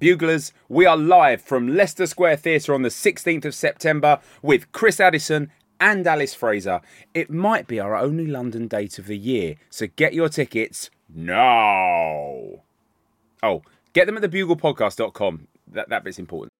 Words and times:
Buglers, 0.00 0.52
we 0.68 0.86
are 0.86 0.96
live 0.96 1.42
from 1.42 1.74
Leicester 1.74 2.06
Square 2.06 2.36
Theatre 2.36 2.72
on 2.72 2.82
the 2.82 2.88
16th 2.88 3.44
of 3.44 3.52
September 3.52 4.20
with 4.42 4.70
Chris 4.70 5.00
Addison 5.00 5.50
and 5.80 6.06
Alice 6.06 6.34
Fraser. 6.34 6.80
It 7.14 7.30
might 7.30 7.66
be 7.66 7.80
our 7.80 7.96
only 7.96 8.28
London 8.28 8.68
date 8.68 9.00
of 9.00 9.06
the 9.08 9.18
year, 9.18 9.56
so 9.70 9.88
get 9.96 10.14
your 10.14 10.28
tickets 10.28 10.88
now. 11.12 12.62
Oh, 13.42 13.62
get 13.92 14.06
them 14.06 14.16
at 14.16 14.22
thebuglepodcast.com. 14.22 15.48
That, 15.72 15.88
that 15.88 16.04
bit's 16.04 16.20
important. 16.20 16.52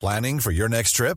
Planning 0.00 0.38
for 0.40 0.50
your 0.50 0.68
next 0.68 0.92
trip? 0.92 1.16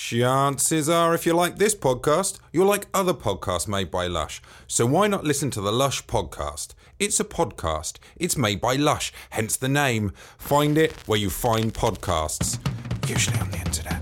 Chances 0.00 0.88
are, 0.88 1.12
if 1.12 1.26
you 1.26 1.32
like 1.32 1.58
this 1.58 1.74
podcast, 1.74 2.38
you'll 2.52 2.68
like 2.68 2.86
other 2.94 3.12
podcasts 3.12 3.66
made 3.66 3.90
by 3.90 4.06
Lush. 4.06 4.40
So 4.68 4.86
why 4.86 5.08
not 5.08 5.24
listen 5.24 5.50
to 5.50 5.60
the 5.60 5.72
Lush 5.72 6.06
podcast? 6.06 6.68
It's 7.00 7.18
a 7.18 7.24
podcast. 7.24 7.96
It's 8.16 8.36
made 8.36 8.60
by 8.60 8.76
Lush, 8.76 9.12
hence 9.30 9.56
the 9.56 9.68
name. 9.68 10.12
Find 10.38 10.78
it 10.78 10.92
where 11.08 11.18
you 11.18 11.28
find 11.28 11.74
podcasts, 11.74 12.60
usually 13.08 13.40
on 13.40 13.50
the 13.50 13.58
internet. 13.58 14.00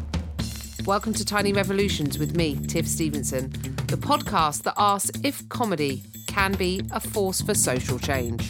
Welcome 0.84 1.14
to 1.14 1.24
Tiny 1.24 1.54
Revolutions 1.54 2.18
with 2.18 2.36
me, 2.36 2.56
Tiff 2.66 2.86
Stevenson, 2.86 3.50
the 3.86 3.96
podcast 3.96 4.64
that 4.64 4.74
asks 4.76 5.18
if 5.24 5.48
comedy 5.48 6.04
can 6.26 6.52
be 6.52 6.82
a 6.92 7.00
force 7.00 7.40
for 7.40 7.54
social 7.54 7.98
change. 7.98 8.46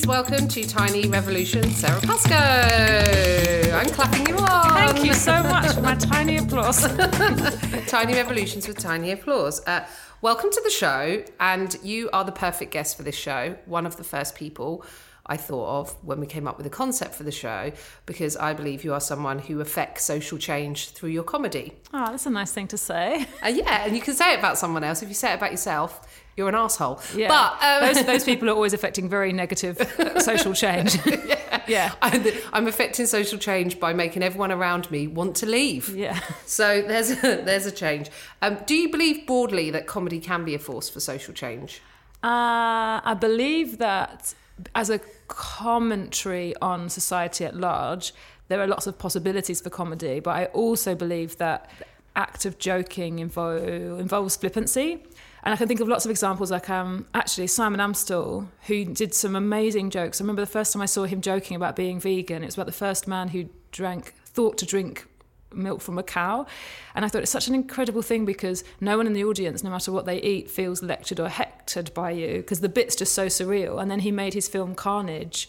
Please 0.00 0.06
welcome 0.06 0.48
to 0.48 0.66
Tiny 0.66 1.06
Revolution 1.08 1.70
Sara 1.72 2.00
Pascoe. 2.00 3.70
I'm 3.76 3.86
clapping 3.90 4.26
you 4.28 4.36
on. 4.38 4.70
Thank 4.72 5.04
you 5.04 5.12
so 5.12 5.42
much 5.42 5.74
for 5.74 5.82
my 5.82 5.94
tiny 5.94 6.38
applause. 6.38 6.80
Tiny 7.86 8.14
Revolutions 8.14 8.66
with 8.66 8.78
tiny 8.78 9.10
applause. 9.10 9.62
Uh, 9.66 9.86
welcome 10.22 10.50
to 10.50 10.60
the 10.64 10.70
show, 10.70 11.22
and 11.38 11.76
you 11.82 12.08
are 12.14 12.24
the 12.24 12.32
perfect 12.32 12.72
guest 12.72 12.96
for 12.96 13.02
this 13.02 13.14
show. 13.14 13.58
One 13.66 13.84
of 13.84 13.98
the 13.98 14.04
first 14.04 14.36
people 14.36 14.86
I 15.26 15.36
thought 15.36 15.80
of 15.80 15.90
when 16.02 16.18
we 16.18 16.26
came 16.26 16.48
up 16.48 16.56
with 16.56 16.64
the 16.64 16.70
concept 16.70 17.14
for 17.14 17.24
the 17.24 17.32
show, 17.32 17.70
because 18.06 18.38
I 18.38 18.54
believe 18.54 18.84
you 18.84 18.94
are 18.94 19.00
someone 19.00 19.38
who 19.38 19.60
affects 19.60 20.04
social 20.04 20.38
change 20.38 20.90
through 20.90 21.10
your 21.10 21.24
comedy. 21.24 21.74
Oh, 21.92 22.06
that's 22.06 22.24
a 22.24 22.30
nice 22.30 22.52
thing 22.52 22.68
to 22.68 22.78
say. 22.78 23.26
Uh, 23.44 23.48
yeah, 23.48 23.84
and 23.84 23.94
you 23.94 24.00
can 24.00 24.14
say 24.14 24.32
it 24.32 24.38
about 24.38 24.56
someone 24.56 24.82
else. 24.82 25.02
If 25.02 25.08
you 25.08 25.14
say 25.14 25.32
it 25.32 25.36
about 25.36 25.50
yourself, 25.50 26.19
you're 26.36 26.48
an 26.48 26.54
asshole. 26.54 27.00
Yeah. 27.14 27.28
But 27.28 27.62
um, 27.62 27.94
those, 27.94 28.06
those 28.06 28.24
people 28.24 28.48
are 28.48 28.54
always 28.54 28.72
affecting 28.72 29.08
very 29.08 29.32
negative 29.32 29.76
social 30.18 30.54
change. 30.54 30.96
yeah. 31.06 31.62
Yeah. 31.66 31.92
I'm, 32.02 32.24
I'm 32.52 32.66
affecting 32.66 33.06
social 33.06 33.38
change 33.38 33.78
by 33.78 33.92
making 33.92 34.22
everyone 34.22 34.52
around 34.52 34.90
me 34.90 35.06
want 35.06 35.36
to 35.36 35.46
leave. 35.46 35.88
Yeah. 35.90 36.18
So 36.46 36.82
there's 36.82 37.10
a, 37.10 37.42
there's 37.42 37.66
a 37.66 37.72
change. 37.72 38.10
Um, 38.42 38.58
do 38.66 38.74
you 38.74 38.90
believe 38.90 39.26
broadly 39.26 39.70
that 39.70 39.86
comedy 39.86 40.20
can 40.20 40.44
be 40.44 40.54
a 40.54 40.58
force 40.58 40.88
for 40.88 41.00
social 41.00 41.34
change? 41.34 41.80
Uh, 42.22 43.00
I 43.04 43.16
believe 43.18 43.78
that 43.78 44.34
as 44.74 44.90
a 44.90 45.00
commentary 45.28 46.54
on 46.60 46.88
society 46.88 47.44
at 47.44 47.56
large, 47.56 48.12
there 48.48 48.60
are 48.60 48.66
lots 48.66 48.86
of 48.86 48.98
possibilities 48.98 49.60
for 49.60 49.70
comedy, 49.70 50.20
but 50.20 50.32
I 50.32 50.46
also 50.46 50.94
believe 50.94 51.38
that 51.38 51.70
act 52.16 52.44
of 52.44 52.58
joking 52.58 53.18
invo- 53.18 53.98
involves 53.98 54.36
flippancy. 54.36 55.04
And 55.42 55.54
I 55.54 55.56
can 55.56 55.68
think 55.68 55.80
of 55.80 55.88
lots 55.88 56.04
of 56.04 56.10
examples, 56.10 56.50
like 56.50 56.68
um, 56.68 57.06
actually 57.14 57.46
Simon 57.46 57.80
Amstell, 57.80 58.48
who 58.66 58.84
did 58.84 59.14
some 59.14 59.34
amazing 59.34 59.90
jokes. 59.90 60.20
I 60.20 60.24
remember 60.24 60.42
the 60.42 60.46
first 60.46 60.72
time 60.72 60.82
I 60.82 60.86
saw 60.86 61.04
him 61.04 61.20
joking 61.20 61.56
about 61.56 61.76
being 61.76 61.98
vegan. 61.98 62.42
It 62.42 62.46
was 62.46 62.56
about 62.56 62.66
the 62.66 62.72
first 62.72 63.08
man 63.08 63.28
who 63.28 63.48
drank, 63.72 64.14
thought 64.26 64.58
to 64.58 64.66
drink 64.66 65.06
milk 65.52 65.80
from 65.80 65.98
a 65.98 66.02
cow. 66.02 66.46
And 66.94 67.04
I 67.04 67.08
thought 67.08 67.22
it's 67.22 67.30
such 67.30 67.48
an 67.48 67.54
incredible 67.54 68.02
thing 68.02 68.24
because 68.24 68.64
no 68.80 68.96
one 68.96 69.06
in 69.06 69.12
the 69.12 69.24
audience, 69.24 69.64
no 69.64 69.70
matter 69.70 69.92
what 69.92 70.06
they 70.06 70.20
eat, 70.20 70.50
feels 70.50 70.82
lectured 70.82 71.20
or 71.20 71.28
hectored 71.28 71.92
by 71.94 72.10
you 72.10 72.38
because 72.38 72.60
the 72.60 72.68
bit's 72.68 72.96
just 72.96 73.14
so 73.14 73.26
surreal. 73.26 73.80
And 73.80 73.90
then 73.90 74.00
he 74.00 74.12
made 74.12 74.34
his 74.34 74.48
film 74.48 74.74
Carnage. 74.74 75.48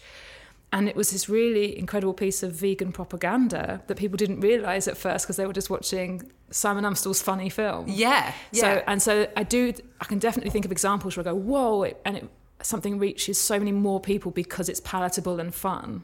And 0.74 0.88
it 0.88 0.96
was 0.96 1.12
this 1.12 1.28
really 1.28 1.78
incredible 1.78 2.14
piece 2.14 2.44
of 2.44 2.54
vegan 2.54 2.94
propaganda 2.94 3.82
that 3.88 3.98
people 3.98 4.16
didn't 4.16 4.40
realise 4.40 4.88
at 4.88 4.96
first 4.96 5.26
because 5.26 5.36
they 5.36 5.46
were 5.46 5.52
just 5.52 5.70
watching 5.70 6.32
Simon 6.50 6.86
Amstell's 6.86 7.22
funny 7.22 7.50
film. 7.50 7.88
Yeah. 7.90 8.34
yeah. 8.54 8.62
So 8.62 8.84
and 8.88 9.02
so 9.02 9.28
I 9.36 9.44
do. 9.44 9.74
I 10.00 10.06
can 10.06 10.20
definitely 10.20 10.52
think 10.52 10.64
of 10.64 10.72
examples 10.72 11.18
where 11.18 11.28
I 11.28 11.32
go, 11.32 11.36
"Whoa!" 11.36 11.84
It, 11.84 12.02
and 12.06 12.18
it, 12.18 12.30
something 12.62 13.00
reaches 13.00 13.38
so 13.40 13.60
many 13.60 13.72
more 13.72 14.00
people 14.00 14.32
because 14.32 14.70
it's 14.70 14.80
palatable 14.80 15.40
and 15.40 15.54
fun. 15.54 16.04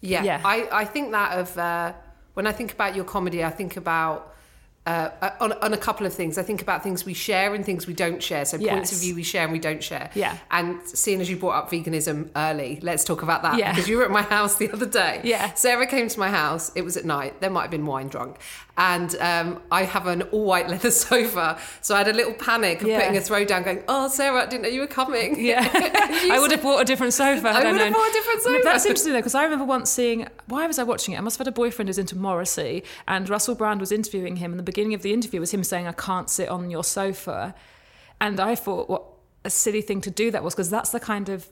Yeah, 0.00 0.24
Yeah. 0.24 0.40
I, 0.44 0.68
I 0.72 0.84
think 0.84 1.12
that 1.12 1.38
of 1.38 1.56
uh, 1.56 1.92
when 2.34 2.46
I 2.46 2.52
think 2.52 2.72
about 2.72 2.96
your 2.96 3.04
comedy, 3.04 3.44
I 3.44 3.50
think 3.50 3.76
about 3.76 4.34
uh, 4.86 5.10
on, 5.40 5.52
on 5.52 5.72
a 5.72 5.76
couple 5.76 6.06
of 6.06 6.12
things. 6.12 6.38
I 6.38 6.42
think 6.42 6.60
about 6.60 6.82
things 6.82 7.04
we 7.04 7.14
share 7.14 7.54
and 7.54 7.64
things 7.64 7.86
we 7.86 7.94
don't 7.94 8.20
share. 8.22 8.44
So 8.44 8.58
points 8.58 8.90
of 8.92 8.98
view 8.98 9.14
we 9.14 9.22
share 9.22 9.44
and 9.44 9.52
we 9.52 9.60
don't 9.60 9.82
share. 9.82 10.10
Yeah. 10.14 10.36
And 10.50 10.80
seeing 10.88 11.20
as 11.20 11.30
you 11.30 11.36
brought 11.36 11.54
up 11.56 11.70
veganism 11.70 12.30
early, 12.34 12.80
let's 12.82 13.04
talk 13.04 13.22
about 13.22 13.42
that 13.42 13.58
Yeah. 13.58 13.70
because 13.72 13.88
you 13.88 13.96
were 13.98 14.04
at 14.04 14.10
my 14.10 14.22
house 14.22 14.56
the 14.56 14.70
other 14.72 14.86
day. 14.86 15.20
Yeah. 15.22 15.54
Sara 15.54 15.86
came 15.86 16.08
to 16.08 16.18
my 16.18 16.30
house. 16.30 16.72
It 16.74 16.82
was 16.82 16.96
at 16.96 17.04
night. 17.04 17.40
There 17.40 17.50
might 17.50 17.62
have 17.62 17.70
been 17.70 17.86
wine 17.86 18.08
drunk, 18.08 18.38
and 18.76 19.14
um, 19.20 19.60
I 19.70 19.84
have 19.84 20.06
an 20.08 20.22
all 20.22 20.44
white 20.46 20.68
leather 20.68 20.90
sofa. 21.06 21.58
So 21.80 21.94
I 21.94 21.98
had 21.98 22.08
a 22.08 22.12
little 22.12 22.34
panic 22.34 22.82
of 22.82 22.88
Yeah. 22.88 22.98
putting 23.00 23.16
a 23.16 23.20
throw 23.20 23.44
down, 23.44 23.62
going, 23.62 23.84
"Oh, 23.86 24.08
Sara, 24.08 24.42
I 24.42 24.46
didn't 24.46 24.62
know 24.62 24.68
you 24.68 24.80
were 24.80 24.86
coming." 24.88 25.38
Yeah, 25.44 25.60
I 26.32 26.38
would 26.40 26.50
have 26.50 26.62
bought 26.62 26.80
a 26.80 26.84
different 26.84 27.12
sofa. 27.12 27.48
I 27.48 27.52
had 27.52 27.64
would 27.64 27.66
have 27.66 27.76
known. 27.76 27.92
bought 27.92 28.08
a 28.10 28.12
different 28.12 28.42
sofa. 28.42 28.60
That's 28.64 28.84
interesting 28.84 29.12
though, 29.12 29.18
because 29.20 29.34
I 29.36 29.44
remember 29.44 29.64
once 29.64 29.90
seeing. 29.90 30.26
Why 30.46 30.66
was 30.66 30.78
I 30.80 30.82
watching 30.82 31.14
it? 31.14 31.18
I 31.18 31.20
must 31.20 31.38
have 31.38 31.46
had 31.46 31.52
a 31.52 31.54
boyfriend 31.54 31.88
who's 31.88 31.98
into 31.98 32.16
Morrissey, 32.18 32.82
and 33.06 33.28
Russell 33.28 33.54
Brand 33.54 33.78
was 33.78 33.92
interviewing 33.92 34.36
him, 34.36 34.50
and 34.52 34.58
the 34.58 34.62
beginning 34.72 34.94
of 34.94 35.02
the 35.02 35.12
interview 35.12 35.40
was 35.40 35.52
him 35.56 35.64
saying, 35.64 35.86
"I 35.86 35.96
can't 36.08 36.28
sit 36.28 36.48
on 36.48 36.70
your 36.70 36.84
sofa," 36.84 37.54
and 38.20 38.36
I 38.40 38.54
thought, 38.54 38.88
what 38.88 39.02
a 39.44 39.50
silly 39.50 39.82
thing 39.82 40.00
to 40.02 40.10
do 40.10 40.30
that 40.30 40.42
was, 40.44 40.54
because 40.54 40.70
that's 40.70 40.90
the 40.90 41.00
kind 41.00 41.28
of 41.28 41.48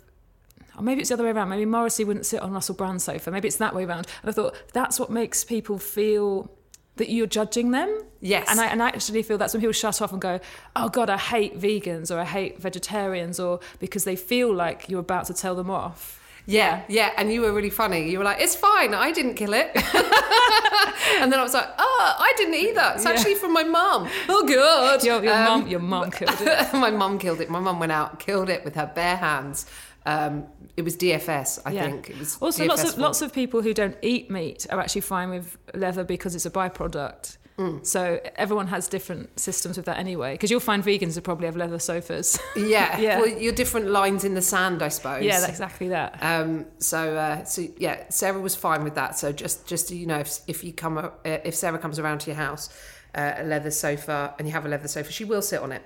or 0.77 0.83
maybe 0.83 1.01
it's 1.01 1.11
the 1.11 1.15
other 1.15 1.25
way 1.25 1.31
around. 1.31 1.49
Maybe 1.51 1.67
Morrissey 1.67 2.05
wouldn't 2.05 2.27
sit 2.27 2.41
on 2.41 2.53
Russell 2.53 2.75
Brand's 2.75 3.05
sofa. 3.05 3.31
Maybe 3.31 3.49
it's 3.49 3.59
that 3.59 3.75
way 3.75 3.85
around. 3.85 4.07
And 4.23 4.31
I 4.31 4.33
thought 4.33 4.55
that's 4.73 4.99
what 4.99 5.11
makes 5.11 5.45
people 5.45 5.79
feel 5.79 6.51
that 6.97 7.11
you're 7.11 7.27
judging 7.27 7.71
them. 7.71 8.03
Yes. 8.21 8.47
And 8.51 8.61
I, 8.61 8.67
and 8.67 8.83
I 8.83 8.89
actually 8.89 9.23
feel 9.23 9.39
that's 9.39 9.53
when 9.53 9.61
people 9.61 9.73
shut 9.73 10.01
off 10.01 10.13
and 10.13 10.21
go, 10.21 10.41
oh 10.77 10.89
God, 10.89 11.11
I 11.11 11.17
hate 11.17 11.59
vegans 11.59 12.15
or 12.15 12.19
I 12.19 12.25
hate 12.25 12.61
vegetarians 12.61 13.41
or 13.41 13.61
because 13.79 14.05
they 14.05 14.17
feel 14.17 14.53
like 14.55 14.89
you're 14.89 15.01
about 15.01 15.27
to 15.27 15.35
tell 15.35 15.55
them 15.55 15.71
off. 15.71 16.20
Yeah, 16.59 16.83
yeah, 16.89 17.11
and 17.19 17.33
you 17.33 17.41
were 17.43 17.53
really 17.53 17.71
funny. 17.71 18.11
You 18.11 18.19
were 18.19 18.25
like, 18.31 18.41
"It's 18.41 18.57
fine, 18.57 18.93
I 18.93 19.13
didn't 19.13 19.35
kill 19.35 19.55
it," 19.55 19.71
and 21.21 21.31
then 21.31 21.39
I 21.39 21.43
was 21.43 21.55
like, 21.55 21.69
"Oh, 21.79 22.15
I 22.19 22.33
didn't 22.37 22.55
either. 22.55 22.93
It's 22.95 23.05
Yeah. 23.05 23.11
actually 23.13 23.37
from 23.37 23.53
my 23.53 23.63
mum." 23.65 24.09
Oh 24.29 24.43
God, 24.47 25.05
Your, 25.05 25.23
your 25.23 25.35
Um, 25.35 25.45
mum, 25.45 25.69
your 25.69 25.81
mum 25.81 26.11
killed 26.19 26.41
it. 26.41 26.73
my 26.73 26.91
mum 26.91 27.19
killed 27.19 27.41
it. 27.41 27.51
My 27.51 27.61
mum 27.61 27.79
went 27.79 27.93
out, 27.93 28.19
killed 28.19 28.49
it 28.51 28.65
with 28.65 28.75
her 28.75 28.91
bare 28.95 29.17
hands. 29.17 29.67
Um, 30.07 30.47
it 30.77 30.83
was 30.83 30.97
DFS, 30.97 31.61
I 31.65 31.73
think. 31.73 32.11
It 32.11 32.19
was 32.19 32.39
also 32.41 32.65
DFS 32.65 32.69
lots 32.69 32.83
of 32.85 32.89
fault. 32.91 32.99
lots 33.01 33.23
of 33.23 33.33
people 33.33 33.61
who 33.63 33.75
don't 33.75 33.97
eat 34.03 34.31
meat 34.31 34.67
are 34.71 34.81
actually 34.81 35.03
fine 35.03 35.31
with 35.31 35.57
leather 35.75 36.05
because 36.05 36.35
it's 36.35 36.47
a 36.47 36.51
byproduct. 36.51 37.37
Mm. 37.61 37.87
So 37.87 38.21
everyone 38.37 38.69
has 38.69 38.89
different 38.89 39.39
systems 39.39 39.77
with 39.77 39.87
that 39.87 39.99
anyway. 39.99 40.33
Because 40.33 40.51
you'll 40.51 40.61
find 40.61 40.83
vegans 40.83 41.15
who 41.15 41.21
probably 41.21 41.47
have 41.47 41.57
leather 41.57 41.79
sofas. 41.79 42.39
Yeah, 42.57 42.99
Yeah. 43.07 43.19
Well, 43.21 43.29
you're 43.29 43.53
different 43.53 43.89
lines 43.91 44.25
in 44.25 44.35
the 44.35 44.43
sand, 44.43 44.83
I 44.83 44.89
suppose. 44.89 45.25
yeah, 45.25 45.41
that's 45.41 45.51
exactly 45.51 45.89
that. 45.89 46.19
Um, 46.23 46.67
so, 46.79 47.17
uh, 47.17 47.45
so 47.45 47.67
yeah, 47.77 48.05
Sara 48.09 48.41
was 48.41 48.55
fine 48.57 48.83
with 48.85 48.95
that. 48.95 49.19
So 49.19 49.33
just, 49.33 49.67
just 49.67 49.89
so 49.89 49.95
you 49.95 50.07
know, 50.07 50.21
if, 50.21 50.39
if 50.47 50.65
you 50.65 50.73
come, 50.73 50.97
uh, 50.99 51.11
if 51.25 51.55
Sara 51.55 51.79
comes 51.79 51.99
around 51.99 52.21
to 52.23 52.31
your 52.31 52.37
house, 52.37 52.71
uh, 53.15 53.33
a 53.39 53.45
leather 53.45 53.71
sofa, 53.71 54.35
and 54.39 54.49
you 54.49 54.53
have 54.55 54.65
a 54.65 54.69
leather 54.69 54.89
sofa, 54.89 55.13
she 55.13 55.25
will 55.25 55.43
sit 55.43 55.61
on 55.61 55.73
it. 55.73 55.83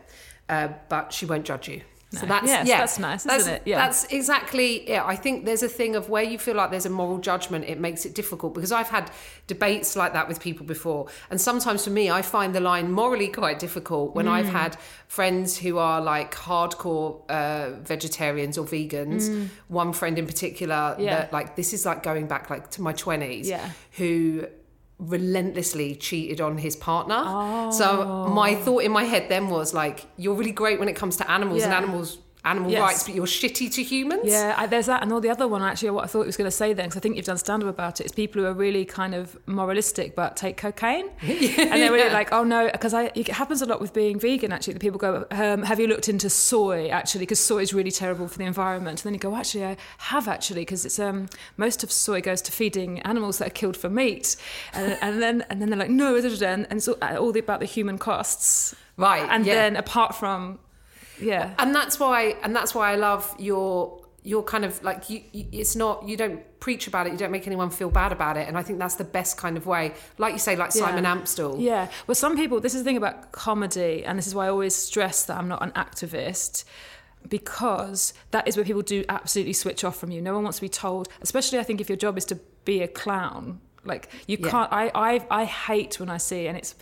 uh, 0.49 0.69
but 0.89 1.13
she 1.13 1.25
won't 1.27 1.45
judge 1.45 1.69
you. 1.69 1.81
So 2.15 2.27
that's 2.27 2.47
Yes, 2.47 2.67
yeah, 2.69 2.79
that's 2.79 2.99
nice, 2.99 3.21
isn't 3.21 3.29
that's, 3.31 3.47
it? 3.47 3.63
Yeah. 3.65 3.79
That's 3.79 4.05
exactly 4.13 4.77
it. 4.89 5.03
I 5.05 5.17
think 5.17 5.45
there's 5.45 5.63
a 5.63 5.69
thing 5.69 5.97
of 5.97 6.09
where 6.09 6.23
you 6.23 6.39
feel 6.39 6.55
like 6.55 6.71
there's 6.71 6.87
a 6.87 6.91
moral 6.91 7.19
judgment, 7.19 7.65
it 7.67 7.79
makes 7.81 8.05
it 8.07 8.15
difficult 8.15 8.55
because 8.55 8.73
I've 8.73 8.89
had 8.89 9.11
debates 9.47 9.97
like 9.97 10.13
that 10.13 10.29
with 10.29 10.41
people 10.41 10.65
before. 10.67 11.07
And 11.31 11.41
sometimes 11.41 11.85
for 11.85 11.91
me, 11.91 12.11
I 12.11 12.23
find 12.23 12.55
the 12.55 12.61
line 12.61 12.91
morally 12.91 13.29
quite 13.29 13.59
difficult 13.59 14.15
when 14.15 14.29
I've 14.29 14.47
Mm. 14.47 14.51
had 14.63 14.77
friends 15.09 15.59
who 15.59 15.79
are 15.79 16.01
like 16.01 16.35
hardcore 16.35 17.21
uh, 17.31 17.71
vegetarians 17.83 18.59
or 18.59 18.65
vegans. 18.67 19.49
One 19.69 19.93
friend 19.93 20.19
in 20.19 20.27
particular, 20.27 20.75
Mm. 20.99 21.05
Yeah. 21.05 21.17
that 21.17 21.33
like 21.33 21.57
this 21.57 21.73
is 21.73 21.85
like 21.87 22.03
going 22.03 22.27
back 22.27 22.51
like 22.51 22.71
to 22.73 22.83
my 22.83 22.93
20s, 22.93 23.47
Yeah. 23.49 23.69
who 23.93 24.47
relentlessly 24.99 25.95
cheated 25.95 26.41
on 26.41 26.59
his 26.59 26.77
partner. 26.77 27.23
Oh. 27.27 27.71
So 27.71 28.29
my 28.29 28.55
oh. 28.55 28.61
thought 28.61 28.85
in 28.85 28.93
my 28.93 29.05
head 29.05 29.29
then 29.29 29.49
was 29.49 29.75
like, 29.75 30.07
you're 30.17 30.35
really 30.35 30.53
great 30.53 30.79
when 30.79 30.89
it 30.89 30.97
comes 30.97 31.17
to 31.19 31.31
animals 31.31 31.63
and 31.63 31.73
animals 31.73 32.19
animal 32.45 32.71
Yes. 32.71 32.81
rights, 32.81 33.05
but 33.05 33.15
you're 33.15 33.27
shitty 33.27 33.73
to 33.73 33.83
humans. 33.83 34.23
Yeah, 34.25 34.55
I, 34.57 34.67
there's 34.67 34.87
that, 34.87 35.03
and 35.03 35.13
all 35.13 35.21
the 35.21 35.31
other 35.31 35.49
one 35.49 35.63
actually. 35.63 35.91
What 35.91 36.05
I 36.05 36.07
thought 36.07 36.23
he 36.23 36.27
was 36.27 36.37
going 36.37 36.47
to 36.51 36.57
say 36.57 36.73
then, 36.73 36.87
because 36.87 36.99
I 36.99 37.01
think 37.01 37.17
you've 37.17 37.25
done 37.25 37.39
stand 37.39 37.63
up 37.63 37.69
about 37.69 38.01
it, 38.01 38.07
is 38.07 38.13
people 38.13 38.43
who 38.43 38.49
are 38.49 38.53
really 38.53 38.85
kind 38.85 39.15
of 39.15 39.37
moralistic 39.47 40.15
but 40.15 40.37
take 40.37 40.57
cocaine, 40.57 41.07
and 41.23 41.31
they're 41.81 41.91
really 41.91 42.07
Yeah. 42.07 42.13
like, 42.13 42.33
oh 42.33 42.45
no, 42.45 42.69
because 42.71 42.93
it 42.95 43.29
happens 43.29 43.63
a 43.63 43.67
lot 43.67 43.81
with 43.81 43.93
being 43.93 44.19
vegan. 44.19 44.53
Actually, 44.53 44.75
that 44.75 44.81
people 44.81 44.99
go, 44.99 45.27
um, 45.31 45.63
have 45.63 45.81
you 45.81 45.87
looked 45.87 46.09
into 46.09 46.29
soy? 46.29 46.89
Actually, 46.89 47.21
because 47.21 47.41
soy 47.41 47.63
is 47.63 47.73
really 47.73 47.91
terrible 47.91 48.29
for 48.29 48.39
the 48.39 48.45
environment. 48.45 49.01
And 49.01 49.07
then 49.07 49.15
you 49.15 49.21
go, 49.21 49.35
actually, 49.37 49.65
I 49.65 49.77
have 49.99 50.29
actually, 50.29 50.63
because 50.63 50.85
it's 50.85 50.99
um 50.99 51.29
most 51.57 51.83
of 51.83 51.91
soy 51.91 52.21
goes 52.21 52.43
to 52.43 52.53
feeding 52.53 53.01
animals 53.01 53.39
that 53.39 53.47
are 53.49 53.51
killed 53.51 53.77
for 53.77 53.89
meat, 53.89 54.37
and, 54.73 54.99
and 55.01 55.23
then 55.23 55.45
and 55.49 55.61
then 55.63 55.71
they're 55.71 55.79
like, 55.79 55.91
no, 55.91 56.15
and, 56.17 56.25
and 56.45 56.67
it's 56.73 56.89
all, 56.89 56.97
all 57.03 57.33
the, 57.33 57.41
about 57.41 57.61
the 57.61 57.67
human 57.67 57.99
costs, 57.99 58.75
Right, 58.97 59.27
And 59.29 59.45
yeah. 59.45 59.55
then 59.55 59.77
apart 59.77 60.15
from, 60.15 60.59
yeah, 61.21 61.55
and 61.59 61.75
that's 61.75 61.99
why 62.01 62.37
and 62.43 62.55
that's 62.55 62.75
why 62.75 62.93
I 62.93 62.97
love 62.97 63.35
your 63.39 64.01
your 64.23 64.43
kind 64.43 64.65
of 64.65 64.83
like 64.83 65.11
you, 65.11 65.21
you 65.33 65.45
it's 65.53 65.77
not 65.77 66.09
you 66.09 66.17
don't 66.17 66.41
preach 66.59 66.87
about 66.89 67.07
it 67.07 67.13
you 67.13 67.19
don't 67.19 67.31
make 67.31 67.47
anyone 67.47 67.69
feel 67.69 67.91
bad 67.91 68.11
about 68.11 68.39
it 68.39 68.49
and 68.49 68.57
I 68.57 68.63
think 68.63 68.79
that's 68.79 68.95
the 68.95 69.05
best 69.05 69.37
kind 69.37 69.59
of 69.59 69.67
way 69.67 69.93
like 70.17 70.33
you 70.33 70.39
say 70.39 70.57
like 70.57 70.73
Simon 70.73 71.05
Yeah. 71.05 71.15
Amstell 71.15 71.61
Yeah. 71.61 71.89
Well, 72.07 72.15
some 72.15 72.35
people, 72.35 72.59
this 72.59 72.75
is 72.75 72.81
the 72.81 72.85
thing 72.89 72.97
about 72.97 73.33
comedy, 73.33 74.03
and 74.03 74.19
this 74.19 74.27
is 74.27 74.35
why 74.35 74.47
I 74.47 74.49
always 74.49 74.75
stress 74.75 75.25
that 75.27 75.37
I'm 75.37 75.47
not 75.49 75.63
an 75.63 75.73
activist. 75.73 76.65
Because 77.29 78.13
that 78.33 78.47
is 78.47 78.57
where 78.57 78.65
people 78.67 78.83
do 78.83 79.03
absolutely 79.09 79.55
switch 79.55 79.83
off 79.83 79.97
from 79.97 80.11
you. 80.11 80.21
No 80.21 80.35
one 80.35 80.43
wants 80.43 80.59
to 80.59 80.63
be 80.63 80.69
told, 80.69 81.09
especially 81.23 81.59
I 81.59 81.63
think 81.63 81.81
if 81.81 81.89
your 81.89 81.97
job 81.97 82.19
is 82.19 82.27
to 82.27 82.39
be 82.67 82.83
a 82.83 82.89
clown. 82.89 83.61
Like 83.83 84.11
you 84.27 84.37
Yeah. 84.41 84.51
can't. 84.51 84.73
I, 84.73 84.91
I 84.95 85.27
I 85.31 85.45
hate 85.45 85.99
when 86.01 86.11
I 86.11 86.19
see, 86.19 86.47
and 86.49 86.57
it's 86.57 86.75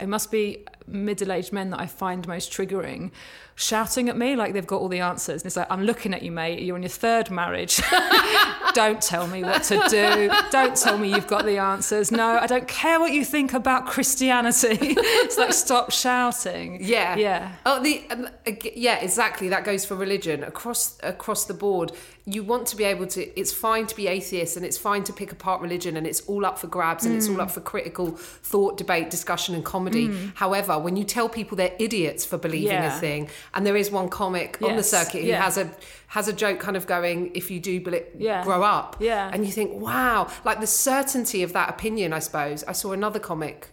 it 0.00 0.08
must 0.08 0.30
be 0.30 0.64
middle-aged 0.86 1.52
men 1.52 1.70
that 1.70 1.80
I 1.80 1.86
find 1.86 2.26
most 2.26 2.52
triggering, 2.52 3.10
shouting 3.54 4.08
at 4.08 4.16
me 4.16 4.34
like 4.34 4.52
they've 4.52 4.66
got 4.66 4.80
all 4.80 4.88
the 4.88 5.00
answers. 5.00 5.42
And 5.42 5.46
it's 5.46 5.56
like, 5.56 5.68
I'm 5.70 5.84
looking 5.84 6.12
at 6.12 6.22
you, 6.22 6.32
mate. 6.32 6.60
You're 6.62 6.76
in 6.76 6.82
your 6.82 6.90
third 6.90 7.30
marriage. 7.30 7.80
don't 8.74 9.00
tell 9.00 9.28
me 9.28 9.44
what 9.44 9.62
to 9.64 9.86
do. 9.88 10.30
Don't 10.50 10.76
tell 10.76 10.98
me 10.98 11.10
you've 11.10 11.28
got 11.28 11.44
the 11.44 11.58
answers. 11.58 12.10
No, 12.10 12.38
I 12.38 12.46
don't 12.46 12.66
care 12.66 12.98
what 12.98 13.12
you 13.12 13.24
think 13.24 13.54
about 13.54 13.86
Christianity. 13.86 14.78
it's 14.80 15.38
like, 15.38 15.52
stop 15.52 15.92
shouting. 15.92 16.78
Yeah, 16.82 17.16
Yeah. 17.16 17.52
Oh, 17.64 17.80
the 17.80 18.02
um, 18.10 18.28
yeah, 18.74 18.98
exactly. 18.98 19.48
That 19.48 19.64
goes 19.64 19.84
for 19.84 19.94
religion 19.94 20.42
across 20.42 20.98
across 21.02 21.44
the 21.44 21.54
board. 21.54 21.92
You 22.26 22.42
want 22.42 22.66
to 22.68 22.76
be 22.76 22.84
able 22.84 23.06
to. 23.08 23.38
It's 23.38 23.52
fine 23.52 23.86
to 23.86 23.94
be 23.94 24.06
atheist, 24.06 24.56
and 24.56 24.64
it's 24.64 24.78
fine 24.78 25.04
to 25.04 25.12
pick 25.12 25.30
apart 25.30 25.60
religion, 25.60 25.96
and 25.96 26.06
it's 26.06 26.22
all 26.22 26.46
up 26.46 26.58
for 26.58 26.68
grabs, 26.68 27.04
and 27.04 27.14
it's 27.14 27.28
all 27.28 27.36
mm. 27.36 27.42
up 27.42 27.50
for 27.50 27.60
critical 27.60 28.12
thought, 28.12 28.78
debate, 28.78 29.10
discussion, 29.10 29.54
and 29.54 29.62
comedy. 29.62 30.08
Mm. 30.08 30.32
However, 30.34 30.78
when 30.78 30.96
you 30.96 31.04
tell 31.04 31.28
people 31.28 31.56
they're 31.56 31.76
idiots 31.78 32.24
for 32.24 32.38
believing 32.38 32.72
Yeah. 32.72 32.96
a 32.96 32.98
thing, 32.98 33.28
and 33.52 33.66
there 33.66 33.76
is 33.76 33.90
one 33.90 34.08
comic 34.08 34.58
on 34.62 34.76
the 34.76 34.82
circuit 34.82 35.22
who 35.22 35.28
yeah. 35.28 35.42
has 35.42 35.58
a 35.58 35.70
has 36.14 36.28
a 36.28 36.32
joke 36.32 36.58
kind 36.60 36.76
of 36.76 36.86
going, 36.86 37.18
"If 37.34 37.50
you 37.50 37.58
do 37.58 37.74
Yeah. 38.18 38.44
grow 38.44 38.62
up," 38.62 38.96
Yeah. 39.00 39.30
and 39.32 39.44
you 39.44 39.50
think, 39.52 39.70
"Wow!" 39.80 40.28
Like 40.44 40.60
the 40.60 40.66
certainty 40.66 41.42
of 41.42 41.52
that 41.52 41.68
opinion. 41.68 42.12
I 42.12 42.20
suppose 42.20 42.62
I 42.68 42.72
saw 42.72 42.92
another 42.92 43.18
comic, 43.18 43.68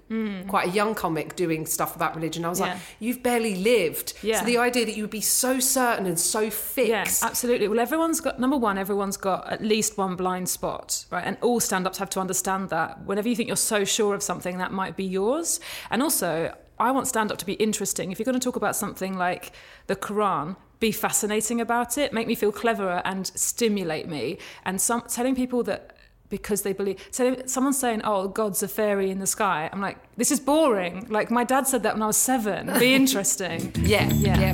quite 0.47 0.65
a 0.67 0.71
young 0.71 0.95
comic, 0.95 1.35
doing 1.35 1.65
stuff 1.67 1.95
about 1.95 2.15
religion. 2.15 2.43
I 2.43 2.49
was 2.49 2.59
like, 2.59 2.71
Hmm. 2.73 2.77
"You've 2.99 3.21
barely 3.21 3.55
lived." 3.55 4.13
Yeah. 4.23 4.39
So 4.39 4.45
the 4.45 4.57
idea 4.57 4.85
that 4.87 4.95
you 4.97 5.03
would 5.03 5.11
be 5.11 5.21
so 5.21 5.59
certain 5.59 6.05
and 6.07 6.19
so 6.19 6.41
Yeah, 6.41 6.49
fixed. 6.49 7.23
absolutely. 7.23 7.67
Well, 7.67 7.79
everyone's 7.79 8.21
got 8.21 8.39
number 8.39 8.57
one. 8.57 8.77
Everyone's 8.79 9.17
got 9.17 9.47
at 9.51 9.61
least 9.61 9.97
one 9.97 10.15
blind 10.15 10.49
spot, 10.49 11.05
right? 11.11 11.23
And 11.25 11.37
all 11.41 11.59
stand-ups 11.59 11.99
have 11.99 12.09
to 12.11 12.19
understand 12.19 12.69
that. 12.69 13.05
Whenever 13.05 13.29
you 13.29 13.35
think 13.35 13.47
you're 13.47 13.55
so 13.75 13.83
sure 13.85 14.15
of 14.15 14.23
something, 14.23 14.57
that 14.57 14.71
might 14.71 14.95
be 14.97 15.03
yours. 15.05 15.59
And 15.91 16.01
also, 16.01 16.53
I 16.79 16.89
want 16.89 17.07
stand-up 17.07 17.37
to 17.37 17.45
be 17.45 17.53
interesting. 17.53 18.11
If 18.11 18.17
you're 18.17 18.25
going 18.31 18.39
to 18.39 18.43
talk 18.43 18.55
about 18.55 18.75
something 18.75 19.15
like 19.15 19.51
the 19.85 19.95
Quran, 19.95 20.55
be 20.81 20.91
fascinating 20.91 21.61
about 21.61 21.97
it, 21.97 22.11
make 22.11 22.27
me 22.27 22.35
feel 22.35 22.51
cleverer, 22.51 23.01
and 23.05 23.27
stimulate 23.27 24.09
me. 24.09 24.37
And 24.65 24.81
some 24.81 25.03
telling 25.07 25.35
people 25.35 25.63
that. 25.63 25.95
Because 26.29 26.61
they 26.61 26.71
believe, 26.71 26.97
so 27.11 27.35
someone's 27.45 27.77
saying, 27.77 28.03
"Oh, 28.05 28.29
God's 28.29 28.63
a 28.63 28.69
fairy 28.69 29.11
in 29.11 29.19
the 29.19 29.27
sky." 29.27 29.69
I'm 29.73 29.81
like, 29.81 29.97
"This 30.15 30.31
is 30.31 30.39
boring." 30.39 31.05
Like 31.09 31.29
my 31.29 31.43
dad 31.43 31.67
said 31.67 31.83
that 31.83 31.93
when 31.95 32.01
I 32.03 32.07
was 32.07 32.15
seven. 32.15 32.71
Be 32.79 32.93
interesting. 33.01 33.73
yeah, 33.79 34.07
Yeah. 34.13 34.39
yeah. 34.39 34.53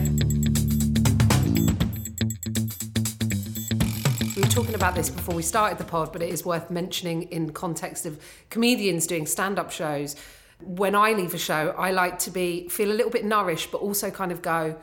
We 4.35 4.41
were 4.41 4.50
talking 4.50 4.74
about 4.75 4.95
this 4.95 5.09
before 5.09 5.35
we 5.35 5.44
started 5.44 5.77
the 5.77 5.83
pod, 5.83 6.12
but 6.13 6.21
it 6.24 6.29
is 6.29 6.44
worth 6.44 6.71
mentioning 6.71 7.24
in 7.24 7.51
context 7.51 8.06
of 8.07 8.19
comedians 8.50 9.06
doing 9.07 9.25
stand-up 9.27 9.71
shows. 9.71 10.15
When 10.63 10.95
I 10.95 11.13
leave 11.13 11.33
a 11.35 11.38
show, 11.38 11.75
I 11.77 11.91
like 11.91 12.18
to 12.19 12.31
be 12.31 12.68
feel 12.69 12.91
a 12.91 12.97
little 13.00 13.12
bit 13.12 13.24
nourished, 13.24 13.71
but 13.71 13.81
also 13.81 14.09
kind 14.09 14.31
of 14.31 14.41
go, 14.41 14.75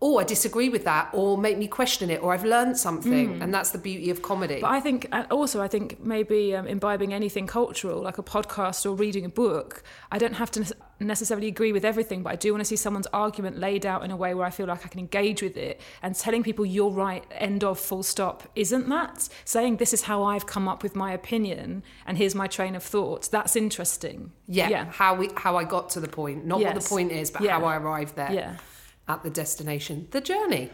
"Oh, 0.00 0.18
I 0.18 0.24
disagree 0.24 0.68
with 0.68 0.84
that," 0.84 1.10
or 1.12 1.36
make 1.36 1.58
me 1.58 1.66
question 1.66 2.08
it, 2.10 2.22
or 2.22 2.32
I've 2.32 2.44
learned 2.44 2.76
something, 2.78 3.42
and 3.42 3.52
that's 3.52 3.70
the 3.70 3.78
beauty 3.78 4.10
of 4.10 4.22
comedy. 4.22 4.60
But 4.60 4.70
I 4.70 4.80
think, 4.80 5.08
also, 5.30 5.60
I 5.60 5.68
think 5.68 6.00
maybe 6.00 6.54
um, 6.54 6.66
imbibing 6.66 7.12
anything 7.12 7.46
cultural, 7.46 8.00
like 8.02 8.18
a 8.18 8.22
podcast 8.22 8.86
or 8.86 8.94
reading 8.94 9.24
a 9.24 9.28
book, 9.28 9.82
I 10.12 10.18
don't 10.18 10.34
have 10.34 10.50
to 10.52 10.72
necessarily 11.00 11.46
agree 11.46 11.72
with 11.72 11.84
everything, 11.84 12.22
but 12.24 12.32
I 12.32 12.36
do 12.36 12.52
want 12.52 12.60
to 12.60 12.64
see 12.64 12.76
someone's 12.76 13.06
argument 13.12 13.58
laid 13.58 13.86
out 13.86 14.04
in 14.04 14.10
a 14.10 14.16
way 14.16 14.34
where 14.34 14.46
I 14.46 14.50
feel 14.50 14.66
like 14.66 14.84
I 14.84 14.88
can 14.88 14.98
engage 14.98 15.42
with 15.42 15.56
it. 15.56 15.80
And 16.02 16.14
telling 16.14 16.42
people 16.42 16.66
you're 16.66 16.90
right, 16.90 17.24
end 17.30 17.62
of, 17.62 17.78
full 17.78 18.02
stop, 18.02 18.42
isn't 18.56 18.88
that? 18.88 19.28
Saying 19.44 19.76
this 19.76 19.92
is 19.92 20.02
how 20.02 20.24
I've 20.24 20.46
come 20.46 20.66
up 20.68 20.82
with 20.82 20.96
my 20.96 21.12
opinion 21.12 21.84
and 22.06 22.18
here's 22.18 22.34
my 22.34 22.48
train 22.48 22.74
of 22.74 22.82
thought, 22.82 23.30
that's 23.30 23.54
interesting. 23.56 24.32
yeah, 24.48 24.68
Yeah. 24.70 24.84
how 24.86 25.14
we 25.14 25.30
how 25.36 25.56
I 25.56 25.64
got 25.64 25.90
to 25.90 26.00
the 26.00 26.08
point, 26.08 26.44
not 26.46 26.60
what 26.60 26.74
the 26.74 26.80
point 26.88 27.12
is, 27.12 27.30
but 27.30 27.42
Yeah. 27.42 27.58
how 27.60 27.64
I 27.66 27.76
arrived 27.76 28.16
there. 28.16 28.32
Yeah. 28.32 28.56
At 29.08 29.22
the 29.22 29.30
destination, 29.30 30.06
the 30.10 30.20
journey. 30.20 30.70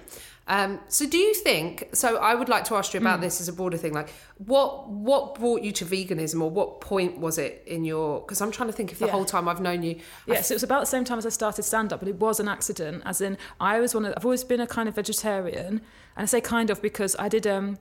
Um, 0.47 0.81
so, 0.89 1.07
do 1.09 1.17
you 1.17 1.33
think? 1.33 1.89
So, 1.95 2.17
I 2.19 2.35
would 2.35 2.51
like 2.51 2.65
to 2.65 2.75
ask 2.75 2.93
you 2.93 3.01
about 3.01 3.23
this 3.23 3.41
as 3.41 3.49
a 3.49 3.53
broader 3.53 3.79
thing. 3.79 3.95
Like, 3.95 4.11
what 4.37 4.91
what 4.91 5.37
brought 5.37 5.63
you 5.63 5.73
to 5.73 5.87
veganism, 5.87 6.43
or 6.43 6.51
what 6.51 6.83
point 6.83 7.19
was 7.19 7.39
it 7.39 7.63
in 7.67 7.83
your? 7.87 8.21
Because 8.21 8.43
I'm 8.43 8.51
trying 8.51 8.69
to 8.69 8.75
think 8.75 8.93
if 8.93 8.99
the 8.99 9.07
Yeah. 9.07 9.13
whole 9.13 9.25
time 9.25 9.49
I've 9.49 9.63
known 9.63 9.83
you. 9.83 10.01
Yes, 10.27 10.51
it 10.51 10.55
was 10.55 10.63
about 10.63 10.81
the 10.81 10.87
same 10.87 11.05
time 11.05 11.17
as 11.17 11.25
I 11.25 11.31
started 11.31 11.63
stand 11.63 11.95
up, 11.95 12.01
but 12.01 12.09
it 12.11 12.17
was 12.17 12.41
an 12.41 12.49
accident. 12.49 13.03
As 13.07 13.23
in, 13.23 13.39
I 13.59 13.81
was 13.81 13.95
one 13.95 14.05
of, 14.05 14.13
I've 14.19 14.25
always 14.27 14.45
been 14.45 14.61
a 14.61 14.67
kind 14.67 14.87
of 14.87 14.95
vegetarian, 14.97 15.81
and 16.17 16.25
I 16.25 16.27
say 16.27 16.43
kind 16.43 16.69
of 16.69 16.83
because 16.83 17.17
I 17.19 17.31
did. 17.31 17.47
Um, 17.47 17.79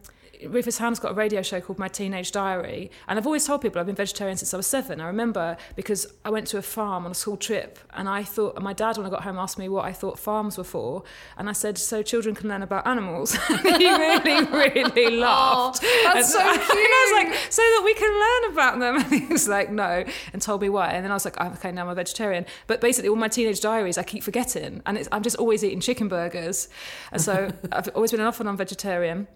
Rufus 0.47 0.77
Hound's 0.77 0.99
got 0.99 1.11
a 1.11 1.15
radio 1.15 1.41
show 1.41 1.59
called 1.61 1.79
My 1.79 1.87
Teenage 1.87 2.31
Diary, 2.31 2.91
and 3.07 3.17
I've 3.19 3.25
always 3.25 3.45
told 3.45 3.61
people 3.61 3.79
I've 3.79 3.85
been 3.85 3.95
vegetarian 3.95 4.37
since 4.37 4.53
I 4.53 4.57
was 4.57 4.67
seven. 4.67 4.99
I 5.01 5.07
remember 5.07 5.57
because 5.75 6.07
I 6.25 6.29
went 6.29 6.47
to 6.47 6.57
a 6.57 6.61
farm 6.61 7.05
on 7.05 7.11
a 7.11 7.15
school 7.15 7.37
trip, 7.37 7.79
and 7.93 8.07
I 8.09 8.23
thought 8.23 8.61
my 8.61 8.73
dad, 8.73 8.97
when 8.97 9.05
I 9.05 9.09
got 9.09 9.23
home, 9.23 9.37
asked 9.37 9.57
me 9.57 9.69
what 9.69 9.85
I 9.85 9.93
thought 9.93 10.17
farms 10.19 10.57
were 10.57 10.63
for, 10.63 11.03
and 11.37 11.49
I 11.49 11.53
said, 11.53 11.77
"So 11.77 12.01
children 12.01 12.35
can 12.35 12.49
learn 12.49 12.61
about 12.63 12.85
animals." 12.87 13.33
he 13.47 13.89
really, 13.89 14.45
really 14.45 15.17
laughed. 15.17 15.81
that's 15.81 16.15
And 16.15 16.25
so 16.25 16.39
I- 16.39 16.53
And 16.83 16.91
I 16.93 17.25
was 17.27 17.33
like, 17.35 17.51
so 17.51 17.61
that 17.61 17.81
we 17.85 17.93
can 17.93 18.11
learn 18.13 18.51
about 18.53 18.79
them. 18.79 18.95
And 19.13 19.21
he 19.21 19.31
was 19.33 19.47
like, 19.47 19.69
no, 19.71 20.03
and 20.33 20.41
told 20.41 20.61
me 20.61 20.69
why. 20.69 20.91
And 20.91 21.03
then 21.03 21.11
I 21.11 21.13
was 21.13 21.25
like, 21.25 21.35
oh, 21.39 21.47
okay, 21.53 21.71
now 21.71 21.83
I'm 21.83 21.89
a 21.89 21.95
vegetarian. 21.95 22.45
But 22.67 22.81
basically, 22.81 23.09
all 23.09 23.15
my 23.15 23.27
teenage 23.27 23.61
diaries, 23.61 23.97
I 23.97 24.03
keep 24.03 24.23
forgetting, 24.23 24.81
and 24.85 24.97
it's, 24.97 25.09
I'm 25.11 25.23
just 25.23 25.35
always 25.37 25.63
eating 25.63 25.79
chicken 25.79 26.07
burgers. 26.07 26.67
And 27.11 27.21
so 27.21 27.51
I've 27.71 27.89
always 27.95 28.11
been 28.11 28.19
an 28.21 28.27
off 28.27 28.39
and 28.39 28.49
on 28.49 28.57
vegetarian. 28.57 29.27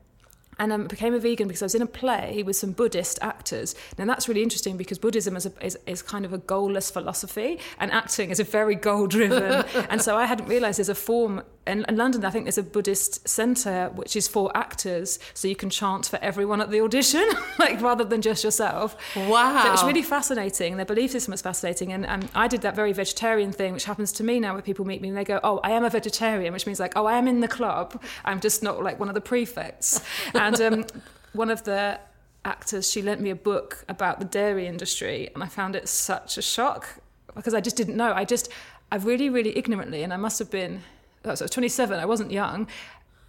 And 0.59 0.73
I 0.73 0.77
became 0.77 1.13
a 1.13 1.19
vegan 1.19 1.47
because 1.47 1.61
I 1.61 1.65
was 1.65 1.75
in 1.75 1.81
a 1.81 1.87
play 1.87 2.43
with 2.43 2.55
some 2.55 2.71
Buddhist 2.71 3.19
actors. 3.21 3.75
Now 3.97 4.05
that's 4.05 4.27
really 4.27 4.43
interesting 4.43 4.77
because 4.77 4.97
Buddhism 4.97 5.35
is, 5.35 5.45
a, 5.45 5.65
is, 5.65 5.77
is 5.85 6.01
kind 6.01 6.25
of 6.25 6.33
a 6.33 6.39
goalless 6.39 6.91
philosophy, 6.91 7.59
and 7.79 7.91
acting 7.91 8.29
is 8.29 8.39
a 8.39 8.43
very 8.43 8.75
goal-driven. 8.75 9.65
and 9.89 10.01
so 10.01 10.17
I 10.17 10.25
hadn't 10.25 10.47
realised 10.47 10.79
there's 10.79 10.89
a 10.89 10.95
form 10.95 11.43
in, 11.67 11.85
in 11.87 11.97
London. 11.97 12.25
I 12.25 12.29
think 12.29 12.45
there's 12.45 12.57
a 12.57 12.63
Buddhist 12.63 13.27
centre 13.27 13.91
which 13.93 14.15
is 14.15 14.27
for 14.27 14.55
actors, 14.55 15.19
so 15.33 15.47
you 15.47 15.55
can 15.55 15.69
chant 15.69 16.07
for 16.07 16.17
everyone 16.21 16.61
at 16.61 16.71
the 16.71 16.81
audition, 16.81 17.27
like 17.59 17.81
rather 17.81 18.03
than 18.03 18.21
just 18.21 18.43
yourself. 18.43 18.95
Wow. 19.15 19.63
So 19.63 19.73
it's 19.73 19.83
really 19.83 20.01
fascinating. 20.01 20.77
Their 20.77 20.85
belief 20.85 21.11
system 21.11 21.33
is 21.33 21.41
fascinating, 21.41 21.93
and 21.93 22.05
um, 22.05 22.29
I 22.33 22.47
did 22.47 22.61
that 22.61 22.75
very 22.75 22.93
vegetarian 22.93 23.51
thing, 23.51 23.73
which 23.73 23.85
happens 23.85 24.11
to 24.13 24.23
me 24.23 24.39
now, 24.39 24.53
where 24.53 24.61
people 24.61 24.85
meet 24.85 25.01
me 25.01 25.09
and 25.09 25.17
they 25.17 25.23
go, 25.23 25.39
"Oh, 25.43 25.59
I 25.63 25.71
am 25.71 25.83
a 25.83 25.89
vegetarian," 25.89 26.53
which 26.53 26.65
means 26.65 26.79
like, 26.79 26.93
"Oh, 26.95 27.05
I 27.05 27.17
am 27.17 27.27
in 27.27 27.41
the 27.41 27.47
club. 27.47 28.01
I'm 28.25 28.39
just 28.39 28.63
not 28.63 28.81
like 28.83 28.99
one 28.99 29.09
of 29.09 29.15
the 29.15 29.21
prefects." 29.21 30.01
and 30.47 30.61
um, 30.61 30.85
one 31.33 31.49
of 31.49 31.63
the 31.63 31.99
actors, 32.45 32.89
she 32.91 33.01
lent 33.01 33.21
me 33.21 33.29
a 33.29 33.35
book 33.35 33.83
about 33.87 34.19
the 34.19 34.25
dairy 34.25 34.67
industry, 34.67 35.29
and 35.33 35.43
I 35.43 35.47
found 35.47 35.75
it 35.75 35.87
such 35.87 36.37
a 36.37 36.41
shock 36.41 36.87
because 37.35 37.53
I 37.53 37.61
just 37.61 37.75
didn't 37.75 37.95
know. 37.95 38.13
I 38.13 38.25
just, 38.25 38.49
I 38.91 38.95
really, 38.95 39.29
really 39.29 39.57
ignorantly, 39.57 40.03
and 40.03 40.13
I 40.13 40.17
must 40.17 40.39
have 40.39 40.49
been 40.49 40.81
I 41.27 41.31
was 41.31 41.41
27, 41.41 41.99
I 41.99 42.05
wasn't 42.05 42.31
young, 42.31 42.67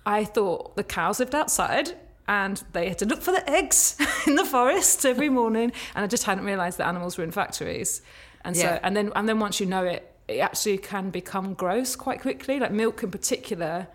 I 0.06 0.24
thought 0.24 0.76
the 0.76 0.84
cows 0.84 1.20
lived 1.20 1.34
outside 1.34 1.96
and 2.26 2.62
they 2.72 2.88
had 2.88 2.98
to 2.98 3.06
look 3.06 3.22
for 3.22 3.32
the 3.32 3.48
eggs 3.50 3.96
in 4.26 4.36
the 4.36 4.44
forest 4.44 5.04
every 5.04 5.28
morning. 5.28 5.72
And 5.94 6.04
I 6.04 6.06
just 6.06 6.24
hadn't 6.24 6.44
realised 6.44 6.78
that 6.78 6.86
animals 6.86 7.16
were 7.16 7.24
in 7.24 7.30
factories. 7.30 8.02
And 8.44 8.56
so, 8.56 8.64
Yeah. 8.64 8.80
and 8.82 8.96
then, 8.96 9.12
and 9.16 9.28
then 9.28 9.40
once 9.40 9.60
you 9.60 9.66
know 9.66 9.84
it, 9.84 10.14
it 10.28 10.38
actually 10.38 10.78
can 10.78 11.10
become 11.10 11.54
gross 11.54 11.96
quite 11.96 12.20
quickly. 12.20 12.60
Like 12.60 12.70
milk 12.70 13.02
in 13.02 13.10
particular, 13.10 13.88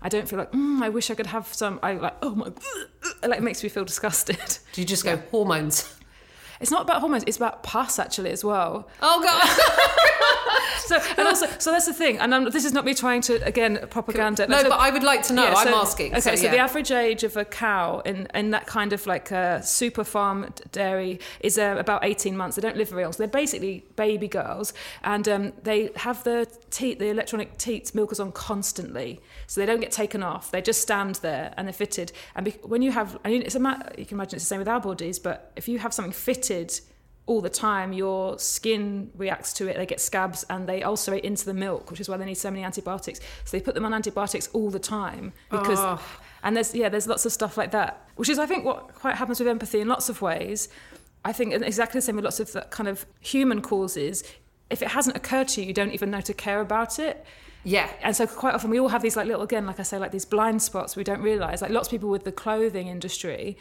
I 0.00 0.08
don't 0.08 0.28
feel 0.28 0.38
like, 0.38 0.52
mm, 0.52 0.80
I 0.82 0.88
wish 0.90 1.10
I 1.10 1.14
could 1.14 1.26
have 1.26 1.52
some. 1.52 1.80
I 1.82 1.94
like, 1.94 2.14
oh 2.22 2.34
my, 2.34 2.46
like 3.26 3.38
it 3.38 3.42
makes 3.42 3.62
me 3.62 3.68
feel 3.68 3.84
disgusted. 3.84 4.38
Do 4.72 4.80
you 4.80 4.86
just 4.86 5.04
go 5.04 5.16
hormones? 5.30 5.94
It's 6.60 6.70
not 6.70 6.82
about 6.82 7.00
hormones, 7.00 7.24
it's 7.26 7.36
about 7.36 7.62
pus 7.62 7.98
actually 7.98 8.30
as 8.30 8.44
well. 8.44 8.88
Oh 9.00 9.22
god! 9.22 9.42
So, 10.88 10.98
and 11.18 11.28
also, 11.28 11.46
so 11.58 11.70
that's 11.70 11.84
the 11.84 11.92
thing. 11.92 12.18
And 12.18 12.34
I'm, 12.34 12.44
this 12.50 12.64
is 12.64 12.72
not 12.72 12.86
me 12.86 12.94
trying 12.94 13.20
to, 13.22 13.34
again, 13.44 13.86
propaganda. 13.90 14.46
no, 14.46 14.62
So- 14.62 14.70
but 14.70 14.80
I 14.80 14.90
would 14.90 15.02
like 15.02 15.22
to 15.24 15.34
know. 15.34 15.44
Yeah, 15.44 15.54
I'm 15.54 15.68
asking. 15.74 16.12
Okay, 16.16 16.36
so, 16.36 16.44
yeah. 16.44 16.50
the 16.50 16.58
average 16.58 16.90
age 16.90 17.24
of 17.24 17.36
a 17.36 17.44
cow 17.44 18.00
in, 18.06 18.26
in 18.34 18.52
that 18.52 18.66
kind 18.66 18.94
of 18.94 19.06
like 19.06 19.30
a 19.30 19.62
super 19.62 20.02
farm 20.02 20.46
dairy 20.72 21.20
is 21.40 21.58
uh, 21.58 21.76
about 21.78 22.04
18 22.04 22.34
months. 22.36 22.56
They 22.56 22.62
don't 22.62 22.76
live 22.76 22.88
very 22.88 23.02
long. 23.02 23.12
So 23.12 23.18
they're 23.18 23.28
basically 23.28 23.84
baby 23.96 24.28
girls. 24.28 24.72
And 25.02 25.28
um, 25.28 25.52
they 25.62 25.90
have 25.96 26.24
the 26.24 26.46
teat, 26.70 26.98
the 27.00 27.08
electronic 27.08 27.58
teats 27.58 27.94
milkers 27.94 28.18
on 28.18 28.32
constantly. 28.32 29.20
So 29.46 29.60
they 29.60 29.66
don't 29.66 29.80
get 29.80 29.92
taken 29.92 30.22
off. 30.22 30.50
They 30.50 30.62
just 30.62 30.80
stand 30.80 31.16
there 31.16 31.52
and 31.58 31.66
they're 31.68 31.72
fitted. 31.74 32.12
And 32.34 32.46
be, 32.46 32.52
when 32.62 32.80
you 32.80 32.92
have, 32.92 33.18
I 33.26 33.28
mean, 33.30 33.42
it's 33.42 33.56
a 33.56 33.60
ma- 33.60 33.82
you 33.98 34.06
can 34.06 34.16
imagine 34.16 34.36
it's 34.36 34.44
the 34.44 34.48
same 34.48 34.58
with 34.60 34.68
our 34.68 34.80
bodies, 34.80 35.18
but 35.18 35.52
if 35.56 35.68
you 35.68 35.78
have 35.80 35.92
something 35.92 36.12
fitted 36.12 36.80
all 37.28 37.40
the 37.40 37.50
time, 37.50 37.92
your 37.92 38.38
skin 38.38 39.10
reacts 39.16 39.52
to 39.54 39.68
it. 39.68 39.76
They 39.76 39.86
get 39.86 40.00
scabs 40.00 40.44
and 40.50 40.68
they 40.68 40.82
ulcerate 40.82 41.24
into 41.24 41.44
the 41.44 41.54
milk, 41.54 41.90
which 41.90 42.00
is 42.00 42.08
why 42.08 42.16
they 42.16 42.24
need 42.24 42.34
so 42.38 42.50
many 42.50 42.64
antibiotics. 42.64 43.20
So 43.44 43.56
they 43.56 43.60
put 43.62 43.74
them 43.74 43.84
on 43.84 43.94
antibiotics 43.94 44.48
all 44.52 44.70
the 44.70 44.78
time 44.80 45.32
because, 45.50 45.78
Oh. 45.78 46.00
and 46.42 46.56
there's 46.56 46.74
yeah, 46.74 46.88
there's 46.88 47.06
lots 47.06 47.24
of 47.26 47.32
stuff 47.32 47.56
like 47.56 47.70
that, 47.70 48.08
which 48.16 48.28
is 48.28 48.38
I 48.38 48.46
think 48.46 48.64
what 48.64 48.94
quite 48.94 49.16
happens 49.16 49.38
with 49.38 49.48
empathy 49.48 49.80
in 49.80 49.88
lots 49.88 50.08
of 50.08 50.20
ways. 50.22 50.68
I 51.24 51.32
think 51.32 51.52
exactly 51.52 51.98
the 51.98 52.02
same 52.02 52.16
with 52.16 52.24
lots 52.24 52.40
of 52.40 52.50
the 52.52 52.62
kind 52.70 52.88
of 52.88 53.06
human 53.20 53.60
causes. 53.60 54.24
If 54.70 54.82
it 54.82 54.88
hasn't 54.88 55.16
occurred 55.16 55.48
to 55.48 55.60
you, 55.60 55.66
you 55.68 55.72
don't 55.74 55.92
even 55.92 56.10
know 56.10 56.20
to 56.22 56.34
care 56.34 56.60
about 56.60 56.98
it. 56.98 57.24
yeah. 57.64 57.90
And 58.02 58.14
so 58.16 58.26
quite 58.26 58.54
often 58.54 58.70
we 58.70 58.78
all 58.80 58.88
have 58.88 59.02
these 59.02 59.16
like 59.16 59.26
little 59.26 59.42
again, 59.42 59.66
like 59.66 59.80
I 59.80 59.82
say, 59.82 59.98
like 59.98 60.12
these 60.12 60.24
blind 60.24 60.62
spots 60.62 60.96
we 60.96 61.04
don't 61.04 61.20
realise. 61.22 61.60
Like 61.60 61.70
lots 61.72 61.88
of 61.88 61.92
people 61.92 62.08
with 62.08 62.24
the 62.24 62.32
clothing 62.32 62.86
industry, 62.86 63.56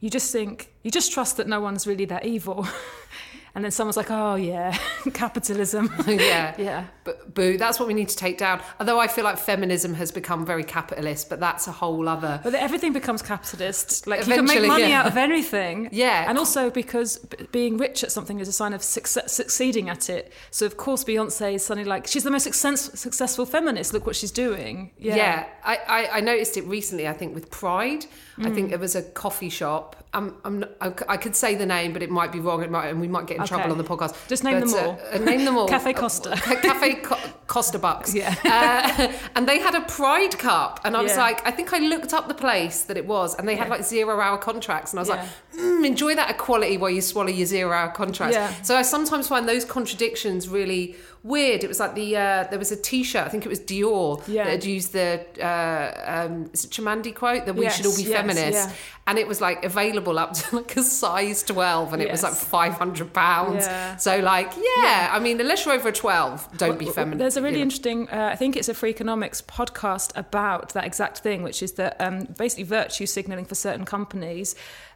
you 0.00 0.10
just 0.10 0.32
think 0.32 0.72
you 0.82 0.90
just 0.90 1.12
trust 1.12 1.36
that 1.36 1.46
no 1.46 1.60
one's 1.60 1.86
really 1.86 2.06
that 2.06 2.24
evil. 2.24 2.66
and 3.54 3.64
then 3.64 3.70
someone's 3.70 3.96
like, 3.96 4.10
Oh 4.10 4.34
yeah, 4.36 4.76
capitalism. 5.14 5.92
yeah. 6.06 6.54
yeah. 6.58 6.86
But 7.04 7.34
boo, 7.34 7.56
that's 7.58 7.78
what 7.78 7.88
we 7.88 7.94
need 7.94 8.08
to 8.08 8.16
take 8.16 8.38
down. 8.38 8.60
Although 8.78 9.00
I 9.00 9.08
feel 9.08 9.24
like 9.24 9.38
feminism 9.38 9.94
has 9.94 10.12
become 10.12 10.44
very 10.46 10.64
capitalist, 10.64 11.28
but 11.30 11.40
that's 11.40 11.66
a 11.66 11.72
whole 11.72 12.08
other. 12.08 12.40
But 12.42 12.54
everything 12.54 12.92
becomes 12.92 13.22
capitalist. 13.22 14.06
Like 14.06 14.26
you 14.26 14.34
can 14.34 14.44
make 14.44 14.66
money 14.66 14.88
yeah. 14.90 15.00
out 15.00 15.06
of 15.06 15.16
anything. 15.16 15.88
Yeah. 15.92 16.26
And 16.28 16.38
also 16.38 16.70
because 16.70 17.16
b- 17.18 17.46
being 17.52 17.76
rich 17.78 18.04
at 18.04 18.12
something 18.12 18.38
is 18.40 18.48
a 18.48 18.52
sign 18.52 18.72
of 18.72 18.82
success, 18.82 19.32
succeeding 19.32 19.88
at 19.88 20.08
it. 20.10 20.32
So 20.50 20.66
of 20.66 20.76
course 20.76 21.04
Beyonce 21.04 21.54
is 21.54 21.64
suddenly 21.64 21.88
like 21.88 22.06
she's 22.06 22.24
the 22.24 22.30
most 22.30 22.44
success, 22.44 22.98
successful 22.98 23.46
feminist. 23.46 23.92
Look 23.92 24.06
what 24.06 24.16
she's 24.16 24.30
doing. 24.32 24.92
Yeah. 24.98 25.16
Yeah, 25.16 25.46
I, 25.64 25.76
I, 25.88 26.08
I 26.18 26.20
noticed 26.20 26.56
it 26.56 26.64
recently. 26.64 27.08
I 27.08 27.12
think 27.12 27.34
with 27.34 27.50
Pride, 27.50 28.06
I 28.38 28.42
Mm. 28.42 28.54
think 28.54 28.72
it 28.72 28.80
was 28.80 28.94
a 28.96 29.02
coffee 29.02 29.50
shop. 29.50 29.96
Um, 30.14 30.36
I'm, 30.44 30.60
not- 30.60 30.70
I, 30.80 30.92
I 31.08 31.16
could 31.18 31.36
say 31.36 31.54
the 31.56 31.66
name, 31.66 31.92
but 31.92 32.02
it 32.02 32.10
might 32.10 32.32
be 32.32 32.40
wrong. 32.40 32.62
It 32.62 32.70
might, 32.70 32.88
and 32.88 33.00
we 33.00 33.06
might 33.08 33.26
get 33.26 33.39
in 33.40 33.46
trouble 33.46 33.72
on 33.72 33.78
the 33.78 33.84
podcast. 33.84 34.14
Just 34.28 34.44
name 34.44 34.60
But, 34.60 34.68
them 34.70 34.74
uh, 34.84 34.88
all. 34.88 35.00
uh, 35.12 35.18
name 35.18 35.44
them 35.44 35.56
all. 35.58 35.68
Cafe 35.68 35.92
Costa. 35.94 36.32
Uh, 36.32 36.36
Cafe 36.60 36.94
Co- 36.96 37.18
Costa 37.46 37.78
Bucks. 37.78 38.14
Yeah. 38.20 38.34
Uh, 38.44 39.12
and 39.34 39.48
they 39.48 39.58
had 39.58 39.74
a 39.74 39.80
Pride 39.82 40.38
cup, 40.38 40.80
and 40.84 40.96
I 40.96 41.02
was 41.02 41.12
Yeah. 41.12 41.22
like, 41.22 41.46
I 41.46 41.50
think 41.50 41.72
I 41.72 41.78
looked 41.78 42.12
up 42.12 42.28
the 42.28 42.34
place 42.34 42.82
that 42.84 42.96
it 42.96 43.06
was, 43.06 43.34
and 43.36 43.46
they 43.48 43.56
had 43.56 43.68
like 43.68 43.82
zero 43.84 44.20
hour 44.20 44.38
contracts, 44.38 44.92
and 44.92 44.98
I 44.98 45.02
was 45.02 45.08
Yeah. 45.08 45.16
like, 45.16 45.28
mm, 45.56 45.86
enjoy 45.86 46.14
that 46.14 46.30
equality 46.30 46.76
while 46.76 46.90
you 46.90 47.00
swallow 47.00 47.28
your 47.28 47.46
zero 47.46 47.72
hour 47.72 47.90
contracts. 47.90 48.36
Yeah. 48.36 48.52
So 48.62 48.76
I 48.76 48.82
sometimes 48.82 49.28
find 49.28 49.48
those 49.48 49.64
contradictions 49.64 50.48
really 50.48 50.96
weird. 51.22 51.62
It 51.64 51.68
was 51.68 51.78
like 51.80 51.94
the 51.94 52.16
uh, 52.16 52.44
there 52.44 52.58
was 52.58 52.72
a 52.72 52.76
T-shirt, 52.76 53.24
I 53.26 53.28
think 53.28 53.44
it 53.44 53.48
was 53.48 53.60
Dior, 53.60 54.22
Yeah. 54.26 54.44
that 54.44 54.50
had 54.50 54.64
used 54.64 54.92
the 54.92 55.24
uh, 55.40 56.26
um, 56.26 56.50
is 56.52 56.64
it 56.64 56.70
Chimamanda 56.70 57.14
quote 57.14 57.46
that 57.46 57.54
we 57.54 57.64
Yes, 57.64 57.76
should 57.76 57.86
all 57.86 57.96
be 57.96 58.04
yes, 58.04 58.12
feminists, 58.12 58.66
yeah. 58.66 58.72
and 59.06 59.18
it 59.18 59.28
was 59.28 59.40
like 59.40 59.64
available 59.64 60.18
up 60.18 60.32
to 60.34 60.56
like 60.60 60.76
a 60.76 60.82
size 60.82 61.42
twelve, 61.42 61.92
and 61.92 62.02
it 62.02 62.10
was 62.10 62.22
like 62.22 62.32
five 62.32 62.74
hundred 62.74 63.12
pounds. 63.12 63.66
Yeah. 63.66 63.96
So 63.96 64.18
like, 64.20 64.52
yeah, 64.56 65.10
I 65.12 65.18
mean, 65.18 65.40
unless 65.40 65.64
you're 65.66 65.74
over 65.74 65.88
a 65.88 65.92
twelve, 65.92 66.48
don't 66.56 66.78
be 66.78 66.86
feminist. 66.86 67.18
There's 67.18 67.36
a 67.36 67.42
really 67.42 67.54
you 67.54 67.58
know. 67.58 67.62
interesting, 67.64 68.08
uh, 68.08 68.30
I 68.32 68.36
think 68.36 68.56
it's 68.56 68.68
a 68.68 68.74
Freakonomics 68.74 69.42
podcast 69.44 70.12
about 70.16 70.72
that 70.72 70.84
exact 70.84 71.18
thing, 71.18 71.42
which 71.42 71.62
is 71.62 71.72
that 71.72 72.00
um, 72.00 72.24
basically 72.38 72.64
virtue 72.64 73.06
signaling 73.06 73.44
for 73.44 73.54
certain 73.54 73.84
companies 73.84 74.54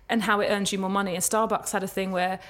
and 0.09 0.23
how 0.23 0.41
it 0.41 0.49
earns 0.49 0.73
you 0.73 0.79
more 0.79 0.91
money. 0.91 1.15
And 1.15 1.23
Starbucks 1.23 1.71
had 1.73 1.83
a 1.83 1.89
thing 1.89 2.13
where 2.13 2.41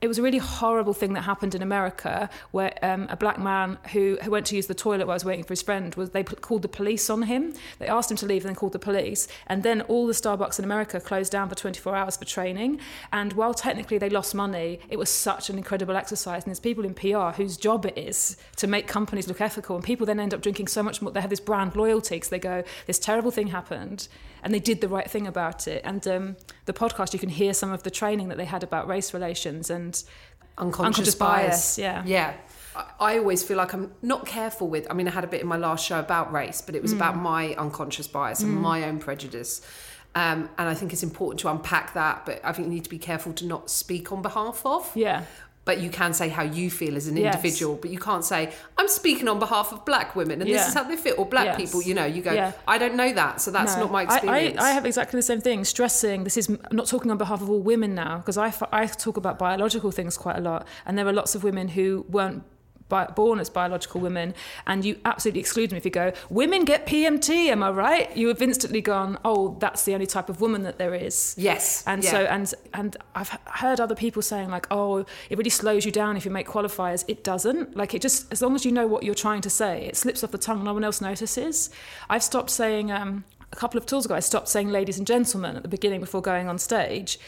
it 0.00 0.06
was 0.06 0.18
a 0.18 0.22
really 0.22 0.38
horrible 0.38 0.94
thing 0.94 1.14
that 1.14 1.22
happened 1.22 1.56
in 1.56 1.62
America 1.62 2.30
where 2.52 2.72
um, 2.82 3.08
a 3.10 3.16
black 3.16 3.38
man 3.38 3.78
who, 3.92 4.16
who 4.22 4.30
went 4.30 4.46
to 4.46 4.54
use 4.54 4.68
the 4.68 4.74
toilet 4.74 5.06
while 5.06 5.14
I 5.14 5.14
was 5.14 5.24
waiting 5.24 5.42
for 5.42 5.50
his 5.50 5.62
friend 5.62 5.92
was 5.96 6.10
they 6.10 6.22
put, 6.22 6.40
called 6.40 6.62
the 6.62 6.68
police 6.68 7.10
on 7.10 7.22
him. 7.22 7.52
They 7.80 7.88
asked 7.88 8.08
him 8.08 8.16
to 8.18 8.26
leave 8.26 8.44
and 8.44 8.50
then 8.50 8.54
called 8.54 8.74
the 8.74 8.78
police. 8.78 9.26
And 9.48 9.64
then 9.64 9.80
all 9.82 10.06
the 10.06 10.12
Starbucks 10.12 10.60
in 10.60 10.64
America 10.64 11.00
closed 11.00 11.32
down 11.32 11.48
for 11.48 11.56
24 11.56 11.96
hours 11.96 12.16
for 12.16 12.24
training. 12.24 12.78
And 13.12 13.32
while 13.32 13.54
technically 13.54 13.98
they 13.98 14.08
lost 14.08 14.36
money, 14.36 14.78
it 14.88 14.98
was 14.98 15.10
such 15.10 15.50
an 15.50 15.58
incredible 15.58 15.96
exercise. 15.96 16.44
And 16.44 16.50
there's 16.50 16.60
people 16.60 16.84
in 16.84 16.94
PR 16.94 17.36
whose 17.36 17.56
job 17.56 17.84
it 17.84 17.98
is 17.98 18.36
to 18.56 18.68
make 18.68 18.86
companies 18.86 19.26
look 19.26 19.40
ethical. 19.40 19.74
And 19.74 19.84
people 19.84 20.06
then 20.06 20.20
end 20.20 20.32
up 20.32 20.42
drinking 20.42 20.68
so 20.68 20.82
much 20.84 21.02
more. 21.02 21.10
They 21.10 21.20
have 21.20 21.30
this 21.30 21.40
brand 21.40 21.74
loyalty 21.74 22.16
because 22.16 22.28
they 22.28 22.38
go, 22.38 22.62
this 22.86 23.00
terrible 23.00 23.32
thing 23.32 23.48
happened. 23.48 24.06
And 24.44 24.54
they 24.54 24.60
did 24.60 24.80
the 24.80 24.88
right 24.88 25.10
thing 25.10 25.26
about 25.26 25.66
it. 25.66 25.82
And 25.84 26.06
um, 26.06 26.36
the 26.68 26.72
podcast, 26.72 27.12
you 27.12 27.18
can 27.18 27.28
hear 27.28 27.52
some 27.52 27.72
of 27.72 27.82
the 27.82 27.90
training 27.90 28.28
that 28.28 28.38
they 28.38 28.44
had 28.44 28.62
about 28.62 28.86
race 28.86 29.12
relations 29.12 29.68
and 29.70 30.02
unconscious, 30.56 30.98
unconscious 31.00 31.14
bias. 31.16 31.48
bias, 31.48 31.78
yeah. 31.78 32.02
Yeah. 32.06 32.34
I- 33.00 33.18
always 33.18 33.42
feel 33.42 33.56
like 33.56 33.72
I'm 33.74 33.92
not 34.02 34.24
careful 34.26 34.68
with. 34.68 34.86
I 34.88 34.94
mean, 34.94 35.08
I 35.08 35.10
had 35.10 35.24
a 35.24 35.26
bit 35.34 35.40
in 35.40 35.48
my 35.48 35.56
last 35.56 35.84
show 35.84 35.98
about 35.98 36.32
race, 36.32 36.60
but 36.64 36.74
it 36.76 36.82
was 36.82 36.92
about 36.92 37.14
Mm. 37.16 37.22
my 37.22 37.54
unconscious 37.56 38.06
bias 38.06 38.40
and 38.40 38.54
my 38.56 38.84
own 38.84 38.98
prejudice. 39.00 39.60
Um, 40.14 40.48
and 40.58 40.68
I 40.68 40.74
think 40.74 40.92
it's 40.92 41.02
important 41.02 41.40
to 41.40 41.48
unpack 41.50 41.94
that, 41.94 42.24
but 42.24 42.40
I 42.44 42.52
think 42.52 42.68
you 42.68 42.74
need 42.74 42.84
to 42.84 42.90
be 42.90 42.98
careful 42.98 43.32
to 43.34 43.46
not 43.46 43.68
speak 43.70 44.10
on 44.12 44.22
behalf 44.22 44.64
of. 44.64 44.90
yeah. 44.96 45.24
But 45.68 45.80
you 45.80 45.90
can 45.90 46.14
say 46.14 46.30
how 46.30 46.44
you 46.44 46.70
feel 46.70 46.96
as 46.96 47.08
an 47.08 47.16
Yes. 47.18 47.34
individual, 47.34 47.74
but 47.82 47.90
you 47.90 47.98
can't 47.98 48.24
say, 48.24 48.40
I'm 48.78 48.88
speaking 48.88 49.28
on 49.28 49.38
behalf 49.38 49.70
of 49.70 49.84
black 49.84 50.16
women 50.16 50.40
and 50.40 50.48
this 50.50 50.66
is 50.68 50.72
how 50.72 50.84
they 50.84 50.96
feel, 50.96 51.14
or 51.18 51.26
black 51.26 51.44
Yes. 51.44 51.56
people. 51.62 51.82
You 51.82 51.92
know, 51.98 52.06
you 52.06 52.22
go, 52.22 52.32
Yeah. 52.32 52.52
I 52.66 52.78
don't 52.78 52.94
know 52.94 53.12
that, 53.12 53.42
so 53.42 53.50
that's 53.50 53.74
No. 53.74 53.82
not 53.82 53.92
my 53.92 54.00
I- 54.00 54.14
experience. 54.14 54.58
I, 54.58 54.70
I 54.70 54.72
have 54.72 54.86
exactly 54.86 55.18
the 55.18 55.22
same 55.32 55.42
thing, 55.42 55.64
stressing 55.66 56.24
this 56.24 56.38
is 56.38 56.48
I'm 56.48 56.58
not 56.80 56.86
talking 56.86 57.10
on 57.10 57.18
behalf 57.18 57.42
of 57.42 57.50
all 57.50 57.60
women 57.60 57.94
now, 57.94 58.16
because 58.16 58.38
I, 58.38 58.50
I 58.72 58.86
talk 58.86 59.18
about 59.18 59.38
biological 59.38 59.90
things 59.90 60.16
quite 60.16 60.38
a 60.38 60.40
lot, 60.40 60.66
and 60.86 60.96
there 60.96 61.06
are 61.06 61.12
lots 61.12 61.34
of 61.34 61.44
women 61.44 61.68
who 61.76 62.06
weren't 62.08 62.44
bi- 62.88 63.06
born 63.06 63.38
as 63.40 63.50
biological 63.50 64.00
women, 64.00 64.34
and 64.66 64.84
you 64.84 64.98
absolutely 65.04 65.40
exclude 65.40 65.70
them 65.70 65.76
if 65.76 65.84
you 65.84 65.90
go, 65.90 66.12
women 66.30 66.64
get 66.64 66.86
PMT, 66.86 67.48
am 67.48 67.62
I 67.62 67.70
right? 67.70 68.16
You 68.16 68.28
have 68.28 68.42
instantly 68.42 68.80
gone, 68.80 69.18
oh, 69.24 69.56
that's 69.60 69.84
the 69.84 69.94
only 69.94 70.06
type 70.06 70.28
of 70.28 70.40
woman 70.40 70.62
that 70.62 70.78
there 70.78 70.94
is. 70.94 71.34
Yes, 71.38 71.84
And 71.86 72.02
yeah. 72.02 72.10
so, 72.10 72.24
and 72.24 72.54
and 72.74 72.96
I've 73.14 73.36
heard 73.46 73.80
other 73.80 73.94
people 73.94 74.22
saying 74.22 74.50
like, 74.50 74.66
oh, 74.70 75.04
it 75.30 75.38
really 75.38 75.50
slows 75.50 75.84
you 75.84 75.92
down 75.92 76.16
if 76.16 76.24
you 76.24 76.30
make 76.30 76.46
qualifiers. 76.46 77.04
It 77.08 77.24
doesn't. 77.24 77.76
Like 77.76 77.94
it 77.94 78.02
just, 78.02 78.30
as 78.32 78.42
long 78.42 78.54
as 78.54 78.64
you 78.64 78.72
know 78.72 78.86
what 78.86 79.02
you're 79.02 79.14
trying 79.14 79.40
to 79.42 79.50
say, 79.50 79.86
it 79.86 79.96
slips 79.96 80.24
off 80.24 80.30
the 80.30 80.38
tongue. 80.38 80.64
No 80.64 80.74
one 80.74 80.84
else 80.84 81.00
notices. 81.00 81.70
I've 82.08 82.22
stopped 82.22 82.50
saying. 82.50 82.90
Um, 82.90 83.24
a 83.50 83.56
couple 83.56 83.78
of 83.78 83.86
tours 83.86 84.04
ago, 84.04 84.14
I 84.14 84.20
stopped 84.20 84.48
saying 84.48 84.68
"ladies 84.68 84.98
and 84.98 85.06
gentlemen" 85.06 85.56
at 85.56 85.62
the 85.62 85.70
beginning 85.70 86.00
before 86.00 86.20
going 86.20 86.48
on 86.48 86.58
stage, 86.58 87.18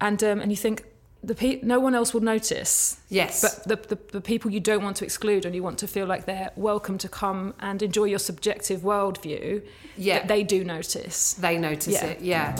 and 0.00 0.22
um, 0.24 0.40
and 0.40 0.50
you 0.50 0.56
think 0.56 0.84
the 1.26 1.34
pe- 1.34 1.60
no 1.62 1.80
one 1.80 1.94
else 1.94 2.14
will 2.14 2.22
notice. 2.22 2.98
Yes. 3.08 3.42
But 3.42 3.64
the, 3.68 3.94
the 3.96 3.98
the 4.12 4.20
people 4.20 4.50
you 4.50 4.60
don't 4.60 4.82
want 4.84 4.96
to 4.98 5.04
exclude 5.04 5.44
and 5.44 5.54
you 5.54 5.62
want 5.62 5.78
to 5.80 5.88
feel 5.88 6.06
like 6.06 6.24
they're 6.24 6.50
welcome 6.56 6.98
to 6.98 7.08
come 7.08 7.52
and 7.60 7.82
enjoy 7.82 8.04
your 8.04 8.18
subjective 8.20 8.80
worldview. 8.80 9.62
Yeah. 9.98 10.24
they 10.26 10.42
do 10.44 10.62
notice. 10.64 11.34
they 11.34 11.58
notice 11.58 11.94
Yeah. 11.94 12.06
it, 12.06 12.20
yeah. 12.20 12.56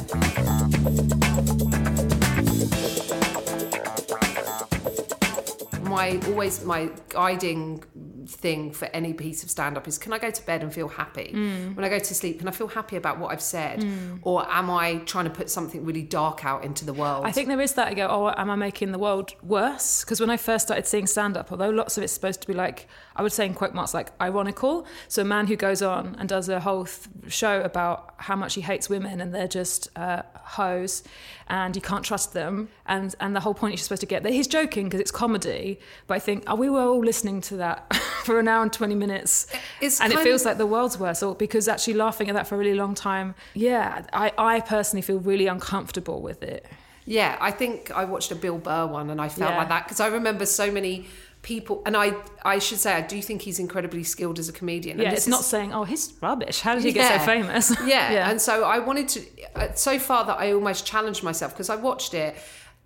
My 5.83 6.19
always 6.29 6.65
my 6.65 6.91
guiding 7.09 7.83
thing 8.27 8.73
for 8.73 8.87
any 8.87 9.13
piece 9.13 9.43
of 9.43 9.51
stand 9.51 9.77
up 9.77 9.87
is 9.89 9.99
can 9.99 10.13
I 10.13 10.19
go 10.19 10.31
to 10.31 10.47
bed 10.47 10.63
and 10.63 10.73
feel 10.73 10.89
happy? 10.89 11.33
Mm. 11.35 11.75
When 11.75 11.85
I 11.85 11.89
go 11.89 11.99
to 11.99 12.15
sleep, 12.15 12.39
can 12.39 12.49
I 12.49 12.51
feel 12.51 12.69
happy 12.69 12.97
about 12.97 13.19
what 13.19 13.33
I've 13.33 13.43
said? 13.43 13.85
Or 14.23 14.47
am 14.51 14.71
I 14.71 14.97
trying 15.07 15.25
to 15.25 15.31
put 15.31 15.51
something 15.51 15.85
really 15.85 16.03
dark 16.03 16.45
out 16.45 16.65
into 16.65 16.85
the 16.85 16.93
world? 16.93 17.27
I 17.27 17.33
think 17.33 17.49
there 17.49 17.61
is 17.61 17.75
that. 17.75 17.89
I 17.89 17.95
go, 17.95 18.09
oh, 18.09 18.35
am 18.37 18.51
I 18.51 18.57
making 18.57 18.93
the 18.93 18.99
world 18.99 19.35
worse? 19.43 20.05
Because 20.05 20.21
when 20.21 20.31
I 20.31 20.37
first 20.37 20.67
started 20.67 20.87
seeing 20.87 21.07
stand 21.07 21.37
up, 21.37 21.53
although 21.53 21.71
lots 21.71 21.97
of 21.97 22.05
it's 22.05 22.13
supposed 22.13 22.41
to 22.43 22.47
be 22.47 22.55
like, 22.55 22.89
I 23.17 23.23
would 23.23 23.33
say 23.33 23.47
in 23.47 23.55
quote 23.55 23.75
marks, 23.75 23.95
like 23.95 24.13
ironical. 24.21 24.87
So 25.09 25.23
a 25.23 25.25
man 25.25 25.47
who 25.47 25.57
goes 25.57 25.83
on 25.83 26.15
and 26.19 26.29
does 26.29 26.49
a 26.49 26.61
whole 26.61 26.85
th- 26.85 27.33
show 27.33 27.61
about 27.63 28.15
how 28.19 28.37
much 28.37 28.55
he 28.55 28.61
hates 28.61 28.89
women 28.89 29.21
and 29.21 29.35
they're 29.35 29.49
just 29.49 29.89
uh, 29.99 30.23
hoes 30.35 31.03
and 31.49 31.75
you 31.75 31.83
can't 31.83 32.05
trust 32.05 32.33
them. 32.35 32.69
And, 32.87 33.15
and 33.21 33.35
the 33.35 33.41
whole 33.41 33.55
point 33.55 33.73
you're 33.73 33.79
supposed 33.79 34.01
to 34.01 34.07
get 34.07 34.23
that 34.23 34.33
he's 34.33 34.47
joking 34.47 34.85
because 34.87 35.01
it's 35.01 35.11
comedy. 35.11 35.81
But 36.07 36.15
I 36.15 36.19
think, 36.21 36.45
oh, 36.47 36.55
we 36.57 36.69
were 36.69 36.83
all 36.83 37.01
listening 37.01 37.41
to 37.43 37.57
that 37.57 37.93
for 38.25 38.39
an 38.39 38.49
hour 38.49 38.63
and 38.63 38.73
20 38.73 38.95
minutes. 38.95 39.47
It's 39.81 40.01
and 40.01 40.13
it 40.13 40.19
feels 40.21 40.43
of- 40.43 40.47
like 40.47 40.59
the 40.59 40.67
world's 40.67 40.99
worst. 40.99 41.23
Or 41.23 41.35
because 41.35 41.69
actually 41.69 41.95
laughing 41.95 42.29
at 42.29 42.35
that 42.35 42.47
for 42.47 42.55
a 42.55 42.59
really 42.59 42.75
long 42.75 42.95
time, 42.95 43.35
yeah, 43.55 44.05
I, 44.13 44.33
I 44.37 44.61
personally 44.61 45.03
feel 45.03 45.19
really 45.21 45.47
uncomfortable 45.47 46.21
with 46.21 46.43
it. 46.43 46.67
Yeah, 47.09 47.39
I 47.41 47.53
think 47.53 47.93
I 47.93 48.05
watched 48.05 48.33
a 48.33 48.35
Bill 48.35 48.59
Burr 48.59 48.87
one 48.87 49.11
and 49.11 49.21
I 49.21 49.29
felt 49.29 49.53
Yeah. 49.53 49.59
like 49.59 49.69
that 49.69 49.85
because 49.85 50.01
I 50.01 50.09
remember 50.09 50.45
so 50.45 50.73
many 50.73 51.07
people, 51.47 51.81
and 51.87 51.97
I 51.97 52.13
I 52.45 52.59
should 52.59 52.79
say 52.79 52.93
I 52.93 53.01
do 53.01 53.23
think 53.23 53.41
he's 53.41 53.61
incredibly 53.61 54.03
skilled 54.03 54.39
as 54.41 54.49
a 54.49 54.53
comedian. 54.53 54.99
Yeah, 54.99 55.05
and 55.05 55.13
it's 55.15 55.27
this 55.27 55.31
not 55.31 55.45
saying, 55.45 55.73
oh, 55.73 55.85
he's 55.85 56.13
rubbish. 56.21 56.61
How 56.61 56.75
did 56.75 56.83
he 56.83 56.93
get 56.93 57.21
so 57.21 57.25
famous? 57.25 57.71
yeah. 57.87 58.13
yeah. 58.13 58.31
and 58.31 58.41
so 58.41 58.65
I 58.65 58.81
wanted 58.81 59.09
to 59.11 59.21
uh, 59.55 59.73
so 59.75 59.99
far 59.99 60.25
that 60.27 60.39
I 60.39 60.53
almost 60.53 60.85
challenged 60.85 61.23
myself 61.23 61.53
because 61.53 61.71
I 61.71 61.77
watched 61.77 62.15
it, 62.15 62.35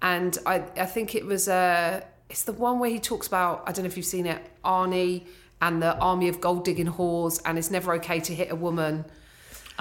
and 0.02 0.36
I 0.44 0.62
I 0.76 0.86
think 0.86 1.14
it 1.14 1.24
was 1.24 1.48
uh 1.48 2.02
it's 2.28 2.44
the 2.44 2.52
one 2.52 2.78
where 2.78 2.90
he 2.90 3.00
talks 3.00 3.26
about 3.26 3.64
I 3.66 3.72
don't 3.72 3.84
know 3.84 3.88
if 3.88 3.96
you've 3.96 4.06
seen 4.06 4.26
it 4.26 4.40
Arnie 4.62 5.26
and 5.62 5.82
the 5.82 5.96
army 5.98 6.28
of 6.28 6.40
gold 6.40 6.64
digging 6.64 6.86
whores, 6.86 7.40
and 7.46 7.56
it's 7.58 7.70
never 7.70 7.94
okay 7.94 8.20
to 8.20 8.34
hit 8.34 8.52
a 8.52 8.56
woman. 8.56 9.06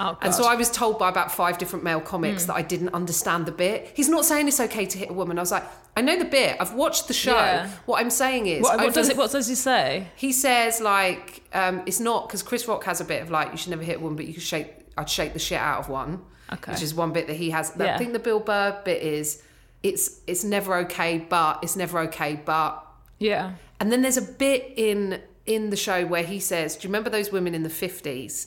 Oh, 0.00 0.18
And 0.22 0.34
so 0.34 0.44
I 0.44 0.54
was 0.56 0.70
told 0.70 0.98
by 0.98 1.08
about 1.08 1.30
five 1.30 1.58
different 1.58 1.84
male 1.84 2.00
comics 2.00 2.44
that 2.46 2.54
I 2.54 2.62
didn't 2.62 2.92
understand 2.94 3.46
the 3.46 3.52
bit. 3.52 3.92
He's 3.94 4.08
not 4.08 4.24
saying 4.24 4.48
it's 4.48 4.60
okay 4.60 4.86
to 4.86 4.98
hit 4.98 5.10
a 5.10 5.12
woman. 5.12 5.38
I 5.38 5.42
was 5.42 5.52
like, 5.52 5.64
I 5.96 6.00
know 6.02 6.18
the 6.18 6.24
bit. 6.24 6.56
I've 6.60 6.74
watched 6.74 7.08
the 7.08 7.14
show. 7.14 7.32
Yeah. 7.36 7.68
What 7.86 8.00
I'm 8.00 8.10
saying 8.10 8.46
is, 8.46 8.62
what, 8.62 8.78
what 8.78 8.94
does 8.94 9.08
it? 9.08 9.16
What 9.16 9.30
does 9.30 9.46
he 9.48 9.54
say? 9.54 10.08
he 10.16 10.32
says 10.32 10.80
like 10.80 11.42
um, 11.52 11.82
it's 11.86 12.00
not 12.00 12.28
because 12.28 12.42
Chris 12.42 12.66
Rock 12.68 12.84
has 12.84 13.00
a 13.00 13.04
bit 13.04 13.22
of 13.22 13.30
like 13.30 13.50
you 13.52 13.56
should 13.58 13.70
never 13.70 13.82
hit 13.82 13.96
a 13.96 14.00
woman, 14.00 14.16
but 14.16 14.26
you 14.26 14.34
could 14.34 14.42
shake. 14.42 14.68
I'd 14.96 15.08
shake 15.10 15.32
the 15.32 15.38
shit 15.38 15.58
out 15.58 15.80
of 15.80 15.88
one, 15.88 16.22
Okay. 16.52 16.72
which 16.72 16.82
is 16.82 16.94
one 16.94 17.12
bit 17.12 17.26
that 17.28 17.36
he 17.36 17.50
has. 17.50 17.72
I 17.78 17.84
Yeah. 17.84 17.98
think 17.98 18.12
the 18.12 18.18
Bill 18.18 18.40
Burr 18.40 18.80
bit 18.84 19.02
is 19.02 19.42
it's 19.82 20.20
it's 20.26 20.44
never 20.44 20.76
okay, 20.84 21.18
but 21.18 21.60
it's 21.62 21.74
never 21.76 21.98
okay, 22.00 22.40
but 22.44 22.84
Yeah. 23.18 23.52
and 23.80 23.90
then 23.90 24.02
there's 24.02 24.16
a 24.18 24.22
bit 24.22 24.72
in 24.76 25.20
in 25.46 25.70
the 25.70 25.76
show 25.76 26.04
where 26.06 26.22
he 26.22 26.38
says, 26.38 26.76
"Do 26.76 26.86
you 26.86 26.88
remember 26.92 27.10
those 27.10 27.32
women 27.32 27.54
in 27.54 27.62
the 27.62 27.70
fifties? 27.70 28.46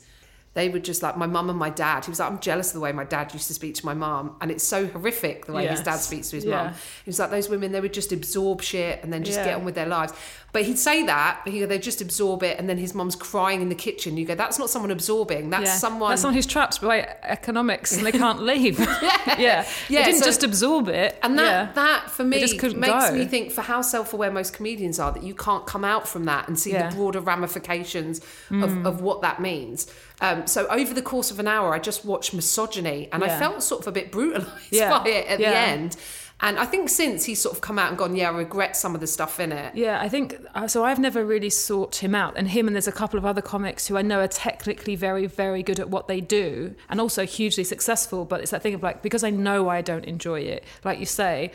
They 0.55 0.69
were 0.69 0.79
just 0.79 1.01
like 1.01 1.17
my 1.17 1.25
mum 1.27 1.50
and 1.50 1.57
my 1.57 1.69
dad." 1.69 2.05
He 2.05 2.12
was 2.12 2.19
like, 2.19 2.31
"I'm 2.31 2.39
jealous 2.39 2.67
of 2.69 2.74
the 2.75 2.79
way 2.79 2.91
my 2.91 3.03
dad 3.05 3.33
used 3.33 3.48
to 3.48 3.53
speak 3.53 3.75
to 3.75 3.86
my 3.86 3.93
mum, 3.93 4.36
and 4.41 4.51
it's 4.51 4.63
so 4.63 4.86
horrific 4.88 5.45
the 5.48 5.53
way 5.53 5.65
his 5.67 5.81
dad 5.81 5.98
speaks 5.98 6.29
to 6.29 6.36
his 6.36 6.45
Yeah. 6.45 6.63
mum." 6.65 6.74
He 7.03 7.10
was 7.10 7.19
like, 7.19 7.31
"Those 7.31 7.50
women, 7.50 7.72
they 7.72 7.81
would 7.81 7.93
just 7.93 8.12
absorb 8.12 8.62
shit 8.62 9.00
and 9.03 9.12
then 9.12 9.24
just 9.24 9.39
Yeah. 9.39 9.45
get 9.45 9.55
on 9.55 9.65
with 9.65 9.75
their 9.75 9.88
lives." 9.88 10.13
But 10.51 10.65
he'd 10.65 10.77
say 10.77 11.03
that, 11.07 11.39
but 11.43 11.51
he 11.51 11.62
go, 11.62 11.65
"They 11.65 11.79
just 11.79 12.00
absorb 12.00 12.43
it," 12.43 12.60
and 12.60 12.69
then 12.69 12.77
his 12.77 12.93
mum's 12.93 13.15
crying 13.15 13.63
in 13.63 13.69
the 13.69 13.75
kitchen. 13.75 14.17
You 14.17 14.25
go, 14.27 14.36
"That's 14.36 14.60
not 14.60 14.69
someone 14.69 14.91
absorbing. 14.91 15.50
That's 15.50 15.65
yeah. 15.65 15.77
someone." 15.77 16.12
That's 16.12 16.22
someone 16.22 16.36
who's 16.36 16.45
trapped 16.45 16.79
by 16.79 17.07
economics 17.24 17.98
and 17.98 18.05
they 18.05 18.12
can't 18.25 18.43
leave. 18.43 18.77
yeah. 19.38 19.38
yeah. 19.39 19.65
They 19.89 20.03
didn't 20.03 20.19
so- 20.19 20.25
just 20.25 20.43
absorb 20.43 20.89
it. 20.89 21.17
And 21.24 21.39
that, 21.39 21.74
that 21.74 22.12
for 22.12 22.24
me 22.24 22.41
makes 22.41 22.53
go. 22.53 23.12
me 23.13 23.25
think 23.25 23.51
for 23.51 23.62
how 23.62 23.81
self-aware 23.81 24.29
most 24.29 24.53
comedians 24.53 25.00
are 25.00 25.12
that 25.12 25.24
you 25.24 25.33
can't 25.33 25.65
come 25.65 25.83
out 25.83 26.07
from 26.07 26.25
that 26.25 26.48
and 26.48 26.60
see. 26.60 26.74
Mm. 26.74 26.89
the 26.91 26.95
broader 26.95 27.19
ramifications 27.19 28.19
of, 28.51 28.86
of 28.86 29.01
what 29.01 29.22
that 29.22 29.39
means. 29.41 29.88
Um, 30.24 30.48
so 30.48 30.65
over 30.68 30.94
the 30.94 31.01
course 31.01 31.32
of 31.32 31.39
an 31.39 31.48
hour, 31.50 31.74
I 31.74 31.80
just 31.80 32.06
watched 32.06 32.34
misogyny 32.34 33.10
and 33.12 33.24
I 33.24 33.38
felt 33.38 33.62
sort 33.62 33.82
of 33.82 33.88
a 33.88 33.92
bit 33.92 34.10
brutalised 34.10 34.50
Yeah. 34.72 34.98
by 34.98 35.08
it 35.10 35.27
at 35.27 35.38
the 35.38 35.46
end. 35.56 35.98
And 36.39 36.58
I 36.58 36.65
think 36.65 36.89
since 36.89 37.25
he's 37.25 37.42
sort 37.42 37.56
of 37.56 37.62
come 37.62 37.77
out 37.77 37.89
and 37.89 37.98
gone, 37.98 38.15
yeah, 38.15 38.30
I 38.30 38.34
regret 38.34 38.75
some 38.75 38.96
of 38.96 39.01
the 39.01 39.08
stuff 39.08 39.39
in 39.39 39.51
it. 39.51 39.75
Yeah, 39.75 40.01
I 40.01 40.10
think 40.10 40.36
uh, 40.56 40.68
so. 40.68 40.84
I've 40.84 41.00
never 41.00 41.24
really 41.24 41.50
sought 41.50 42.03
him 42.03 42.13
out, 42.13 42.34
and 42.36 42.50
him, 42.50 42.68
and 42.68 42.75
there's 42.75 42.88
a 42.88 42.92
couple 42.92 43.18
of 43.18 43.25
other 43.25 43.42
comics 43.42 43.88
who 43.88 43.98
I 43.98 44.01
know 44.01 44.20
are 44.20 44.27
technically 44.27 44.98
very, 44.98 45.25
very 45.25 45.63
good 45.63 45.80
at 45.80 45.89
what 45.89 46.10
they 46.10 46.20
do, 46.20 46.75
and 46.89 47.00
also 47.00 47.25
hugely 47.25 47.63
successful. 47.63 48.25
But 48.25 48.42
it's 48.42 48.51
that 48.51 48.62
thing 48.62 48.74
of 48.74 48.84
like 48.84 49.01
because 49.01 49.24
I 49.24 49.30
know 49.30 49.70
I 49.70 49.82
don't 49.82 50.03
enjoy 50.03 50.42
it, 50.42 50.65
like 50.84 51.00
you 51.00 51.06
say, 51.06 51.53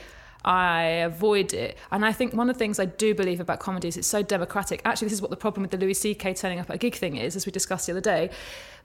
I 0.48 0.80
avoid 1.04 1.52
it. 1.52 1.76
And 1.92 2.06
I 2.06 2.12
think 2.12 2.32
one 2.32 2.48
of 2.48 2.56
the 2.56 2.58
things 2.58 2.80
I 2.80 2.86
do 2.86 3.14
believe 3.14 3.38
about 3.38 3.60
comedy 3.60 3.88
is 3.88 3.98
it's 3.98 4.08
so 4.08 4.22
democratic. 4.22 4.80
Actually, 4.86 5.06
this 5.06 5.12
is 5.12 5.22
what 5.22 5.30
the 5.30 5.36
problem 5.36 5.60
with 5.60 5.70
the 5.70 5.76
Louis 5.76 5.92
C.K. 5.92 6.32
turning 6.34 6.58
up 6.58 6.70
at 6.70 6.76
a 6.76 6.78
gig 6.78 6.94
thing 6.94 7.16
is, 7.16 7.36
as 7.36 7.44
we 7.44 7.52
discussed 7.52 7.86
the 7.86 7.92
other 7.92 8.00
day. 8.00 8.30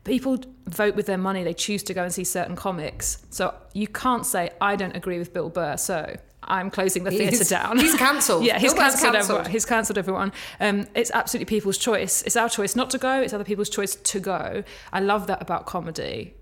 People 0.04 0.38
vote 0.66 0.96
with 0.96 1.06
their 1.06 1.18
money; 1.18 1.42
they 1.46 1.54
choose 1.54 1.82
to 1.84 1.94
go 1.94 2.04
and 2.04 2.14
see 2.14 2.26
certain 2.26 2.58
comics. 2.58 3.26
So 3.30 3.54
you 3.72 3.88
can't 3.88 4.26
say 4.26 4.50
I 4.60 4.76
don't 4.76 4.96
agree 4.96 5.18
with 5.18 5.34
Bill 5.34 5.50
Burr, 5.50 5.78
so. 5.78 6.16
I'm 6.46 6.70
closing 6.70 7.06
the 7.06 7.12
theatre 7.12 7.46
down. 7.46 7.78
he's 7.78 7.96
cancelled. 7.96 8.44
yeah, 8.46 8.60
he's 8.60 8.74
cancelled. 8.74 9.14
cancelled. 9.14 9.38
everyone. 9.38 9.52
He's 9.52 9.64
cancelled 9.64 9.98
everyone. 9.98 10.34
Um, 10.60 10.88
it's 10.94 11.10
absolutely 11.14 11.46
people's 11.46 11.78
choice. 11.78 12.22
It's 12.24 12.36
our 12.36 12.50
choice 12.50 12.76
not 12.76 12.90
to 12.90 12.98
go. 12.98 13.22
It's 13.22 13.32
other 13.32 13.46
people's 13.46 13.70
choice 13.70 13.96
to 13.96 14.20
go. 14.20 14.66
I 14.92 15.00
love 15.00 15.28
that 15.28 15.42
about 15.42 15.68
comedy. 15.68 16.34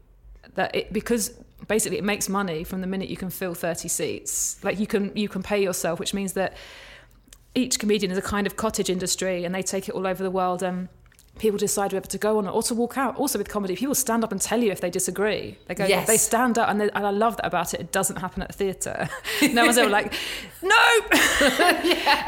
That 0.56 0.76
it 0.76 0.92
because 0.92 1.38
basically 1.68 1.98
it 1.98 2.04
makes 2.04 2.30
money 2.30 2.64
from 2.64 2.82
the 2.82 2.88
minute 2.88 3.10
you 3.10 3.18
can 3.18 3.30
fill 3.30 3.54
thirty 3.54 3.88
seats. 3.88 4.64
Like 4.64 4.80
you 4.80 4.88
can 4.88 5.16
you 5.16 5.30
can 5.30 5.44
pay 5.44 5.62
yourself, 5.62 6.00
which 6.00 6.14
means 6.14 6.34
that 6.34 6.56
each 7.54 7.80
comedian 7.80 8.12
is 8.12 8.18
a 8.18 8.22
kind 8.22 8.48
of 8.48 8.56
cottage 8.56 8.90
industry, 8.90 9.44
and 9.44 9.54
they 9.54 9.62
take 9.62 9.90
it 9.90 9.96
all 9.96 10.08
over 10.08 10.24
the 10.24 10.32
world. 10.32 10.64
And 10.64 10.90
people 11.40 11.58
decide 11.58 11.94
whether 11.94 12.08
to 12.08 12.18
go 12.18 12.38
on 12.38 12.48
or 12.48 12.62
to 12.64 12.76
walk 12.76 12.98
out. 12.98 13.16
Also 13.16 13.38
with 13.38 13.50
comedy, 13.50 13.76
people 13.76 13.96
stand 13.96 14.24
up 14.24 14.32
and 14.32 14.42
tell 14.42 14.62
you 14.62 14.72
if 14.72 14.82
they 14.82 14.90
disagree. 14.90 15.58
They 15.68 15.76
go, 15.76 15.86
Yes. 15.86 16.08
they 16.08 16.18
stand 16.18 16.58
up, 16.58 16.70
and, 16.70 16.80
they, 16.82 16.90
and 16.92 17.06
I 17.06 17.10
love 17.12 17.38
that 17.38 17.46
about 17.46 17.74
it. 17.74 17.80
It 17.80 17.92
doesn't 17.92 18.18
happen 18.18 18.44
at 18.44 18.50
a 18.50 18.54
theatre. 18.54 19.10
no 19.54 19.66
one's 19.66 19.78
ever 19.78 19.90
like, 19.90 20.14
no. 20.62 21.00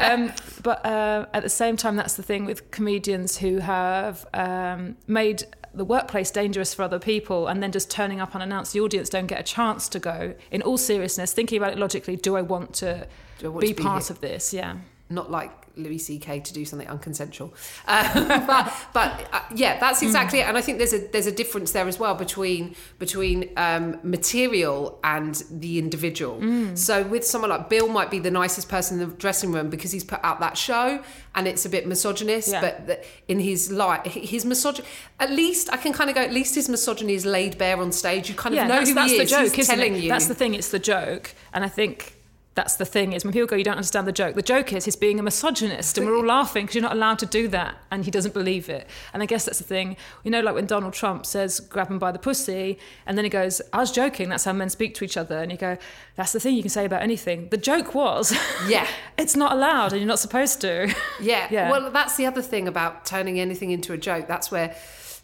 um, 0.00 0.32
but 0.62 0.84
uh, 0.84 1.26
at 1.32 1.42
the 1.42 1.48
same 1.50 1.76
time, 1.76 1.96
that's 1.96 2.14
the 2.14 2.22
thing 2.22 2.44
with 2.44 2.70
comedians 2.70 3.38
who 3.38 3.58
have 3.58 4.26
um, 4.34 4.96
made 5.06 5.44
the 5.74 5.84
workplace 5.84 6.30
dangerous 6.30 6.72
for 6.74 6.82
other 6.82 6.98
people 6.98 7.48
and 7.48 7.62
then 7.62 7.72
just 7.72 7.90
turning 7.90 8.20
up 8.20 8.34
unannounced. 8.34 8.72
The 8.72 8.80
audience 8.80 9.08
don't 9.08 9.26
get 9.26 9.40
a 9.40 9.42
chance 9.42 9.88
to 9.90 9.98
go. 9.98 10.34
In 10.50 10.62
all 10.62 10.78
seriousness, 10.78 11.32
thinking 11.32 11.58
about 11.58 11.72
it 11.72 11.78
logically, 11.78 12.16
do 12.16 12.36
I 12.36 12.42
want 12.42 12.74
to 12.74 13.06
Do 13.38 13.46
I 13.46 13.48
want 13.48 13.60
be 13.62 13.68
to 13.68 13.74
be 13.74 13.82
part 13.82 14.06
here? 14.06 14.12
of 14.12 14.20
this? 14.20 14.52
Yeah. 14.54 14.76
Not 15.10 15.30
like 15.30 15.50
Louis 15.76 15.98
C.K. 15.98 16.40
to 16.40 16.52
do 16.54 16.64
something 16.64 16.86
unconsensual, 16.88 17.50
uh, 17.88 18.46
but 18.46 18.72
but 18.92 19.28
uh, 19.32 19.40
yeah, 19.54 19.78
that's 19.80 20.02
exactly 20.02 20.38
it. 20.40 20.46
And 20.46 20.56
I 20.56 20.60
think 20.60 20.78
there's 20.78 20.92
a 20.92 20.98
there's 21.08 21.26
a 21.26 21.32
difference 21.32 21.72
there 21.72 21.86
as 21.88 21.98
well 21.98 22.14
between 22.14 22.74
between 22.98 23.50
um, 23.56 23.98
material 24.02 24.98
and 25.02 25.42
the 25.50 25.78
individual. 25.78 26.40
So 26.76 27.02
with 27.04 27.24
someone 27.24 27.50
like 27.50 27.68
Bill, 27.68 27.88
might 27.88 28.10
be 28.10 28.18
the 28.20 28.30
nicest 28.30 28.68
person 28.68 29.00
in 29.00 29.08
the 29.10 29.14
dressing 29.16 29.52
room 29.52 29.68
because 29.68 29.90
he's 29.90 30.04
put 30.04 30.20
out 30.22 30.40
that 30.40 30.56
show 30.56 31.02
and 31.34 31.48
it's 31.48 31.64
a 31.64 31.68
bit 31.68 31.86
misogynist, 31.86 32.48
Yeah. 32.52 32.60
but 32.60 32.86
the, 32.86 33.04
in 33.28 33.40
his 33.40 33.70
life, 33.72 34.04
his 34.04 34.44
misogyny. 34.44 34.86
At 35.18 35.30
least 35.30 35.72
I 35.72 35.76
can 35.76 35.92
kind 35.92 36.08
of 36.08 36.14
go. 36.16 36.22
At 36.22 36.32
least 36.32 36.54
his 36.54 36.68
misogyny 36.68 37.14
is 37.14 37.26
laid 37.26 37.58
bare 37.58 37.76
on 37.78 37.90
stage. 37.92 38.28
You 38.28 38.34
kind 38.36 38.54
of 38.54 38.62
know 38.68 38.76
that's, 38.76 38.88
who 38.90 38.94
that's 38.94 39.10
he 39.10 39.16
the 39.18 39.24
is. 39.24 39.30
joke, 39.30 39.52
he's 39.52 39.66
telling 39.66 39.94
it? 39.96 40.02
you. 40.02 40.08
That's 40.08 40.28
the 40.28 40.34
thing. 40.34 40.54
It's 40.54 40.70
the 40.70 40.78
joke, 40.78 41.34
and 41.52 41.64
I 41.64 41.68
think 41.68 42.16
that's 42.54 42.76
the 42.76 42.84
thing 42.84 43.12
is 43.12 43.24
when 43.24 43.32
people 43.32 43.48
go, 43.48 43.56
you 43.56 43.64
don't 43.64 43.76
understand 43.76 44.06
the 44.06 44.12
joke. 44.12 44.36
The 44.36 44.42
joke 44.42 44.72
is 44.72 44.84
he's 44.84 44.94
being 44.94 45.18
a 45.18 45.22
misogynist, 45.24 45.98
and 45.98 46.06
we're 46.06 46.16
all 46.16 46.24
laughing 46.24 46.64
because 46.64 46.76
you're 46.76 46.82
not 46.82 46.92
allowed 46.92 47.18
to 47.18 47.26
do 47.26 47.48
that, 47.48 47.74
and 47.90 48.04
he 48.04 48.12
doesn't 48.12 48.32
believe 48.32 48.68
it. 48.68 48.86
And 49.12 49.22
I 49.24 49.26
guess 49.26 49.44
that's 49.44 49.58
the 49.58 49.64
thing. 49.64 49.96
You 50.22 50.30
know, 50.30 50.40
like 50.40 50.54
when 50.54 50.66
Donald 50.66 50.92
Trump 50.92 51.26
says, 51.26 51.58
"Grab 51.58 51.88
him 51.90 51.98
by 51.98 52.12
the 52.12 52.18
pussy," 52.18 52.78
and 53.06 53.18
then 53.18 53.24
he 53.24 53.28
goes, 53.28 53.60
"I 53.72 53.78
was 53.78 53.90
joking. 53.90 54.28
That's 54.28 54.44
how 54.44 54.52
men 54.52 54.70
speak 54.70 54.94
to 54.96 55.04
each 55.04 55.16
other." 55.16 55.38
And 55.38 55.50
you 55.50 55.58
go, 55.58 55.76
"That's 56.14 56.32
the 56.32 56.38
thing 56.38 56.54
you 56.54 56.62
can 56.62 56.70
say 56.70 56.84
about 56.84 57.02
anything." 57.02 57.48
The 57.48 57.56
joke 57.56 57.92
was, 57.94 58.32
Yeah. 58.68 58.86
it's 59.18 59.34
not 59.34 59.50
allowed, 59.52 59.90
and 59.92 60.00
you're 60.00 60.08
not 60.08 60.20
supposed 60.20 60.60
to. 60.60 60.94
Yeah. 61.20 61.48
Yeah. 61.50 61.70
Well, 61.70 61.90
that's 61.90 62.16
the 62.16 62.26
other 62.26 62.40
thing 62.42 62.68
about 62.68 63.04
turning 63.04 63.38
anything 63.40 63.70
into 63.70 63.92
a 63.92 63.98
joke. 63.98 64.26
That's 64.28 64.50
where 64.50 64.74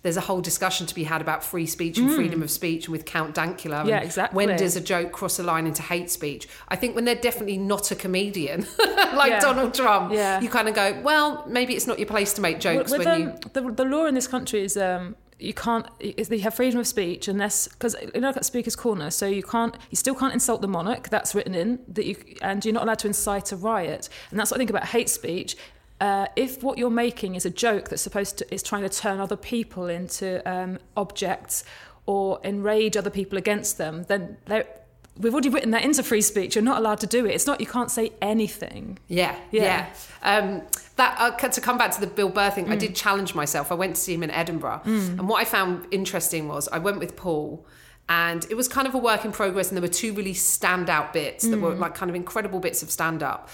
there's 0.03 0.17
a 0.17 0.23
whole 0.23 0.41
discussion 0.41 0.87
to 0.87 0.95
be 0.95 1.05
had 1.05 1.21
about 1.21 1.45
free 1.45 1.67
speech 1.67 1.99
and 1.99 2.11
freedom 2.15 2.43
of 2.43 2.51
speech 2.51 2.89
with 2.89 3.05
Count 3.05 3.35
Dankula. 3.35 3.81
and 3.81 3.87
Mm. 3.87 3.89
Yeah, 3.89 4.01
exactly. 4.01 4.37
When 4.47 4.57
does 4.57 4.75
a 4.77 4.81
joke 4.81 5.13
cross 5.13 5.39
a 5.39 5.43
line 5.43 5.67
into 5.67 5.83
hate 5.83 6.11
speech? 6.11 6.49
I 6.69 6.77
think 6.77 6.95
when 6.95 7.05
they're 7.05 7.15
definitely 7.15 7.59
not 7.59 7.91
a 7.91 7.95
comedian, 7.95 8.67
like 9.15 9.31
Yeah. 9.31 9.41
Donald 9.41 9.75
Trump, 9.75 10.13
Yeah. 10.13 10.41
you 10.41 10.49
kind 10.49 10.69
of 10.69 10.75
go, 10.75 10.99
well, 11.03 11.45
maybe 11.47 11.75
it's 11.75 11.87
not 11.87 11.99
your 11.99 12.07
place 12.07 12.33
to 12.35 12.41
make 12.41 12.61
jokes 12.61 12.91
with, 12.91 13.05
when 13.05 13.09
um, 13.09 13.21
you. 13.23 13.35
the, 13.53 13.61
the 13.73 13.85
law 13.85 14.07
in 14.07 14.15
this 14.15 14.27
country 14.27 14.63
is 14.63 14.77
um, 14.79 15.17
you 15.39 15.53
can't 15.55 15.87
is- 16.01 16.31
you 16.31 16.41
have 16.41 16.55
freedom 16.55 16.81
of 16.81 16.87
speech 16.87 17.27
unless 17.29 17.69
because 17.69 17.95
you 18.15 18.21
know 18.21 18.29
at 18.29 18.45
speaker's 18.45 18.77
corner 18.77 19.11
so 19.11 19.25
you 19.27 19.43
can't 19.43 19.75
you 19.91 19.97
still 19.97 20.15
can't 20.15 20.35
insult 20.35 20.61
the 20.61 20.69
monarch 20.69 21.09
that's 21.09 21.35
written 21.35 21.55
in 21.55 21.79
that 21.89 22.05
you 22.05 22.15
and 22.43 22.63
you're 22.63 22.75
not 22.75 22.83
allowed 22.83 22.99
to 22.99 23.07
incite 23.07 23.51
a 23.51 23.57
riot 23.57 24.11
and 24.31 24.39
that's 24.39 24.51
what 24.51 24.57
I 24.57 24.61
think 24.61 24.69
about 24.69 24.85
hate 24.85 25.09
speech 25.09 25.57
uh, 26.01 26.27
if 26.37 26.63
what 26.63 26.79
you're 26.79 26.91
making 26.91 27.35
is 27.35 27.45
a 27.47 27.51
joke 27.51 27.89
that's 27.89 28.03
supposed 28.03 28.39
to 28.39 28.55
is 28.55 28.63
trying 28.63 28.83
to 28.83 28.89
turn 28.89 29.21
other 29.21 29.37
people 29.37 29.87
into 29.87 30.27
um, 30.51 30.79
objects 30.97 31.65
or 32.07 32.41
enrage 32.45 32.97
other 32.97 33.11
people 33.11 33.37
against 33.39 33.79
them 33.79 34.05
then 34.09 34.37
We've 35.19 35.35
already 35.35 35.51
written 35.51 35.73
that 35.73 35.85
into 35.85 36.03
free 36.03 36.23
speech. 36.23 36.55
You're 36.55 36.65
not 36.65 36.79
allowed 36.79 37.01
to 37.01 37.07
do 37.07 37.27
it. 37.27 37.35
It's 37.35 37.47
not. 37.47 37.61
You 37.61 37.67
can't 37.67 37.91
say 37.91 38.13
anything. 38.23 38.99
Yeah, 39.09 39.35
yeah. 39.51 39.63
Yeah. 39.63 39.87
Um, 40.23 40.63
that 40.97 41.17
uh, 41.21 41.49
to 41.49 41.61
come 41.61 41.77
back 41.77 41.91
to 41.91 42.01
the 42.01 42.07
Bill 42.07 42.31
Burr 42.31 42.49
thing, 42.51 42.71
I 42.73 42.77
Mm. 42.77 42.81
did 42.81 42.95
challenge 42.95 43.35
myself. 43.35 43.71
I 43.71 43.75
went 43.75 43.97
to 43.97 44.01
see 44.01 44.15
him 44.15 44.23
in 44.23 44.31
Edinburgh, 44.31 44.81
and 44.87 45.29
what 45.29 45.39
I 45.43 45.45
found 45.45 45.87
interesting 45.91 46.49
was 46.49 46.69
I 46.69 46.79
went 46.79 47.01
with 47.01 47.17
Paul, 47.17 47.67
and 48.09 48.47
it 48.49 48.55
was 48.57 48.67
kind 48.67 48.87
of 48.89 48.95
a 48.95 48.99
work 48.99 49.27
in 49.27 49.33
progress. 49.33 49.69
And 49.69 49.77
there 49.77 49.83
were 49.83 49.89
two 50.03 50.15
really 50.15 50.33
standout 50.33 51.13
bits 51.13 51.45
that 51.47 51.59
Mm. 51.59 51.63
were 51.63 51.75
like 51.75 51.95
kind 51.95 52.09
of 52.09 52.17
incredible 52.17 52.61
bits 52.61 52.83
of 52.83 52.91
stand 52.91 53.23
up, 53.23 53.51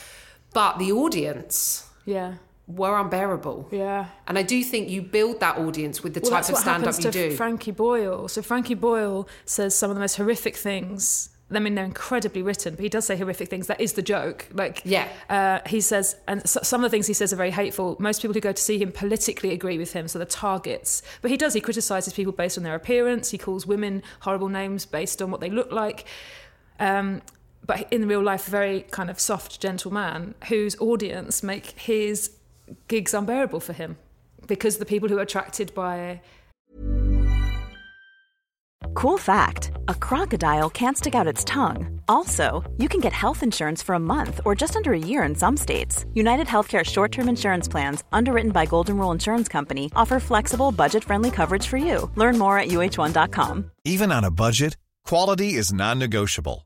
but 0.53 0.79
the 0.79 0.93
audience 0.93 1.89
Yeah. 2.07 2.35
were 2.67 2.99
unbearable. 2.99 3.69
Yeah. 3.71 4.07
And 4.27 4.39
I 4.39 4.43
do 4.43 4.63
think 4.65 4.89
you 4.89 5.03
build 5.03 5.41
that 5.41 5.59
audience 5.59 6.03
with 6.03 6.15
the 6.15 6.21
well, 6.21 6.31
type 6.33 6.49
of 6.49 6.57
stand 6.57 6.83
up 6.83 6.87
happens 6.95 7.05
you 7.05 7.11
to 7.13 7.29
do. 7.31 7.37
Frankie 7.37 7.71
Boyle. 7.71 8.27
So 8.29 8.41
Frankie 8.43 8.75
Boyle 8.75 9.29
says 9.45 9.77
some 9.77 9.91
of 9.91 9.97
the 9.97 10.01
most 10.01 10.17
horrific 10.17 10.57
things 10.57 11.29
I 11.49 11.61
mean, 11.61 11.77
they're 11.77 11.85
incredibly 11.85 12.43
written, 12.43 12.75
but 12.75 12.83
he 12.83 12.89
does 12.89 13.05
say 13.07 13.17
horrific 13.17 13.49
things. 13.49 13.69
That 13.69 13.81
is 13.81 13.93
the 13.93 14.03
joke. 14.03 14.49
Like, 14.53 14.83
Yeah. 14.85 15.07
uh, 15.31 15.61
he 15.69 15.81
says, 15.81 16.17
and 16.27 16.47
so, 16.49 16.59
some 16.65 16.83
of 16.83 16.91
the 16.91 16.95
things 16.95 17.07
he 17.07 17.13
says 17.15 17.33
are 17.33 17.37
very 17.37 17.53
hateful. 17.53 17.97
Most 18.01 18.21
people 18.21 18.35
who 18.35 18.41
go 18.41 18.51
to 18.51 18.61
see 18.61 18.79
him 18.79 18.91
politically 18.91 19.53
agree 19.53 19.79
with 19.79 19.93
him, 19.93 20.09
so 20.09 20.19
the 20.19 20.25
targets. 20.25 21.03
But 21.23 21.31
he 21.31 21.37
does. 21.37 21.55
He 21.55 21.61
criticises 21.61 22.13
people 22.13 22.33
based 22.33 22.59
on 22.59 22.65
their 22.65 22.75
appearance. 22.75 23.31
He 23.31 23.39
calls 23.39 23.65
women 23.65 24.03
horrible 24.21 24.49
names 24.49 24.87
based 24.87 25.23
on 25.23 25.31
what 25.31 25.41
they 25.41 25.51
look 25.51 25.71
like. 25.71 26.05
Um, 26.81 27.23
but 27.67 27.93
in 27.93 28.07
real 28.09 28.23
life, 28.23 28.49
a 28.49 28.51
very 28.51 28.83
kind 28.91 29.11
of 29.11 29.19
soft, 29.19 29.61
gentle 29.61 29.93
man 29.93 30.35
whose 30.49 30.77
audience 30.79 31.43
make 31.43 31.67
his 31.79 32.31
gigs 32.89 33.15
unbearable 33.15 33.61
for 33.61 33.73
him 33.73 33.97
because 34.47 34.79
the 34.79 34.87
people 34.87 35.09
who 35.09 35.19
are 35.19 35.23
attracted 35.23 35.75
by 35.75 36.21
Cool 38.95 39.19
fact 39.19 39.73
a 39.89 39.95
crocodile 39.95 40.71
can't 40.71 40.97
stick 40.97 41.15
out 41.15 41.27
its 41.27 41.45
tongue. 41.45 42.01
Also, 42.09 42.65
you 42.79 42.89
can 42.89 43.01
get 43.01 43.13
health 43.13 43.43
insurance 43.43 43.83
for 43.83 43.95
a 43.95 44.01
month 44.01 44.41
or 44.45 44.55
just 44.55 44.77
under 44.77 44.93
a 44.93 44.99
year 44.99 45.23
in 45.23 45.35
some 45.35 45.57
states. 45.57 46.05
United 46.15 46.47
Healthcare 46.47 46.85
short 46.85 47.13
term 47.13 47.29
insurance 47.29 47.69
plans, 47.69 48.05
underwritten 48.13 48.53
by 48.53 48.65
Golden 48.67 48.97
Rule 48.97 49.13
Insurance 49.13 49.49
Company, 49.49 49.91
offer 49.95 50.19
flexible, 50.21 50.73
budget 50.73 51.05
friendly 51.05 51.31
coverage 51.31 51.67
for 51.67 51.77
you. 51.77 52.11
Learn 52.15 52.39
more 52.39 52.59
at 52.59 52.69
uh1.com. 52.69 53.71
Even 53.85 54.13
on 54.13 54.25
a 54.25 54.31
budget, 54.31 54.77
quality 55.05 55.55
is 55.55 55.73
non-negotiable. 55.73 56.66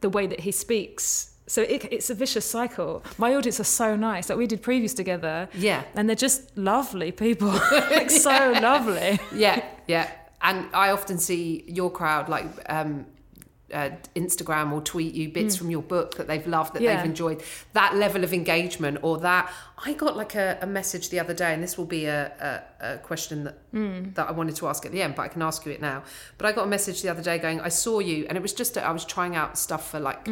The 0.00 0.10
way 0.10 0.26
that 0.26 0.40
he 0.40 0.52
speaks. 0.52 1.30
So 1.46 1.62
it, 1.62 1.84
it's 1.90 2.10
a 2.10 2.14
vicious 2.14 2.44
cycle. 2.48 3.02
My 3.18 3.34
audience 3.34 3.58
are 3.58 3.64
so 3.64 3.96
nice. 3.96 4.28
Like 4.28 4.38
we 4.38 4.46
did 4.46 4.62
previews 4.62 4.94
together. 4.94 5.48
Yeah. 5.54 5.82
And 5.94 6.08
they're 6.08 6.14
just 6.14 6.56
lovely 6.56 7.10
people. 7.10 7.48
like 7.72 8.10
so 8.10 8.52
lovely. 8.62 9.18
yeah, 9.34 9.64
yeah. 9.88 10.10
And 10.42 10.68
I 10.72 10.90
often 10.90 11.18
see 11.18 11.64
your 11.66 11.90
crowd 11.90 12.28
like 12.28 12.46
um, 12.68 13.06
uh, 13.72 13.90
Instagram 14.14 14.72
or 14.72 14.80
tweet 14.80 15.14
you 15.14 15.28
bits 15.28 15.56
from 15.56 15.70
your 15.70 15.82
book 15.82 16.16
that 16.16 16.26
they've 16.26 16.46
loved, 16.46 16.74
that 16.74 16.80
Mm. 16.80 16.84
Yeah. 16.84 16.96
they've 16.96 17.04
enjoyed. 17.06 17.42
That 17.72 17.94
level 17.96 18.24
of 18.24 18.32
engagement 18.32 18.98
or 19.02 19.18
that. 19.18 19.52
I 19.82 19.94
got 19.94 20.16
like 20.16 20.34
a, 20.34 20.58
a 20.60 20.66
message 20.66 21.08
the 21.08 21.18
other 21.20 21.32
day, 21.32 21.54
and 21.54 21.62
this 21.62 21.78
will 21.78 21.86
be 21.86 22.04
a, 22.04 22.62
a, 22.80 22.94
a 22.94 22.98
question 22.98 23.44
that 23.44 23.56
Mm. 23.72 24.14
that 24.16 24.28
I 24.28 24.32
wanted 24.32 24.56
to 24.56 24.66
ask 24.68 24.84
at 24.84 24.92
the 24.92 25.00
end, 25.02 25.14
but 25.14 25.22
I 25.22 25.28
can 25.28 25.42
ask 25.42 25.64
you 25.64 25.70
it 25.72 25.80
now. 25.80 26.02
But 26.38 26.46
I 26.48 26.52
got 26.52 26.64
a 26.64 26.68
message 26.68 27.02
the 27.02 27.08
other 27.08 27.22
day 27.22 27.38
going, 27.38 27.60
I 27.60 27.68
saw 27.70 28.00
you, 28.00 28.26
and 28.28 28.36
it 28.36 28.42
was 28.42 28.52
just 28.52 28.76
I 28.76 28.90
was 28.90 29.04
trying 29.04 29.36
out 29.36 29.56
stuff 29.56 29.90
for 29.90 30.00
like 30.00 30.28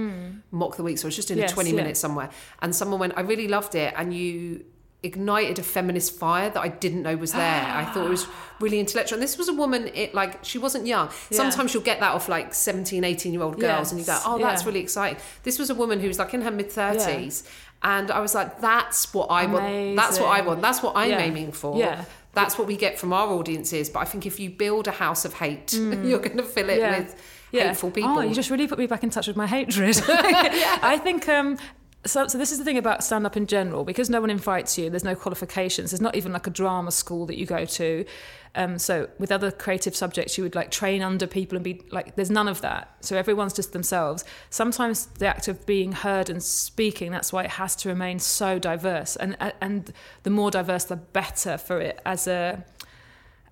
mock 0.50 0.76
the 0.76 0.82
week, 0.82 0.98
so 0.98 1.06
I 1.06 1.08
was 1.08 1.16
just 1.16 1.30
in 1.30 1.38
Mm. 1.38 1.42
Yes, 1.42 1.52
a 1.52 1.54
20 1.54 1.70
yeah. 1.70 1.76
minutes 1.76 2.00
somewhere, 2.00 2.30
and 2.60 2.74
someone 2.74 2.98
went, 3.00 3.12
I 3.16 3.20
really 3.22 3.48
loved 3.48 3.74
it, 3.74 3.94
and 3.96 4.12
you 4.12 4.64
ignited 5.02 5.58
a 5.60 5.62
feminist 5.62 6.18
fire 6.18 6.50
that 6.50 6.60
I 6.60 6.68
didn't 6.68 7.02
know 7.02 7.16
was 7.16 7.32
there. 7.32 7.64
I 7.64 7.84
thought 7.84 8.06
it 8.06 8.10
was 8.10 8.26
really 8.60 8.80
intellectual. 8.80 9.16
And 9.16 9.22
this 9.22 9.38
was 9.38 9.48
a 9.48 9.52
woman, 9.52 9.90
it 9.94 10.12
like 10.14 10.44
she 10.44 10.58
wasn't 10.58 10.86
young. 10.86 11.10
Sometimes 11.30 11.72
you'll 11.72 11.84
get 11.84 12.00
that 12.00 12.12
off 12.12 12.28
like 12.28 12.52
17, 12.52 13.04
18 13.04 13.32
year 13.32 13.42
old 13.42 13.60
girls 13.60 13.92
and 13.92 14.00
you 14.00 14.06
go, 14.06 14.18
oh, 14.26 14.38
that's 14.38 14.62
yeah. 14.62 14.66
really 14.68 14.80
exciting. 14.80 15.20
This 15.44 15.58
was 15.58 15.70
a 15.70 15.74
woman 15.74 16.00
who 16.00 16.08
was 16.08 16.18
like 16.18 16.34
in 16.34 16.42
her 16.42 16.50
mid 16.50 16.68
30s. 16.70 17.46
And 17.82 18.10
I 18.10 18.18
was 18.18 18.34
like, 18.34 18.60
that's 18.60 19.14
what 19.14 19.26
I 19.30 19.46
want. 19.46 19.94
That's 19.96 20.18
what 20.18 20.28
I 20.30 20.40
want. 20.40 20.62
That's 20.62 20.82
what 20.82 20.96
I'm 20.96 21.10
Yeah. 21.10 21.20
aiming 21.20 21.52
for. 21.52 21.78
Yeah. 21.78 22.04
That's 22.34 22.58
what 22.58 22.66
we 22.66 22.76
get 22.76 22.98
from 22.98 23.12
our 23.12 23.28
audiences. 23.28 23.88
But 23.88 24.00
I 24.00 24.04
think 24.04 24.26
if 24.26 24.40
you 24.40 24.50
build 24.50 24.88
a 24.88 24.92
house 24.92 25.24
of 25.24 25.34
hate, 25.34 25.72
you're 25.74 26.18
going 26.18 26.36
to 26.38 26.42
fill 26.42 26.70
it 26.70 26.80
Mm. 26.80 26.80
Yeah. 26.80 26.98
with 26.98 27.14
hateful 27.50 27.90
people. 27.92 28.18
Oh, 28.18 28.20
you 28.20 28.34
just 28.34 28.50
really 28.50 28.66
put 28.66 28.78
me 28.78 28.86
back 28.86 29.02
in 29.04 29.10
touch 29.10 29.26
with 29.26 29.36
my 29.36 29.46
hatred. 29.46 29.96
I 30.08 30.98
think 31.02 31.28
um, 31.28 31.56
so. 32.04 32.26
So 32.26 32.38
this 32.38 32.52
is 32.52 32.58
the 32.58 32.64
thing 32.64 32.78
about 32.78 33.02
stand 33.04 33.26
up 33.26 33.36
in 33.36 33.46
general, 33.46 33.84
because 33.84 34.08
no 34.10 34.20
one 34.20 34.30
invites 34.30 34.78
you. 34.78 34.90
There's 34.90 35.04
no 35.04 35.14
qualifications. 35.14 35.90
There's 35.90 36.00
not 36.00 36.14
even 36.16 36.32
like 36.32 36.46
a 36.46 36.50
drama 36.50 36.90
school 36.90 37.26
that 37.26 37.36
you 37.38 37.46
go 37.46 37.64
to. 37.64 38.04
Um, 38.54 38.78
so 38.78 39.08
with 39.18 39.30
other 39.30 39.50
creative 39.50 39.94
subjects, 39.94 40.38
you 40.38 40.42
would 40.44 40.54
like 40.54 40.70
train 40.70 41.02
under 41.02 41.26
people 41.26 41.56
and 41.56 41.64
be 41.64 41.82
like. 41.90 42.16
There's 42.16 42.30
none 42.30 42.48
of 42.48 42.60
that. 42.62 42.96
So 43.00 43.16
everyone's 43.16 43.52
just 43.52 43.72
themselves. 43.72 44.24
Sometimes 44.50 45.06
the 45.06 45.26
act 45.26 45.48
of 45.48 45.64
being 45.66 45.92
heard 45.92 46.30
and 46.30 46.42
speaking. 46.42 47.10
That's 47.12 47.32
why 47.32 47.44
it 47.44 47.50
has 47.50 47.76
to 47.76 47.88
remain 47.88 48.18
so 48.18 48.58
diverse. 48.58 49.16
And 49.16 49.36
and 49.60 49.92
the 50.22 50.30
more 50.30 50.50
diverse, 50.50 50.84
the 50.84 50.96
better 50.96 51.58
for 51.58 51.80
it 51.80 52.00
as 52.06 52.26
a 52.26 52.64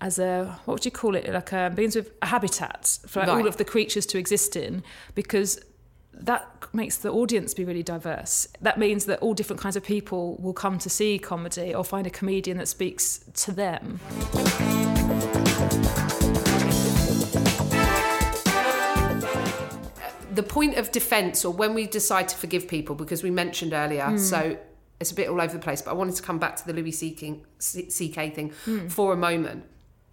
as 0.00 0.18
a 0.18 0.58
what 0.66 0.74
would 0.74 0.84
you 0.84 0.90
call 0.90 1.14
it 1.14 1.26
like 1.32 1.52
a 1.52 1.72
begins 1.74 1.96
with 1.96 2.12
a 2.20 2.26
habitat 2.26 2.98
for 3.06 3.20
Right. 3.20 3.28
all 3.30 3.46
of 3.46 3.56
the 3.56 3.64
creatures 3.64 4.04
to 4.06 4.18
exist 4.18 4.54
in 4.54 4.82
because 5.14 5.58
that 6.20 6.64
makes 6.72 6.96
the 6.96 7.10
audience 7.10 7.54
be 7.54 7.64
really 7.64 7.82
diverse. 7.82 8.48
That 8.60 8.78
means 8.78 9.04
that 9.06 9.20
all 9.20 9.34
different 9.34 9.60
kinds 9.60 9.76
of 9.76 9.84
people 9.84 10.36
will 10.40 10.52
come 10.52 10.78
to 10.78 10.90
see 10.90 11.18
comedy 11.18 11.74
or 11.74 11.84
find 11.84 12.06
a 12.06 12.10
comedian 12.10 12.58
that 12.58 12.68
speaks 12.68 13.20
to 13.34 13.52
them. 13.52 14.00
The 20.34 20.42
point 20.42 20.76
of 20.76 20.92
defense 20.92 21.44
or 21.44 21.52
when 21.52 21.72
we 21.72 21.86
decide 21.86 22.28
to 22.28 22.36
forgive 22.36 22.68
people 22.68 22.94
because 22.94 23.22
we 23.22 23.30
mentioned 23.30 23.72
earlier 23.72 24.04
hmm. 24.04 24.18
so 24.18 24.58
it's 25.00 25.10
a 25.10 25.14
bit 25.14 25.28
all 25.28 25.40
over 25.40 25.54
the 25.54 25.58
place 25.58 25.80
but 25.80 25.92
i 25.92 25.94
wanted 25.94 26.14
to 26.14 26.22
come 26.22 26.38
back 26.38 26.56
to 26.56 26.66
the 26.66 26.74
louis 26.74 26.92
ck, 26.92 27.40
CK 27.58 28.34
thing 28.34 28.52
hmm. 28.66 28.86
for 28.88 29.14
a 29.14 29.16
moment 29.16 29.64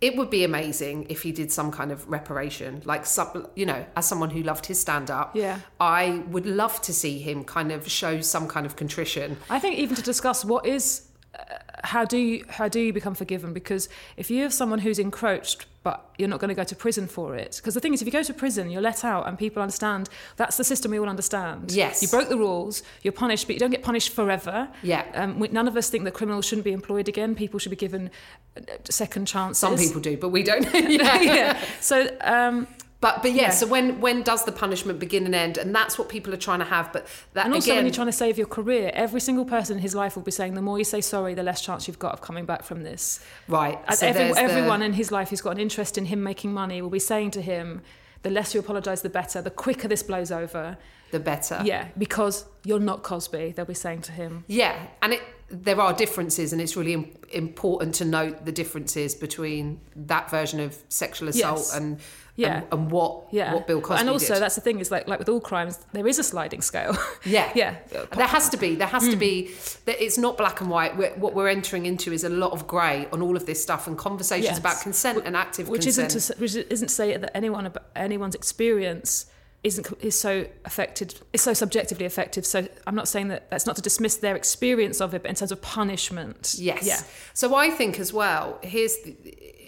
it 0.01 0.17
would 0.17 0.29
be 0.29 0.43
amazing 0.43 1.06
if 1.10 1.21
he 1.21 1.32
did 1.32 1.51
some 1.51 1.71
kind 1.71 1.91
of 1.91 2.10
reparation 2.10 2.82
like 2.86 3.06
some, 3.06 3.47
you 3.56 3.65
know 3.65 3.86
as 3.95 4.06
someone 4.06 4.29
who 4.29 4.43
loved 4.43 4.65
his 4.65 4.79
stand 4.79 5.10
up 5.10 5.36
Yeah. 5.36 5.60
i 5.79 6.23
would 6.29 6.45
love 6.45 6.82
to 6.82 6.93
see 6.93 7.19
him 7.19 7.43
kind 7.43 7.71
of 7.71 7.89
show 7.89 8.19
some 8.21 8.47
kind 8.47 8.65
of 8.65 8.75
contrition 8.75 9.38
I 9.49 9.60
think 9.60 9.77
even 9.77 9.95
to 9.95 10.01
discuss 10.01 10.43
what 10.43 10.65
is 10.65 11.08
uh, 11.39 11.72
how 11.83 12.05
do 12.05 12.17
you 12.17 12.45
how 12.49 12.67
do 12.67 12.79
you 12.79 12.93
become 12.93 13.13
forgiven? 13.13 13.53
Because 13.53 13.89
if 14.17 14.31
you 14.31 14.41
have 14.43 14.53
someone 14.53 14.79
who's 14.79 14.99
encroached 14.99 15.65
but 15.83 16.09
you're 16.17 16.29
not 16.29 16.39
going 16.39 16.47
to 16.47 16.55
go 16.55 16.63
to 16.63 16.75
prison 16.77 17.07
for 17.07 17.35
it 17.35 17.57
because 17.57 17.73
the 17.73 17.79
thing 17.81 17.93
is 17.93 18.01
if 18.01 18.05
you 18.05 18.11
go 18.11 18.23
to 18.23 18.33
prison 18.33 18.69
you're 18.69 18.81
let 18.81 19.03
out 19.03 19.27
and 19.27 19.37
people 19.37 19.61
understand 19.61 20.07
that's 20.37 20.55
the 20.55 20.63
system 20.63 20.91
we 20.91 20.97
all 20.99 21.09
understand. 21.09 21.73
Yes. 21.73 22.01
you 22.01 22.07
broke 22.07 22.29
the 22.29 22.37
rules 22.37 22.83
you're 23.01 23.11
punished 23.11 23.47
but 23.47 23.53
you 23.55 23.59
don't 23.59 23.71
get 23.71 23.83
punished 23.83 24.09
forever. 24.13 24.69
Yeah. 24.81 25.05
um, 25.13 25.39
we, 25.39 25.49
none 25.49 25.67
of 25.67 25.75
us 25.75 25.89
think 25.89 26.05
that 26.05 26.13
criminals 26.13 26.45
shouldn't 26.45 26.63
be 26.63 26.71
employed 26.71 27.09
again. 27.09 27.35
People 27.35 27.59
should 27.59 27.69
be 27.69 27.75
given 27.75 28.11
uh, 28.55 28.61
second 28.89 29.25
chances. 29.25 29.59
some 29.59 29.77
people 29.77 29.99
do 29.99 30.15
but 30.15 30.29
we 30.29 30.41
don't. 30.43 30.63
Yeah, 30.73 31.21
yeah. 31.21 31.59
so 31.81 32.07
um, 32.21 32.67
But 33.03 33.21
but 33.21 33.31
yeah, 33.33 33.41
Yeah. 33.43 33.49
so 33.59 33.65
when 33.67 33.99
when 34.05 34.17
does 34.23 34.41
the 34.45 34.51
punishment 34.63 34.97
begin 35.05 35.25
and 35.25 35.35
end? 35.35 35.57
And 35.57 35.75
that's 35.79 35.95
what 35.99 36.07
people 36.15 36.33
are 36.33 36.43
trying 36.47 36.59
to 36.65 36.69
have. 36.75 36.85
But 36.95 37.05
that 37.33 37.45
And 37.45 37.53
also, 37.53 37.65
again, 37.65 37.75
when 37.79 37.85
you're 37.87 37.93
trying 38.01 38.07
to 38.15 38.19
save 38.25 38.35
your 38.41 38.47
career, 38.57 38.91
every 39.05 39.19
single 39.19 39.45
person 39.55 39.75
in 39.77 39.81
his 39.87 39.93
life 39.93 40.15
will 40.15 40.23
be 40.23 40.35
saying, 40.39 40.53
the 40.53 40.61
more 40.61 40.77
you 40.77 40.85
say 40.85 41.01
sorry, 41.01 41.33
the 41.33 41.43
less 41.43 41.59
chance 41.67 41.81
you've 41.87 41.99
got 41.99 42.13
of 42.13 42.21
coming 42.21 42.45
back 42.45 42.63
from 42.63 42.83
this. 42.89 43.03
right, 43.49 43.77
so 43.93 44.07
every, 44.07 44.23
there's 44.23 44.35
the- 44.35 44.41
everyone 44.41 44.81
in 44.81 44.93
his 44.93 45.11
life 45.11 45.27
who's 45.31 45.41
got 45.41 45.51
an 45.51 45.59
interest 45.67 45.97
in 45.97 46.05
him 46.05 46.23
making 46.23 46.53
money 46.53 46.81
will 46.81 46.89
be 47.01 47.05
saying 47.13 47.31
to 47.31 47.41
him, 47.41 47.81
the 48.21 48.29
less 48.29 48.53
you 48.53 48.59
apologise, 48.61 49.01
the 49.01 49.09
better. 49.09 49.41
The 49.41 49.51
quicker 49.65 49.89
this 49.89 50.01
blows 50.11 50.31
over. 50.31 50.77
the 51.11 51.19
better. 51.19 51.57
Yeah, 51.63 51.89
because 52.05 52.45
you're 52.67 52.79
not 52.91 53.03
Cosby, 53.03 53.51
they'll 53.55 53.65
be 53.77 53.81
saying 53.87 54.01
to 54.03 54.11
him. 54.21 54.31
Yeah, 54.47 54.75
and 55.03 55.13
it 55.13 55.21
there 55.67 55.79
are 55.79 55.93
differences, 55.93 56.51
and 56.53 56.59
it's 56.63 56.75
really 56.75 56.93
im- 56.93 57.11
important 57.31 57.93
to 58.01 58.05
note 58.05 58.35
the 58.45 58.51
differences 58.51 59.13
between 59.13 59.79
that 59.95 60.25
version 60.31 60.59
of 60.59 60.75
sexual 60.89 61.27
assault 61.29 61.59
Yes. 61.59 61.75
and, 61.75 61.99
Yeah. 62.35 62.61
and 62.61 62.65
and 62.73 62.91
what 62.91 63.27
Yeah. 63.31 63.53
what 63.53 63.67
Bill 63.67 63.79
Cosby 63.81 63.99
And 64.01 64.09
also, 64.09 64.33
did. 64.33 64.41
that's 64.43 64.55
the 64.55 64.61
thing, 64.61 64.79
is 64.79 64.89
like, 64.89 65.07
like 65.07 65.19
with 65.19 65.29
all 65.29 65.39
crimes, 65.39 65.77
there 65.93 66.07
is 66.07 66.17
a 66.19 66.23
sliding 66.23 66.61
scale. 66.61 66.97
Yeah, 67.25 67.51
yeah. 67.55 67.75
There 68.15 68.25
has 68.27 68.49
to 68.49 68.57
be. 68.57 68.75
There 68.75 68.87
has 68.87 69.03
Hmm. 69.05 69.11
to 69.11 69.15
be. 69.17 69.51
That 69.85 70.03
it's 70.03 70.17
not 70.17 70.37
black 70.37 70.59
and 70.61 70.69
white. 70.69 70.97
We're, 70.97 71.11
what 71.13 71.33
we're 71.35 71.47
entering 71.49 71.85
into 71.85 72.11
is 72.11 72.23
a 72.23 72.29
lot 72.29 72.51
of 72.51 72.65
grey 72.67 73.07
on 73.13 73.21
all 73.21 73.35
of 73.37 73.45
this 73.45 73.61
stuff 73.61 73.85
and 73.87 73.97
conversations 73.97 74.45
Yes. 74.45 74.57
about 74.59 74.81
consent 74.81 75.21
and 75.25 75.35
active 75.37 75.69
which 75.69 75.83
consent. 75.83 76.15
isn't 76.15 76.35
to, 76.35 76.41
which 76.41 76.55
isn't 76.55 76.87
to 76.87 76.93
say 76.93 77.15
that 77.17 77.35
anyone 77.37 77.71
anyone's 77.95 78.35
experience 78.35 79.27
isn't 79.63 79.87
is 80.01 80.19
so 80.19 80.45
affected 80.65 81.15
is 81.31 81.41
so 81.41 81.53
subjectively 81.53 82.05
affected 82.05 82.45
so 82.45 82.67
i'm 82.85 82.95
not 82.95 83.07
saying 83.07 83.29
that 83.29 83.49
that's 83.49 83.65
not 83.65 83.77
to 83.77 83.81
dismiss 83.81 84.17
their 84.17 84.35
experience 84.35 84.99
of 84.99 85.13
it 85.13 85.21
but 85.21 85.29
in 85.29 85.35
terms 85.35 85.53
of 85.53 85.61
punishment 85.61 86.53
Yes. 86.57 86.83
yeah 86.85 86.99
So 87.33 87.55
I 87.55 87.69
think 87.69 87.97
as 87.97 88.11
well. 88.11 88.59
Here's 88.61 88.97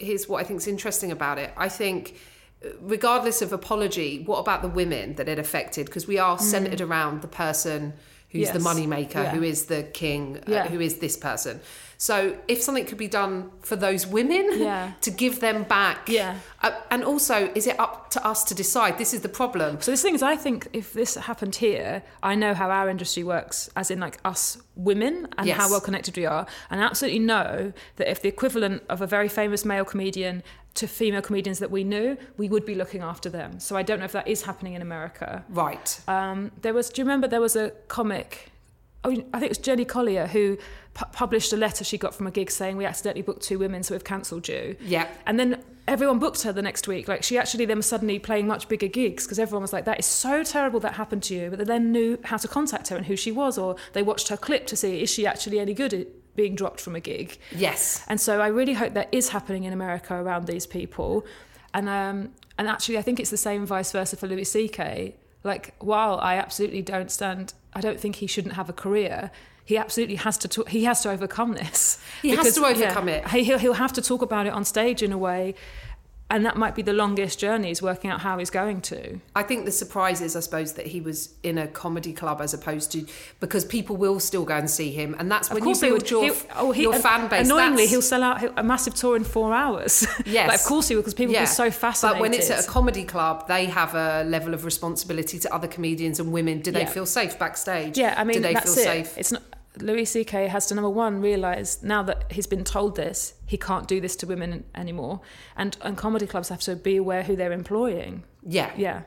here's 0.08 0.28
what 0.28 0.41
I 0.41 0.43
think 0.43 0.60
is 0.60 0.67
interesting 0.67 1.12
about 1.12 1.38
it. 1.38 1.51
I 1.56 1.69
think, 1.69 2.17
regardless 2.82 3.41
of 3.41 3.51
apology, 3.54 4.23
what 4.25 4.39
about 4.39 4.62
the 4.62 4.67
women 4.69 5.15
that 5.15 5.28
it 5.30 5.39
affected? 5.39 5.86
Because 5.88 6.08
we 6.08 6.15
Mm. 6.15 6.23
are 6.25 6.39
centered 6.39 6.82
around 6.82 7.21
the 7.21 7.28
person 7.28 7.93
who's 8.30 8.49
the 8.49 8.56
Yes. 8.56 8.63
money 8.63 8.86
maker, 8.88 9.21
Yeah. 9.23 9.32
who 9.32 9.43
is 9.43 9.65
the 9.65 9.84
king, 9.84 10.39
uh, 10.47 10.67
who 10.67 10.82
is 10.82 10.95
this 10.95 11.15
person. 11.15 11.62
So 11.97 12.36
if 12.49 12.62
something 12.62 12.86
could 12.86 12.97
be 12.97 13.08
done 13.08 13.51
for 13.62 13.78
those 13.78 14.06
women 14.06 14.49
Yeah. 14.60 14.91
to 15.01 15.10
give 15.12 15.39
them 15.39 15.63
back, 15.63 16.10
Yeah. 16.10 16.36
uh, 16.62 16.71
and 16.91 17.06
also 17.06 17.49
is 17.56 17.65
it 17.67 17.80
up 17.80 18.10
to 18.10 18.28
us 18.28 18.43
to 18.45 18.54
decide? 18.54 18.97
This 18.97 19.13
is 19.13 19.21
the 19.21 19.30
problem. 19.30 19.80
So 19.80 19.91
this 19.91 20.01
thing 20.01 20.15
is, 20.15 20.21
I 20.21 20.36
think 20.36 20.67
if 20.73 20.91
this 20.91 21.15
happened 21.15 21.56
here, 21.56 22.04
I 22.21 22.36
know 22.36 22.54
how 22.54 22.69
our 22.69 22.89
industry 22.89 23.23
works, 23.23 23.69
as 23.78 23.89
in 23.89 24.01
like 24.01 24.17
us 24.25 24.58
women 24.75 25.30
and 25.38 25.47
Yes. 25.47 25.58
how 25.58 25.69
well 25.69 25.80
connected 25.80 26.17
we 26.17 26.25
are, 26.25 26.45
and 26.69 26.82
I 26.82 26.86
absolutely 26.86 27.19
know 27.19 27.71
that 27.95 28.12
if 28.12 28.21
the 28.21 28.28
equivalent 28.28 28.84
of 28.89 28.99
a 29.01 29.08
very 29.08 29.30
famous 29.30 29.63
male 29.63 29.86
comedian 29.86 30.43
to 30.76 30.88
female 30.88 31.22
comedians 31.22 31.60
that 31.60 31.72
we 31.72 31.84
knew, 31.84 32.18
we 32.38 32.50
would 32.50 32.66
be 32.66 32.76
looking 32.76 33.02
after 33.02 33.30
them. 33.30 33.60
So 33.60 33.76
I 33.76 33.84
don't 33.84 34.00
know 34.00 34.06
if 34.06 34.12
that 34.12 34.28
is 34.28 34.44
happening 34.44 34.74
in 34.74 34.82
America. 34.82 35.44
Right. 35.50 36.00
Um, 36.08 36.52
there 36.62 36.74
was. 36.74 36.90
Do 36.90 37.02
you 37.02 37.06
remember 37.06 37.28
there 37.28 37.42
was 37.42 37.56
a 37.56 37.72
comic? 37.88 38.52
Oh, 39.04 39.12
I 39.12 39.40
think 39.40 39.44
it 39.44 39.50
was 39.50 39.58
Jenny 39.58 39.86
Collier 39.86 40.28
who 40.28 40.58
pu- 40.94 41.06
published 41.12 41.54
a 41.54 41.58
letter 41.58 41.84
she 41.84 41.98
got 41.98 42.14
from 42.14 42.28
a 42.28 42.32
gig 42.32 42.50
saying 42.52 42.76
we 42.76 42.86
accidentally 42.86 43.22
booked 43.22 43.44
two 43.44 43.60
women, 43.60 43.84
so 43.84 43.94
we've 43.94 44.04
cancelled 44.04 44.48
you. 44.48 44.76
Yeah. 44.82 45.08
And 45.26 45.40
then 45.40 45.64
everyone 45.88 46.20
booked 46.20 46.42
her 46.44 46.52
the 46.52 46.62
next 46.62 46.88
week. 46.88 47.08
Like 47.08 47.24
she 47.24 47.38
actually 47.38 47.66
then 47.66 47.78
was 47.78 47.86
suddenly 47.86 48.20
playing 48.20 48.48
much 48.48 48.68
bigger 48.68 48.88
gigs 48.88 49.26
because 49.26 49.40
everyone 49.40 49.62
was 49.62 49.72
like, 49.72 49.86
"That 49.86 50.00
is 50.00 50.06
so 50.06 50.44
terrible 50.44 50.80
that 50.82 50.96
happened 50.96 51.24
to 51.24 51.36
you." 51.36 51.50
But 51.50 51.60
they 51.60 51.66
then 51.66 51.92
knew 51.94 52.20
how 52.26 52.38
to 52.38 52.48
contact 52.48 52.90
her 52.90 52.98
and 52.98 53.06
who 53.06 53.16
she 53.16 53.32
was, 53.32 53.58
or 53.58 53.78
they 53.94 54.04
watched 54.04 54.28
her 54.28 54.38
clip 54.38 54.68
to 54.68 54.76
see 54.76 55.02
is 55.02 55.10
she 55.10 55.26
actually 55.26 55.60
any 55.60 55.74
good 55.74 55.94
at 55.94 56.08
being 56.36 56.56
dropped 56.56 56.82
from 56.82 56.95
a 56.95 57.00
gig. 57.00 57.38
Yes. 57.56 58.04
And 58.08 58.19
so 58.19 58.41
I 58.41 58.48
really 58.48 58.74
hope 58.74 58.93
that 58.93 59.10
is 59.12 59.30
happening 59.30 59.63
in 59.63 59.74
America 59.74 60.13
around 60.13 60.48
these 60.48 60.67
people. 60.67 61.26
And 61.74 61.89
um, 61.89 62.32
and 62.58 62.67
actually, 62.67 62.98
I 62.98 63.02
think 63.02 63.19
it's 63.19 63.32
the 63.32 63.38
same 63.38 63.65
vice 63.65 63.91
versa 63.91 64.15
for 64.15 64.28
Louis 64.28 64.45
C.K. 64.45 65.15
Like, 65.43 65.76
while 65.80 66.19
I 66.19 66.36
absolutely 66.36 66.82
don't 66.82 67.12
stand, 67.12 67.54
I 67.74 67.82
don't 67.82 68.00
think 68.00 68.15
he 68.15 68.28
shouldn't 68.28 68.56
have 68.56 68.69
a 68.69 68.74
career. 68.74 69.30
He 69.65 69.78
absolutely 69.78 70.15
has 70.15 70.38
to. 70.39 70.48
Talk, 70.48 70.69
he 70.69 70.86
has 70.86 71.02
to 71.02 71.12
overcome 71.12 71.54
this. 71.54 72.00
He 72.21 72.30
has 72.30 72.56
to 72.56 72.65
overcome 72.65 73.10
it. 73.10 73.28
He, 73.30 73.43
he'll, 73.43 73.58
he'll 73.58 73.74
have 73.74 73.93
to 73.93 74.02
talk 74.02 74.21
about 74.21 74.48
it 74.48 74.54
on 74.54 74.63
stage 74.63 75.04
in 75.04 75.12
a 75.12 75.17
way, 75.17 75.56
and 76.30 76.44
that 76.46 76.58
might 76.58 76.74
be 76.74 76.82
the 76.82 76.92
longest 76.94 77.40
journey 77.40 77.70
is 77.70 77.82
working 77.84 78.10
out 78.10 78.22
how 78.22 78.38
he's 78.40 78.50
going 78.50 78.82
to. 78.82 79.20
I 79.36 79.44
think 79.44 79.66
the 79.66 79.72
surprise 79.72 80.22
is, 80.22 80.36
I 80.36 80.40
suppose, 80.40 80.74
that 80.74 80.88
he 80.88 81.00
was 81.00 81.36
in 81.44 81.58
a 81.60 81.68
comedy 81.68 82.14
club 82.14 82.42
as 82.42 82.54
opposed 82.54 82.92
to 82.94 83.06
because 83.40 83.64
people 83.64 83.96
will 83.96 84.20
still 84.20 84.44
go 84.44 84.56
and 84.56 84.70
see 84.70 84.92
him, 84.92 85.16
and 85.20 85.32
that's 85.32 85.50
when 85.52 85.68
you 85.68 85.80
build 85.80 86.10
your, 86.10 86.32
oh, 86.56 86.72
he- 86.72 86.82
your 86.82 86.94
fan 86.96 87.28
base. 87.28 87.46
Annoyingly, 87.46 87.76
that's- 87.84 87.90
he'll 87.92 88.02
sell 88.02 88.24
out 88.24 88.44
a 88.58 88.64
massive 88.64 88.96
tour 88.96 89.16
in 89.16 89.24
four 89.24 89.54
hours. 89.54 90.06
Yes. 90.26 90.48
like, 90.50 90.60
of 90.60 90.66
course 90.66 90.88
he 90.88 90.96
will, 90.96 91.02
because 91.04 91.14
people 91.14 91.34
will 91.34 91.42
be 91.42 91.46
so 91.46 91.70
fascinated. 91.70 92.16
But 92.18 92.22
when 92.22 92.34
it's 92.34 92.50
at 92.50 92.66
a 92.66 92.68
comedy 92.68 93.04
club, 93.04 93.48
they 93.48 93.66
have 93.66 93.94
a 93.94 94.24
level 94.24 94.54
of 94.54 94.66
responsibility 94.66 95.38
to 95.40 95.54
other 95.54 95.68
comedians 95.68 96.20
and 96.20 96.32
women. 96.34 96.60
Do 96.62 96.72
they 96.72 96.82
Yeah. 96.82 96.90
feel 96.90 97.06
safe 97.06 97.38
backstage? 97.38 97.98
Yeah, 97.98 98.16
I 98.18 98.24
mean, 98.24 98.38
do 98.38 98.42
they 98.42 98.54
that's 98.54 98.74
feel 98.74 98.82
it. 98.84 98.86
safe? 99.06 99.18
It's 99.18 99.32
not. 99.32 99.44
Louis 99.82 100.06
C.K. 100.06 100.48
has 100.48 100.66
to 100.68 100.76
number 100.76 100.90
one 100.90 101.22
realize 101.22 101.82
now 101.84 102.04
that 102.04 102.32
he's 102.32 102.48
been 102.48 102.64
told 102.64 102.96
this, 102.96 103.34
he 103.46 103.58
can't 103.58 103.88
do 103.88 104.00
this 104.02 104.16
to 104.18 104.28
women 104.28 104.64
anymore, 104.74 105.22
and 105.56 105.78
and 105.82 105.98
comedy 105.98 106.28
clubs 106.28 106.50
have 106.50 106.62
to 106.62 106.76
be 106.76 106.96
aware 106.98 107.24
who 107.24 107.36
they're 107.36 107.52
employing. 107.54 108.24
Yeah. 108.48 108.72
Yeah, 108.78 109.02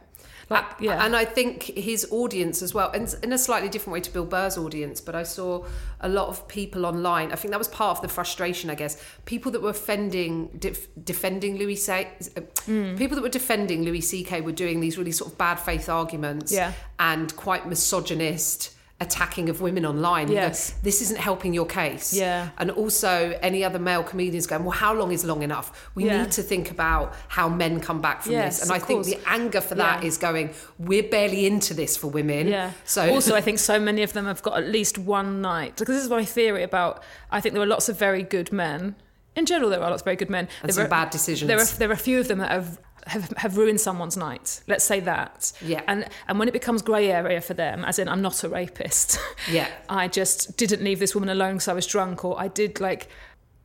like 0.51 0.65
yeah, 0.81 1.05
And 1.05 1.15
I 1.15 1.25
think 1.25 1.63
his 1.65 2.07
audience 2.11 2.61
as 2.63 2.75
well, 2.75 2.91
and 2.93 3.15
in 3.23 3.33
a 3.33 3.39
slightly 3.39 3.69
different 3.69 3.93
way 3.93 4.01
to 4.01 4.11
Bill 4.13 4.25
Burr's 4.25 4.59
audience, 4.59 5.01
but 5.01 5.15
I 5.15 5.23
saw 5.23 5.65
a 6.01 6.09
lot 6.09 6.29
of 6.29 6.49
people 6.49 6.85
online. 6.87 7.31
I 7.33 7.37
think 7.37 7.51
that 7.53 7.59
was 7.59 7.69
part 7.69 7.97
of 7.99 8.03
the 8.03 8.09
frustration, 8.09 8.69
I 8.71 8.75
guess. 8.75 9.01
People 9.27 9.53
that 9.53 9.63
were 9.63 9.73
defending, 9.73 10.49
def- 10.59 10.89
defending 11.05 11.57
Louis 11.59 11.77
C. 11.77 11.93
uh, 11.93 12.41
Hmm. 12.67 12.97
People 12.97 13.15
that 13.17 13.23
were 13.23 13.29
defending 13.29 13.83
Louis 13.85 14.01
C.K. 14.01 14.41
were 14.41 14.53
doing 14.53 14.81
these 14.81 14.99
really 14.99 15.13
sort 15.13 15.31
of 15.33 15.39
bad 15.39 15.57
faith 15.61 15.89
arguments 15.89 16.51
Yeah. 16.53 16.73
and 16.99 17.35
quite 17.37 17.69
misogynist 17.69 18.75
attacking 19.01 19.49
of 19.49 19.61
women 19.61 19.87
online. 19.87 20.29
Yes. 20.29 20.75
this 20.83 21.01
isn't 21.03 21.21
helping 21.21 21.55
your 21.55 21.67
case. 21.67 22.13
Yeah. 22.13 22.49
And 22.59 22.71
also 22.73 23.39
any 23.43 23.63
other 23.63 23.79
male 23.79 24.03
comedians 24.03 24.47
going, 24.49 24.65
well, 24.65 24.73
how 24.73 24.93
long 24.93 25.13
is 25.13 25.25
long 25.25 25.43
enough? 25.43 25.89
We 25.95 26.07
Yeah. 26.07 26.23
need 26.23 26.33
to 26.33 26.43
think 26.43 26.71
about 26.71 27.15
how 27.29 27.49
men 27.49 27.79
come 27.81 28.01
back 28.01 28.23
from 28.23 28.33
Yes, 28.33 28.59
this. 28.59 28.69
And 28.69 28.73
I 28.75 28.81
think 28.81 29.05
course. 29.05 29.07
the 29.15 29.19
anger 29.29 29.61
for 29.61 29.77
that 29.77 30.03
Yeah. 30.03 30.09
is 30.09 30.19
going, 30.19 30.51
we're 30.81 31.05
barely 31.09 31.47
into 31.47 31.75
this 31.75 31.97
for 31.97 32.09
women. 32.09 32.49
Yeah. 32.49 32.73
So 32.85 33.09
also, 33.15 33.37
I 33.37 33.41
think 33.47 33.61
so 33.61 33.79
many 33.79 34.03
of 34.03 34.13
them 34.15 34.25
have 34.27 34.43
got 34.43 34.59
at 34.59 34.67
least 34.67 34.99
one 34.99 35.41
night. 35.41 35.77
Because 35.77 35.95
this 35.95 36.05
is 36.05 36.11
my 36.11 36.25
theory 36.25 36.65
about. 36.65 37.03
I 37.31 37.41
think 37.41 37.55
there 37.55 37.63
are 37.63 37.67
lots 37.67 37.89
of 37.89 37.97
very 37.97 38.25
good 38.25 38.53
men. 38.53 38.97
In 39.39 39.47
general, 39.47 39.71
there 39.71 39.81
are 39.83 39.91
lots 39.91 40.03
of 40.03 40.05
very 40.05 40.17
good 40.17 40.31
men. 40.31 40.49
And 40.63 40.69
There 40.69 40.75
some 40.75 40.85
are- 40.87 40.89
bad 40.89 41.11
decisions. 41.11 41.49
There 41.49 41.59
are 41.61 41.65
there 41.79 41.89
are 41.89 41.93
a 41.93 41.97
few 41.97 42.19
of 42.21 42.29
them 42.29 42.39
that 42.39 42.51
have. 42.51 42.79
Have, 43.07 43.33
have 43.39 43.57
ruined 43.57 43.81
someone's 43.81 44.19
night. 44.19 44.61
Let's 44.67 44.85
say 44.85 45.01
that. 45.01 45.53
Yeah. 45.65 45.81
And 45.87 46.07
and 46.27 46.39
when 46.39 46.47
it 46.47 46.53
becomes 46.53 46.83
grey 46.83 47.11
area 47.11 47.41
for 47.41 47.55
them, 47.55 47.83
as 47.87 47.99
in 47.99 48.07
I'm 48.07 48.21
not 48.21 48.45
a 48.45 48.51
rapist. 48.51 49.19
Yeah. 49.51 49.69
I 49.89 50.09
just 50.09 50.59
didn't 50.59 50.83
leave 50.85 50.99
this 50.99 51.15
woman 51.15 51.31
alone 51.31 51.55
because 51.55 51.69
I 51.69 51.73
was 51.73 51.87
drunk, 51.87 52.23
or 52.27 52.39
I 52.39 52.49
did 52.49 52.81
like. 52.81 53.09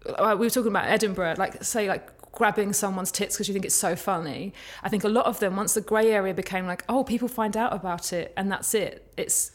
uh, 0.06 0.36
We 0.40 0.46
were 0.46 0.50
talking 0.50 0.72
about 0.72 0.86
Edinburgh, 0.88 1.36
like 1.38 1.62
say 1.62 1.90
like 1.90 2.06
grabbing 2.32 2.72
someone's 2.72 3.12
tits 3.12 3.36
because 3.36 3.50
you 3.50 3.54
think 3.54 3.66
it's 3.66 3.76
so 3.76 3.98
funny. 3.98 4.54
I 4.82 4.88
think 4.88 5.04
a 5.04 5.10
lot 5.10 5.26
of 5.26 5.40
them, 5.40 5.58
once 5.58 5.74
the 5.74 5.82
grey 5.82 6.12
area 6.12 6.34
became 6.34 6.66
like, 6.66 6.86
oh, 6.88 7.04
people 7.04 7.28
find 7.28 7.58
out 7.58 7.74
about 7.74 8.14
it, 8.14 8.32
and 8.38 8.50
that's 8.50 8.74
it. 8.74 9.12
It's 9.18 9.52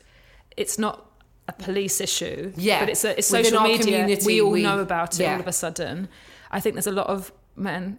it's 0.55 0.79
not 0.79 1.08
a 1.49 1.53
police 1.53 2.01
issue. 2.01 2.53
Yeah. 2.57 2.81
But 2.81 2.91
it's 2.91 3.05
a 3.05 3.19
it's 3.19 3.27
social 3.27 3.61
media. 3.63 3.79
community, 3.85 4.27
we 4.27 4.41
all 4.41 4.51
we- 4.53 4.63
know 4.63 4.81
about 4.81 5.19
it 5.19 5.23
yeah. 5.23 5.35
all 5.35 5.41
of 5.41 5.49
a 5.49 5.53
sudden. 5.53 6.09
I 6.51 6.61
think 6.61 6.75
there's 6.75 6.87
a 6.87 6.93
lot 6.93 7.09
of 7.09 7.33
men. 7.57 7.99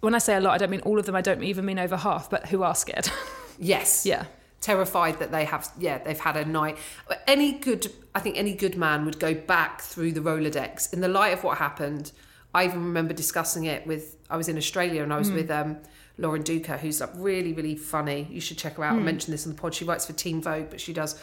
When 0.00 0.14
I 0.14 0.18
say 0.18 0.36
a 0.36 0.40
lot, 0.40 0.54
I 0.54 0.58
don't 0.58 0.70
mean 0.70 0.80
all 0.80 0.98
of 0.98 1.04
them. 1.04 1.14
I 1.14 1.20
don't 1.20 1.42
even 1.42 1.64
mean 1.66 1.78
over 1.78 1.96
half, 1.96 2.30
but 2.30 2.48
who 2.48 2.62
are 2.62 2.74
scared. 2.74 3.10
yes. 3.58 4.06
yeah. 4.06 4.24
Terrified 4.60 5.18
that 5.18 5.30
they 5.30 5.44
have, 5.44 5.70
yeah, 5.78 5.98
they've 5.98 6.18
had 6.18 6.36
a 6.36 6.44
night. 6.44 6.78
Any 7.26 7.52
good, 7.52 7.92
I 8.14 8.20
think 8.20 8.36
any 8.36 8.54
good 8.54 8.76
man 8.76 9.04
would 9.04 9.18
go 9.18 9.34
back 9.34 9.80
through 9.80 10.12
the 10.12 10.20
Rolodex 10.20 10.92
in 10.92 11.00
the 11.00 11.08
light 11.08 11.32
of 11.32 11.44
what 11.44 11.58
happened. 11.58 12.12
I 12.54 12.64
even 12.64 12.84
remember 12.84 13.14
discussing 13.14 13.64
it 13.64 13.86
with, 13.86 14.16
I 14.28 14.36
was 14.36 14.48
in 14.48 14.56
Australia 14.56 15.02
and 15.02 15.12
I 15.12 15.18
was 15.18 15.30
with 15.30 15.50
um, 15.50 15.78
Lauren 16.18 16.42
Duca, 16.42 16.76
who's 16.78 17.00
like 17.00 17.10
really, 17.14 17.52
really 17.52 17.76
funny. 17.76 18.26
You 18.30 18.40
should 18.40 18.58
check 18.58 18.76
her 18.76 18.84
out. 18.84 18.96
I 18.96 19.00
mentioned 19.00 19.32
this 19.32 19.46
on 19.46 19.52
the 19.54 19.60
pod. 19.60 19.74
She 19.74 19.84
writes 19.84 20.06
for 20.06 20.12
Teen 20.12 20.42
Vogue, 20.42 20.68
but 20.68 20.80
she 20.80 20.92
does 20.92 21.20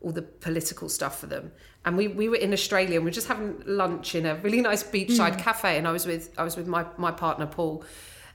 all 0.00 0.12
the 0.12 0.22
political 0.22 0.88
stuff 0.88 1.18
for 1.20 1.26
them. 1.26 1.52
And 1.84 1.96
we, 1.96 2.08
we 2.08 2.28
were 2.28 2.36
in 2.36 2.52
Australia 2.52 2.96
and 2.96 3.04
we 3.04 3.10
were 3.10 3.14
just 3.14 3.28
having 3.28 3.62
lunch 3.66 4.14
in 4.14 4.26
a 4.26 4.34
really 4.36 4.60
nice 4.60 4.82
beachside 4.82 5.38
cafe. 5.38 5.76
And 5.78 5.86
I 5.88 5.92
was 5.92 6.06
with 6.06 6.30
I 6.38 6.42
was 6.44 6.56
with 6.56 6.66
my, 6.66 6.86
my 6.96 7.10
partner 7.10 7.46
Paul, 7.46 7.84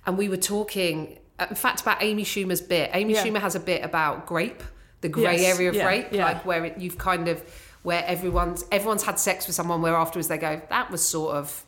and 0.05 0.17
we 0.17 0.29
were 0.29 0.37
talking. 0.37 1.19
uh, 1.39 1.47
In 1.49 1.55
fact, 1.55 1.81
about 1.81 2.01
Amy 2.03 2.23
Schumer's 2.23 2.61
bit. 2.61 2.89
Amy 2.93 3.13
Yeah. 3.13 3.23
Schumer 3.25 3.39
has 3.41 3.55
a 3.55 3.59
bit 3.59 3.83
about 3.83 4.25
grape, 4.27 4.63
the 5.01 5.09
grey 5.09 5.37
Yes, 5.41 5.55
area 5.55 5.69
of 5.69 5.75
yeah, 5.75 5.85
rape, 5.87 6.07
yeah. 6.11 6.25
like 6.25 6.45
where 6.45 6.65
it, 6.65 6.77
you've 6.79 6.97
kind 6.97 7.27
of 7.27 7.41
where 7.83 8.03
everyone's 8.05 8.63
everyone's 8.71 9.03
had 9.03 9.19
sex 9.19 9.45
with 9.47 9.55
someone 9.55 9.81
where 9.81 9.95
afterwards 9.95 10.27
they 10.27 10.37
go 10.39 10.59
that 10.69 10.89
was 10.89 11.01
sort 11.03 11.35
of 11.35 11.65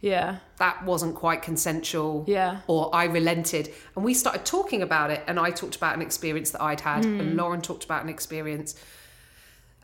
Yeah. 0.00 0.38
that 0.58 0.84
wasn't 0.84 1.14
quite 1.14 1.42
consensual 1.42 2.24
Yeah. 2.26 2.60
or 2.66 2.92
I 2.94 3.04
relented. 3.04 3.72
And 3.94 4.04
we 4.04 4.14
started 4.14 4.44
talking 4.44 4.82
about 4.82 5.10
it. 5.12 5.22
And 5.28 5.38
I 5.38 5.50
talked 5.50 5.76
about 5.76 5.94
an 5.94 6.02
experience 6.02 6.50
that 6.50 6.62
I'd 6.62 6.80
had, 6.80 7.04
Hmm. 7.04 7.20
and 7.20 7.36
Lauren 7.36 7.60
talked 7.60 7.84
about 7.84 8.02
an 8.02 8.08
experience. 8.08 8.74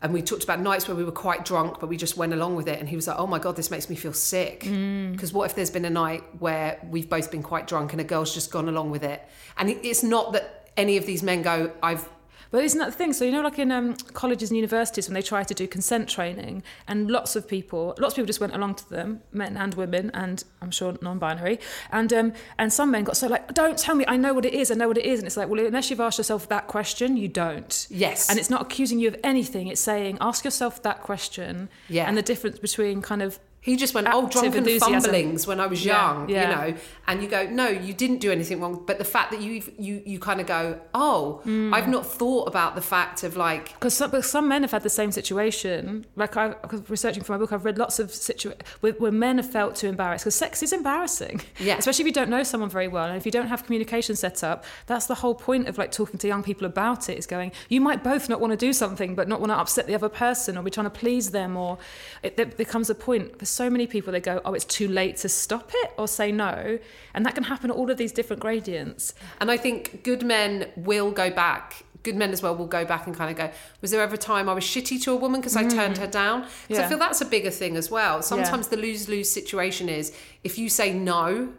And 0.01 0.13
we 0.13 0.21
talked 0.21 0.43
about 0.43 0.61
nights 0.61 0.87
where 0.87 0.95
we 0.95 1.03
were 1.03 1.11
quite 1.11 1.43
drunk, 1.43 1.79
but 1.79 1.87
we 1.87 1.97
just 1.97 2.15
went 2.15 2.33
along 2.33 2.55
with 2.55 2.67
it. 2.67 2.79
And 2.79 2.87
he 2.87 2.95
was 2.95 3.07
like, 3.07 3.19
oh 3.19 3.27
my 3.27 3.39
God, 3.39 3.55
this 3.55 3.69
makes 3.69 3.89
me 3.89 3.95
feel 3.95 4.13
sick. 4.13 4.63
Hmm. 4.63 5.11
Because 5.11 5.33
what 5.33 5.49
if 5.49 5.55
there's 5.55 5.71
been 5.71 5.85
a 5.85 5.89
night 5.89 6.23
where 6.39 6.79
we've 6.89 7.09
both 7.09 7.31
been 7.31 7.43
quite 7.43 7.67
drunk 7.67 7.91
and 7.91 7.99
a 7.99 8.05
girl's 8.05 8.33
just 8.33 8.51
gone 8.51 8.69
along 8.69 8.91
with 8.91 9.03
it? 9.03 9.21
And 9.57 9.69
it's 9.69 10.03
not 10.03 10.33
that 10.33 10.69
any 10.77 10.95
of 10.97 11.05
these 11.05 11.21
men 11.21 11.41
go, 11.41 11.71
I've 11.83 12.07
But 12.51 12.63
isn't 12.63 12.79
that 12.79 12.87
the 12.87 12.91
thing? 12.97 13.13
So 13.13 13.25
you 13.25 13.31
know, 13.31 13.41
like 13.41 13.59
in 13.59 13.71
um, 13.71 13.95
colleges 14.13 14.49
and 14.49 14.57
universities, 14.57 15.07
when 15.07 15.13
they 15.13 15.21
try 15.21 15.43
to 15.43 15.53
do 15.53 15.67
consent 15.67 16.09
training, 16.09 16.63
and 16.87 17.09
lots 17.09 17.35
of 17.35 17.47
people, 17.47 17.95
lots 17.99 18.13
of 18.13 18.15
people 18.15 18.27
just 18.27 18.39
went 18.39 18.55
along 18.55 18.75
to 18.75 18.89
them, 18.89 19.21
men 19.31 19.57
and 19.57 19.73
women, 19.75 20.09
and 20.13 20.43
I'm 20.61 20.71
sure 20.71 20.97
non-binary, 21.01 21.59
and 21.91 22.11
um, 22.11 22.33
and 22.57 22.73
some 22.73 22.91
men 22.91 23.03
got 23.03 23.17
so 23.17 23.27
like, 23.27 23.53
don't 23.53 23.77
tell 23.77 23.95
me, 23.95 24.05
I 24.07 24.17
know 24.17 24.33
what 24.33 24.45
it 24.45 24.53
is, 24.53 24.71
I 24.71 24.75
know 24.75 24.87
what 24.87 24.97
it 24.97 25.05
is, 25.05 25.19
and 25.19 25.27
it's 25.27 25.37
like, 25.37 25.49
well, 25.49 25.65
unless 25.65 25.89
you've 25.89 25.99
asked 25.99 26.17
yourself 26.17 26.49
that 26.49 26.67
question, 26.67 27.17
you 27.17 27.27
don't. 27.27 27.87
Yes. 27.89 28.29
And 28.29 28.39
it's 28.39 28.49
not 28.49 28.61
accusing 28.61 28.99
you 28.99 29.07
of 29.07 29.17
anything. 29.23 29.67
It's 29.67 29.81
saying, 29.81 30.17
ask 30.21 30.43
yourself 30.43 30.81
that 30.83 31.01
question. 31.01 31.69
Yeah. 31.87 32.07
And 32.07 32.17
the 32.17 32.21
difference 32.21 32.59
between 32.59 33.01
kind 33.01 33.21
of 33.21 33.39
He 33.61 33.75
just 33.75 33.93
went, 33.93 34.07
oh, 34.09 34.29
drunken 34.29 34.59
enthusiasm. 34.59 35.01
fumblings 35.01 35.45
when 35.45 35.59
I 35.59 35.67
was 35.67 35.83
young, 35.83 36.29
yeah. 36.29 36.41
you 36.41 36.73
know, 36.73 36.79
and 37.07 37.21
you 37.21 37.27
go, 37.27 37.45
no, 37.47 37.67
you 37.67 37.93
didn't 37.93 38.19
do 38.19 38.31
anything 38.31 38.61
wrong. 38.61 38.83
But 38.85 38.97
the 38.97 39.03
fact 39.03 39.31
that 39.31 39.41
you 39.41 39.61
you 39.77 40.01
you 40.05 40.19
kind 40.19 40.39
of 40.41 40.47
go, 40.47 40.79
oh, 40.93 41.41
Hmm. 41.43 41.73
I've 41.73 41.87
not 41.87 42.05
thought 42.05 42.47
about 42.47 42.75
the 42.75 42.81
fact 42.81 43.23
of 43.23 43.35
like, 43.35 43.73
because 43.73 43.93
some, 43.95 44.21
some 44.21 44.47
men 44.47 44.61
have 44.61 44.71
had 44.71 44.83
the 44.83 44.89
same 44.89 45.11
situation. 45.11 46.05
Like 46.15 46.37
I, 46.37 46.55
researching 46.87 47.23
for 47.23 47.31
my 47.33 47.37
book, 47.37 47.51
I've 47.51 47.65
read 47.65 47.77
lots 47.77 47.99
of 47.99 48.13
situations 48.13 48.63
where, 48.81 48.93
where 48.93 49.11
men 49.11 49.37
have 49.37 49.49
felt 49.49 49.75
too 49.75 49.87
embarrassed 49.87 50.23
because 50.25 50.35
sex 50.35 50.61
is 50.63 50.73
embarrassing. 50.73 51.41
Yeah. 51.59 51.77
Especially 51.79 52.03
if 52.03 52.07
you 52.07 52.13
don't 52.13 52.29
know 52.29 52.43
someone 52.43 52.69
very 52.69 52.87
well 52.87 53.05
and 53.05 53.17
if 53.17 53.25
you 53.25 53.31
don't 53.31 53.47
have 53.47 53.65
communication 53.65 54.15
set 54.15 54.43
up. 54.43 54.63
That's 54.85 55.07
the 55.07 55.15
whole 55.15 55.35
point 55.35 55.67
of 55.67 55.77
like 55.77 55.91
talking 55.91 56.19
to 56.19 56.27
young 56.27 56.43
people 56.43 56.65
about 56.65 57.09
it. 57.09 57.17
Is 57.17 57.25
going, 57.25 57.51
you 57.69 57.81
might 57.81 58.03
both 58.03 58.29
not 58.29 58.39
want 58.39 58.51
to 58.51 58.57
do 58.57 58.73
something, 58.73 59.15
but 59.15 59.27
not 59.27 59.39
want 59.39 59.51
to 59.51 59.57
upset 59.57 59.87
the 59.87 59.95
other 59.95 60.09
person, 60.09 60.57
or 60.57 60.63
be 60.63 60.71
trying 60.71 60.85
to 60.85 60.91
please 60.91 61.31
them, 61.31 61.57
or 61.57 61.77
it, 62.23 62.37
there 62.37 62.45
becomes 62.45 62.89
a 62.89 62.95
point 62.95 63.39
so 63.49 63.69
many 63.69 63.87
people. 63.87 64.13
They 64.13 64.19
go, 64.19 64.41
oh, 64.45 64.53
it's 64.53 64.65
too 64.65 64.87
late 64.87 65.17
to 65.17 65.29
stop 65.29 65.71
it 65.73 65.91
or 65.97 66.07
say 66.07 66.31
no, 66.31 66.79
and 67.13 67.25
that 67.25 67.35
can 67.35 67.43
happen 67.43 67.69
at 67.69 67.75
all 67.75 67.89
of 67.89 67.97
these 67.97 68.11
different 68.11 68.41
gradients. 68.41 69.13
and 69.39 69.49
I 69.51 69.57
think 69.57 70.03
good 70.03 70.23
men 70.23 70.69
will 70.75 71.11
go 71.11 71.29
back 71.29 71.83
good 72.03 72.15
men 72.15 72.31
as 72.31 72.41
well 72.41 72.55
will 72.55 72.65
go 72.65 72.85
back 72.85 73.07
and 73.07 73.15
kind 73.15 73.29
of 73.31 73.37
go, 73.37 73.51
was 73.81 73.91
there 73.91 74.01
ever 74.01 74.15
a 74.15 74.17
time 74.17 74.47
I 74.47 74.53
was 74.53 74.63
shitty 74.63 75.01
to 75.03 75.11
a 75.11 75.15
woman 75.15 75.41
because 75.41 75.55
I 75.55 75.63
mm-hmm. 75.63 75.77
turned 75.77 75.97
her 75.97 76.07
down? 76.07 76.45
Because 76.67 76.83
I 76.83 76.87
feel 76.87 76.97
that's 76.97 77.21
a 77.21 77.25
bigger 77.25 77.51
thing 77.51 77.75
as 77.75 77.91
well. 77.91 78.21
Sometimes 78.21 78.67
the 78.69 78.77
lose 78.77 79.09
lose 79.09 79.29
situation 79.29 79.89
is 79.89 80.15
if 80.43 80.57
you 80.57 80.69
say 80.69 80.93
no. 80.93 81.49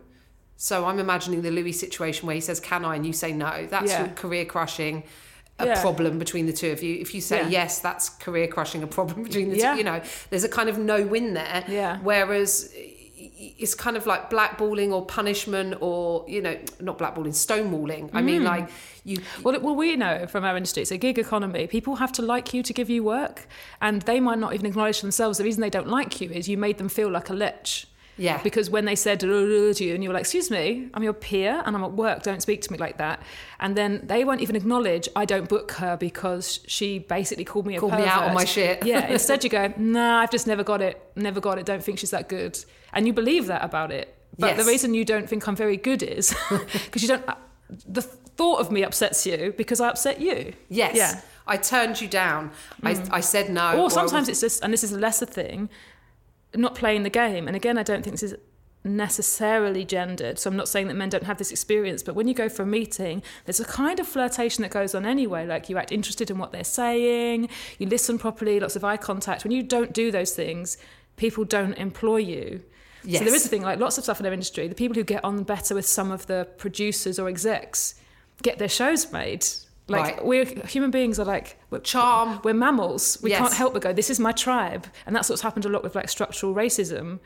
So 0.56 0.84
I'm 0.84 0.98
imagining 0.98 1.40
the 1.40 1.50
Louis 1.50 1.72
situation 1.72 2.26
where 2.26 2.34
he 2.34 2.40
says, 2.42 2.60
"Can 2.60 2.84
I?" 2.84 2.94
and 2.96 3.06
you 3.06 3.14
say 3.14 3.32
no. 3.32 3.66
That's 3.70 3.92
Yeah. 3.92 4.08
career 4.08 4.44
crushing. 4.44 5.04
A 5.60 5.66
Yeah. 5.66 5.80
problem 5.80 6.18
between 6.18 6.46
the 6.46 6.52
two 6.52 6.70
of 6.72 6.82
you. 6.82 6.96
If 7.00 7.14
you 7.14 7.20
say 7.20 7.40
Yeah. 7.42 7.48
yes, 7.48 7.78
that's 7.80 8.08
career 8.08 8.46
crushing. 8.48 8.82
A 8.82 8.86
problem 8.86 9.22
between 9.24 9.50
the 9.50 9.56
Yeah. 9.58 9.72
two. 9.72 9.78
You 9.78 9.84
know, 9.84 10.00
there's 10.30 10.44
a 10.44 10.48
kind 10.48 10.68
of 10.68 10.78
no 10.78 11.06
win 11.06 11.34
there. 11.34 11.64
Yeah. 11.68 11.98
Whereas 12.02 12.72
it's 13.62 13.74
kind 13.74 13.96
of 13.96 14.06
like 14.06 14.30
blackballing 14.30 14.90
or 14.92 15.04
punishment 15.04 15.74
or 15.80 16.24
you 16.28 16.40
know 16.40 16.56
not 16.80 16.98
blackballing 16.98 17.34
stonewalling 17.34 18.08
i 18.14 18.20
Mm. 18.20 18.24
mean 18.24 18.44
like 18.44 18.68
you 19.04 19.18
Well, 19.42 19.58
well, 19.60 19.74
we 19.74 19.96
know 19.96 20.26
from 20.26 20.44
our 20.44 20.56
industry, 20.56 20.82
it's 20.82 20.90
a 20.90 20.98
gig 20.98 21.18
economy. 21.18 21.66
People 21.66 21.96
have 21.96 22.12
to 22.12 22.22
like 22.22 22.52
you 22.54 22.62
to 22.62 22.72
give 22.74 22.90
you 22.90 23.02
work, 23.02 23.48
and 23.80 24.02
they 24.02 24.20
might 24.20 24.38
not 24.38 24.52
even 24.52 24.66
acknowledge 24.66 25.00
themselves. 25.00 25.38
The 25.38 25.44
reason 25.44 25.62
they 25.62 25.70
don't 25.70 25.88
like 25.88 26.20
you 26.20 26.28
is 26.30 26.48
you 26.50 26.58
made 26.58 26.76
them 26.76 26.90
feel 26.90 27.10
like 27.10 27.30
a 27.30 27.32
lich. 27.34 27.86
Yeah. 28.20 28.40
Because 28.42 28.68
when 28.70 28.84
they 28.84 28.96
said 28.96 29.24
"Uh, 29.24 29.72
to 29.78 29.84
you, 29.84 29.94
and 29.94 30.02
you 30.02 30.10
were 30.10 30.14
like, 30.14 30.26
"Excuse 30.28 30.50
me, 30.50 30.88
I'm 30.94 31.02
your 31.02 31.12
peer, 31.14 31.62
and 31.64 31.74
I'm 31.76 31.82
at 31.82 31.92
work. 31.92 32.22
Don't 32.22 32.42
speak 32.42 32.60
to 32.62 32.72
me 32.72 32.78
like 32.78 32.98
that," 32.98 33.22
and 33.58 33.74
then 33.76 33.90
they 34.04 34.24
won't 34.24 34.40
even 34.42 34.56
acknowledge 34.56 35.08
I 35.16 35.24
don't 35.24 35.48
book 35.48 35.68
her 35.82 35.96
because 35.96 36.60
she 36.66 36.98
basically 36.98 37.44
called 37.44 37.66
me 37.66 37.76
a 37.76 37.80
Called 37.80 37.94
me 37.94 38.04
out 38.04 38.24
on 38.28 38.34
my 38.34 38.44
shit. 38.44 38.84
yeah. 38.84 39.06
Instead, 39.16 39.42
you 39.44 39.50
go, 39.50 39.72
"Nah, 39.76 40.20
I've 40.20 40.30
just 40.30 40.46
never 40.46 40.62
got 40.62 40.80
it. 40.82 40.94
Never 41.16 41.40
got 41.40 41.58
it. 41.58 41.64
Don't 41.66 41.82
think 41.82 41.98
she's 41.98 42.10
that 42.10 42.28
good," 42.28 42.54
and 42.92 43.06
you 43.06 43.12
believe 43.12 43.46
that 43.46 43.64
about 43.64 43.90
it. 43.90 44.06
But 44.38 44.56
the 44.56 44.64
reason 44.64 44.94
you 44.94 45.04
don't 45.04 45.28
think 45.28 45.46
I'm 45.48 45.56
very 45.56 45.76
good 45.76 46.02
is 46.02 46.34
because 46.84 47.02
you 47.02 47.08
don't. 47.08 47.24
The 47.86 48.02
thought 48.02 48.60
of 48.60 48.70
me 48.72 48.82
upsets 48.82 49.26
you 49.26 49.52
because 49.56 49.80
I 49.80 49.88
upset 49.88 50.20
you. 50.20 50.54
yes 50.68 50.96
Yeah. 50.96 51.20
i 51.46 51.56
turned 51.58 52.00
you 52.00 52.08
down 52.08 52.50
I, 52.82 52.92
I 53.10 53.20
said 53.20 53.50
no 53.50 53.66
Or 53.82 53.90
sometimes 53.90 54.28
was- 54.28 54.28
it's 54.30 54.40
just, 54.40 54.64
and 54.64 54.72
this 54.72 54.82
is 54.82 54.92
a 54.92 54.98
lesser 54.98 55.26
thing, 55.26 55.68
not 56.54 56.74
playing 56.74 57.02
the 57.02 57.10
game. 57.10 57.46
And 57.46 57.56
again, 57.56 57.78
I 57.78 57.82
don't 57.82 58.02
think 58.02 58.14
this 58.14 58.22
is 58.22 58.36
necessarily 58.82 59.84
gendered. 59.84 60.38
So 60.38 60.48
I'm 60.48 60.56
not 60.56 60.68
saying 60.68 60.88
that 60.88 60.94
men 60.94 61.10
don't 61.10 61.24
have 61.24 61.38
this 61.38 61.50
experience, 61.50 62.02
but 62.02 62.14
when 62.14 62.26
you 62.28 62.34
go 62.34 62.48
for 62.48 62.62
a 62.62 62.66
meeting, 62.66 63.22
there's 63.44 63.60
a 63.60 63.64
kind 63.64 64.00
of 64.00 64.06
flirtation 64.06 64.62
that 64.62 64.70
goes 64.70 64.94
on 64.94 65.04
anyway. 65.04 65.46
Like 65.46 65.68
you 65.68 65.76
act 65.76 65.92
interested 65.92 66.30
in 66.30 66.38
what 66.38 66.52
they're 66.52 66.64
saying, 66.64 67.48
you 67.78 67.86
listen 67.86 68.18
properly, 68.18 68.58
lots 68.58 68.76
of 68.76 68.84
eye 68.84 68.96
contact. 68.96 69.44
When 69.44 69.52
you 69.52 69.62
don't 69.62 69.92
do 69.92 70.10
those 70.10 70.32
things, 70.32 70.78
people 71.16 71.44
don't 71.44 71.74
employ 71.74 72.18
you. 72.18 72.62
So 73.02 73.24
there 73.24 73.34
is 73.34 73.46
a 73.46 73.48
thing 73.48 73.62
like 73.62 73.78
lots 73.78 73.96
of 73.96 74.04
stuff 74.04 74.20
in 74.20 74.26
our 74.26 74.32
industry. 74.32 74.68
The 74.68 74.74
people 74.74 74.94
who 74.94 75.04
get 75.04 75.24
on 75.24 75.42
better 75.42 75.74
with 75.74 75.86
some 75.86 76.10
of 76.10 76.26
the 76.26 76.46
producers 76.58 77.18
or 77.18 77.28
execs 77.28 77.94
get 78.42 78.58
their 78.58 78.68
shows 78.68 79.10
made. 79.10 79.46
Like 79.90 80.16
Right. 80.16 80.24
we're 80.24 80.44
human 80.66 80.90
beings 80.90 81.18
are 81.18 81.24
like 81.24 81.58
we're, 81.70 81.80
Charm. 81.80 82.40
We're 82.44 82.54
mammals. 82.54 83.18
We 83.22 83.30
Yes. 83.30 83.40
can't 83.40 83.54
help 83.54 83.72
but 83.74 83.82
go. 83.82 83.92
This 83.92 84.08
is 84.10 84.20
my 84.20 84.32
tribe, 84.32 84.86
and 85.06 85.14
that's 85.16 85.28
what's 85.28 85.42
happened 85.42 85.64
a 85.64 85.68
lot 85.68 85.82
with 85.82 85.94
like 85.94 86.08
structural 86.08 86.54
racism 86.54 87.18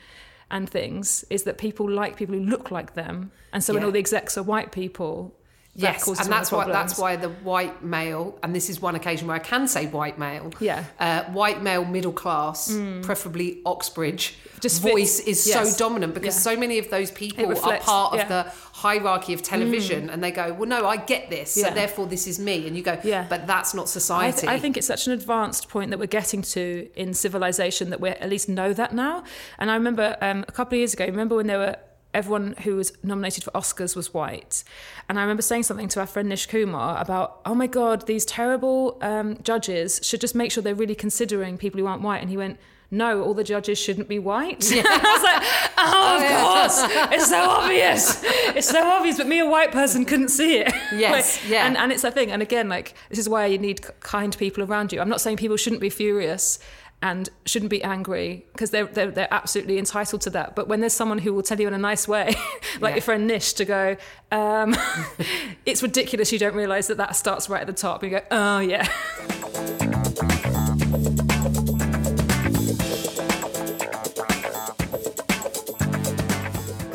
and 0.50 0.68
things. 0.68 1.24
Is 1.30 1.42
that 1.44 1.58
people 1.58 1.88
like 1.88 2.16
people 2.16 2.34
who 2.34 2.42
look 2.44 2.70
like 2.70 2.94
them, 2.94 3.30
and 3.52 3.62
so 3.62 3.74
when 3.74 3.84
all 3.84 3.90
the 3.90 3.98
execs 3.98 4.38
are 4.38 4.42
white 4.42 4.72
people, 4.72 5.34
Yes, 5.76 6.06
and 6.06 6.30
that's 6.32 6.52
why 6.52 6.66
that's 6.70 6.96
why 6.98 7.16
the 7.16 7.30
white 7.30 7.82
male, 7.82 8.38
and 8.44 8.54
this 8.54 8.70
is 8.70 8.80
one 8.80 8.94
occasion 8.94 9.26
where 9.26 9.34
I 9.36 9.40
can 9.40 9.66
say 9.66 9.86
white 9.86 10.18
male. 10.18 10.52
Yeah. 10.60 10.84
uh, 11.00 11.24
white 11.24 11.62
male, 11.62 11.84
middle 11.84 12.12
class, 12.12 12.72
preferably 13.02 13.60
Oxbridge. 13.66 14.36
Just 14.60 14.80
voice 14.80 15.16
fits- 15.20 15.40
is 15.40 15.46
yes. 15.48 15.76
so 15.76 15.78
dominant 15.88 16.14
because 16.14 16.36
Yeah. 16.36 16.52
so 16.52 16.56
many 16.56 16.78
of 16.78 16.88
those 16.90 17.10
people 17.10 17.46
reflects- 17.46 17.86
are 17.88 17.90
part 17.90 18.14
yeah. 18.14 18.22
of 18.22 18.28
the 18.28 18.42
hierarchy 18.72 19.34
of 19.34 19.42
television, 19.42 20.10
and 20.10 20.22
they 20.22 20.30
go, 20.30 20.52
"Well, 20.52 20.68
no, 20.68 20.86
I 20.86 20.96
get 20.96 21.28
this, 21.28 21.52
so 21.54 21.68
therefore 21.70 22.06
this 22.06 22.26
is 22.28 22.38
me," 22.38 22.66
and 22.68 22.76
you 22.76 22.82
go, 22.82 22.98
Yeah. 23.02 23.26
"But 23.28 23.46
that's 23.48 23.74
not 23.74 23.82
I, 23.82 23.86
society." 23.86 24.40
th- 24.42 24.52
I 24.52 24.58
think 24.60 24.76
it's 24.76 24.86
such 24.86 25.06
an 25.08 25.12
advanced 25.12 25.68
point 25.68 25.90
that 25.90 25.98
we're 25.98 26.06
getting 26.06 26.42
to 26.42 26.88
in 26.94 27.14
civilization 27.14 27.90
that 27.90 28.00
we 28.00 28.10
at 28.10 28.30
least 28.30 28.48
know 28.48 28.72
that 28.72 28.94
now. 28.94 29.24
And 29.58 29.70
I 29.70 29.74
remember 29.74 30.16
um, 30.22 30.44
a 30.46 30.52
couple 30.52 30.76
of 30.76 30.78
years 30.78 30.94
ago, 30.94 31.04
remember 31.04 31.34
when 31.36 31.48
there 31.48 31.58
were 31.58 31.76
everyone 32.14 32.54
who 32.62 32.76
was 32.76 32.92
nominated 33.02 33.44
for 33.44 33.50
Oscars 33.50 33.94
was 33.94 34.14
white. 34.14 34.64
And 35.08 35.18
I 35.18 35.22
remember 35.22 35.42
saying 35.42 35.64
something 35.64 35.88
to 35.88 36.00
our 36.00 36.06
friend 36.06 36.28
Nish 36.28 36.46
Kumar 36.46 37.00
about, 37.00 37.40
oh 37.44 37.54
my 37.54 37.66
God, 37.66 38.06
these 38.06 38.24
terrible 38.24 38.98
um, 39.02 39.38
judges 39.42 40.00
should 40.02 40.20
just 40.20 40.34
make 40.34 40.52
sure 40.52 40.62
they're 40.62 40.74
really 40.74 40.94
considering 40.94 41.58
people 41.58 41.80
who 41.80 41.86
aren't 41.86 42.02
white. 42.02 42.20
And 42.22 42.30
he 42.30 42.36
went, 42.36 42.58
no, 42.90 43.22
all 43.22 43.34
the 43.34 43.44
judges 43.44 43.78
shouldn't 43.78 44.08
be 44.08 44.18
white. 44.18 44.64
I 44.72 44.76
was 44.76 45.22
like, 45.22 45.72
oh, 45.78 46.16
of 46.16 47.00
course. 47.00 47.12
It's 47.12 47.28
so 47.28 47.40
obvious. 47.40 48.22
It's 48.54 48.68
so 48.68 48.86
obvious. 48.86 49.16
But 49.16 49.26
me, 49.26 49.40
a 49.40 49.46
white 49.46 49.72
person, 49.72 50.04
couldn't 50.04 50.28
see 50.28 50.58
it. 50.58 50.72
Yes, 50.94 51.42
Like, 51.42 51.50
yeah. 51.50 51.66
And, 51.66 51.76
and 51.76 51.90
it's 51.90 52.04
a 52.04 52.10
thing. 52.10 52.30
And 52.30 52.40
again, 52.40 52.68
like, 52.68 52.94
this 53.08 53.18
is 53.18 53.28
why 53.28 53.46
you 53.46 53.58
need 53.58 53.80
kind 54.00 54.36
people 54.38 54.62
around 54.62 54.92
you. 54.92 55.00
I'm 55.00 55.08
not 55.08 55.20
saying 55.20 55.38
people 55.38 55.56
shouldn't 55.56 55.80
be 55.80 55.90
furious 55.90 56.60
and 57.04 57.28
shouldn't 57.44 57.68
be 57.70 57.82
angry 57.84 58.46
because 58.52 58.70
they're, 58.70 58.86
they're, 58.86 59.10
they're 59.10 59.28
absolutely 59.32 59.78
entitled 59.78 60.22
to 60.22 60.30
that. 60.30 60.56
But 60.56 60.68
when 60.68 60.80
there's 60.80 60.94
someone 60.94 61.18
who 61.18 61.34
will 61.34 61.42
tell 61.42 61.60
you 61.60 61.68
in 61.68 61.74
a 61.74 61.78
nice 61.78 62.08
way, 62.08 62.28
like 62.80 62.90
Yeah. 62.92 62.94
your 62.94 63.02
friend 63.02 63.26
Nish, 63.26 63.52
to 63.54 63.64
go, 63.66 63.96
um, 64.32 64.74
it's 65.66 65.82
ridiculous 65.82 66.32
you 66.32 66.38
don't 66.38 66.54
realise 66.54 66.86
that 66.86 66.96
that 66.96 67.14
starts 67.14 67.48
right 67.50 67.60
at 67.60 67.66
the 67.66 67.74
top. 67.74 68.02
And 68.02 68.10
you 68.10 68.18
go, 68.18 68.24
oh, 68.30 68.58
yeah. 68.60 68.88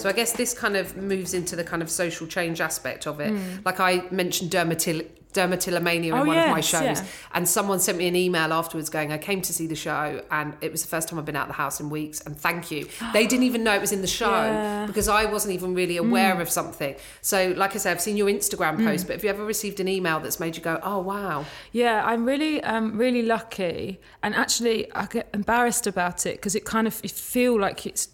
So 0.10 0.14
I 0.14 0.16
guess 0.16 0.32
this 0.32 0.56
kind 0.56 0.76
of 0.76 0.98
moves 0.98 1.36
into 1.36 1.56
the 1.56 1.64
kind 1.64 1.84
of 1.84 1.90
social 1.92 2.26
change 2.26 2.62
aspect 2.62 3.06
of 3.06 3.20
it. 3.20 3.30
Hmm. 3.30 3.58
Like 3.64 3.80
I 3.80 4.04
mentioned 4.10 4.50
dermatil- 4.50 5.06
dermatillomania 5.36 6.06
in 6.08 6.14
Oh, 6.14 6.26
one 6.26 6.36
of 6.36 6.50
my 6.50 6.62
shows, 6.62 6.82
yeah. 6.82 7.04
and 7.36 7.48
someone 7.48 7.80
sent 7.80 8.00
me 8.00 8.08
an 8.08 8.16
email 8.16 8.52
afterwards 8.52 8.90
going, 8.90 9.12
"I 9.12 9.20
came 9.20 9.44
to 9.44 9.54
see 9.54 9.68
the 9.68 9.76
show, 9.76 10.24
and 10.32 10.56
it 10.62 10.72
was 10.72 10.82
the 10.82 10.88
first 10.88 11.08
time 11.08 11.20
I've 11.20 11.26
been 11.26 11.36
out 11.36 11.44
of 11.44 11.50
the 11.50 11.62
house 11.62 11.80
in 11.80 11.92
weeks, 11.92 12.22
and 12.22 12.36
thank 12.36 12.72
you." 12.72 12.88
They 13.14 13.28
didn't 13.28 13.44
even 13.44 13.64
know 13.64 13.76
it 13.76 13.82
was 13.82 13.92
in 13.92 14.02
the 14.02 14.08
show 14.08 14.32
Yeah. 14.32 14.80
Hmm. 14.82 14.88
because 14.88 15.08
I 15.08 15.26
wasn't 15.26 15.54
even 15.54 15.76
really 15.76 15.98
aware 15.98 16.42
of 16.42 16.50
something. 16.50 16.96
So, 17.22 17.54
like 17.56 17.76
I 17.76 17.78
said, 17.78 17.92
I've 17.92 18.02
seen 18.02 18.18
your 18.18 18.28
Instagram 18.30 18.84
post, 18.84 19.06
but 19.06 19.14
have 19.18 19.24
you 19.24 19.30
ever 19.30 19.46
received 19.46 19.80
an 19.80 19.88
email 19.88 20.20
that's 20.20 20.40
made 20.40 20.58
you 20.58 20.64
go, 20.64 20.80
"Oh 20.82 20.98
wow"? 21.12 21.46
Yeah, 21.72 22.04
I'm 22.04 22.26
really, 22.26 22.64
um, 22.64 22.98
really 22.98 23.22
lucky, 23.22 24.00
and 24.24 24.34
actually, 24.34 24.92
I 24.94 25.06
get 25.06 25.30
embarrassed 25.36 25.86
about 25.86 26.26
it 26.26 26.38
because 26.38 26.56
it 26.56 26.66
kind 26.66 26.88
of 26.88 27.00
you 27.04 27.10
feel 27.10 27.60
like 27.60 27.86
it's 27.86 28.08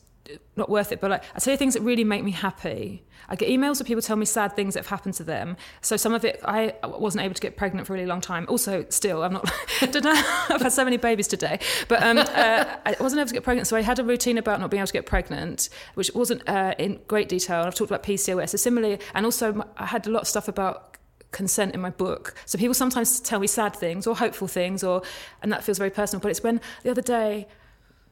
not 0.55 0.69
worth 0.69 0.91
it. 0.91 1.01
But 1.01 1.11
like, 1.11 1.23
I 1.35 1.39
tell 1.39 1.53
you 1.53 1.57
things 1.57 1.73
that 1.73 1.81
really 1.81 2.03
make 2.03 2.23
me 2.23 2.31
happy. 2.31 3.03
I 3.27 3.35
get 3.35 3.49
emails 3.49 3.79
where 3.79 3.85
people 3.85 4.01
tell 4.01 4.15
me 4.15 4.25
sad 4.25 4.55
things 4.55 4.75
that 4.75 4.81
have 4.81 4.89
happened 4.89 5.15
to 5.15 5.23
them. 5.23 5.57
So 5.81 5.97
some 5.97 6.13
of 6.13 6.23
it, 6.23 6.39
I 6.45 6.73
wasn't 6.83 7.23
able 7.23 7.33
to 7.33 7.41
get 7.41 7.57
pregnant 7.57 7.87
for 7.87 7.93
a 7.93 7.95
really 7.95 8.07
long 8.07 8.21
time. 8.21 8.45
Also, 8.49 8.85
still, 8.89 9.23
I'm 9.23 9.33
not. 9.33 9.51
don't 9.79 10.03
know. 10.03 10.13
I've 10.49 10.61
had 10.61 10.71
so 10.71 10.83
many 10.83 10.97
babies 10.97 11.27
today, 11.27 11.59
but 11.87 12.03
um, 12.03 12.19
uh, 12.19 12.65
I 12.85 12.95
wasn't 12.99 13.19
able 13.19 13.27
to 13.29 13.33
get 13.33 13.43
pregnant. 13.43 13.67
So 13.67 13.75
I 13.75 13.81
had 13.81 13.99
a 13.99 14.03
routine 14.03 14.37
about 14.37 14.59
not 14.59 14.69
being 14.69 14.79
able 14.79 14.87
to 14.87 14.93
get 14.93 15.05
pregnant, 15.05 15.69
which 15.95 16.11
wasn't 16.13 16.47
uh, 16.47 16.75
in 16.77 16.99
great 17.07 17.29
detail. 17.29 17.63
I've 17.63 17.75
talked 17.75 17.91
about 17.91 18.03
PCOS. 18.03 18.49
So 18.49 18.57
similarly, 18.57 18.99
and 19.13 19.25
also 19.25 19.65
I 19.77 19.85
had 19.85 20.07
a 20.07 20.11
lot 20.11 20.23
of 20.23 20.27
stuff 20.27 20.47
about 20.47 20.97
consent 21.31 21.73
in 21.73 21.81
my 21.81 21.89
book. 21.89 22.33
So 22.45 22.57
people 22.57 22.73
sometimes 22.73 23.19
tell 23.19 23.39
me 23.39 23.47
sad 23.47 23.75
things 23.75 24.07
or 24.07 24.15
hopeful 24.15 24.47
things, 24.47 24.83
or 24.83 25.01
and 25.41 25.51
that 25.51 25.63
feels 25.63 25.77
very 25.77 25.89
personal. 25.89 26.21
But 26.21 26.29
it's 26.29 26.43
when 26.43 26.61
the 26.83 26.91
other 26.91 27.01
day 27.01 27.47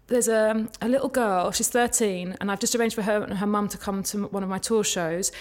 there's 0.08 0.28
a, 0.28 0.68
a 0.82 0.90
little 0.90 1.10
girl, 1.10 1.52
she's 1.52 1.70
13, 1.70 2.38
and 2.40 2.52
I've 2.52 2.60
just 2.60 2.76
arranged 2.76 2.96
for 2.96 3.04
her 3.04 3.24
and 3.24 3.38
her 3.38 3.48
mum 3.48 3.68
to 3.70 3.78
come 3.78 4.04
to 4.04 4.28
one 4.28 4.44
of 4.44 4.50
my 4.50 4.60
tour 4.60 4.84
shows. 4.84 5.32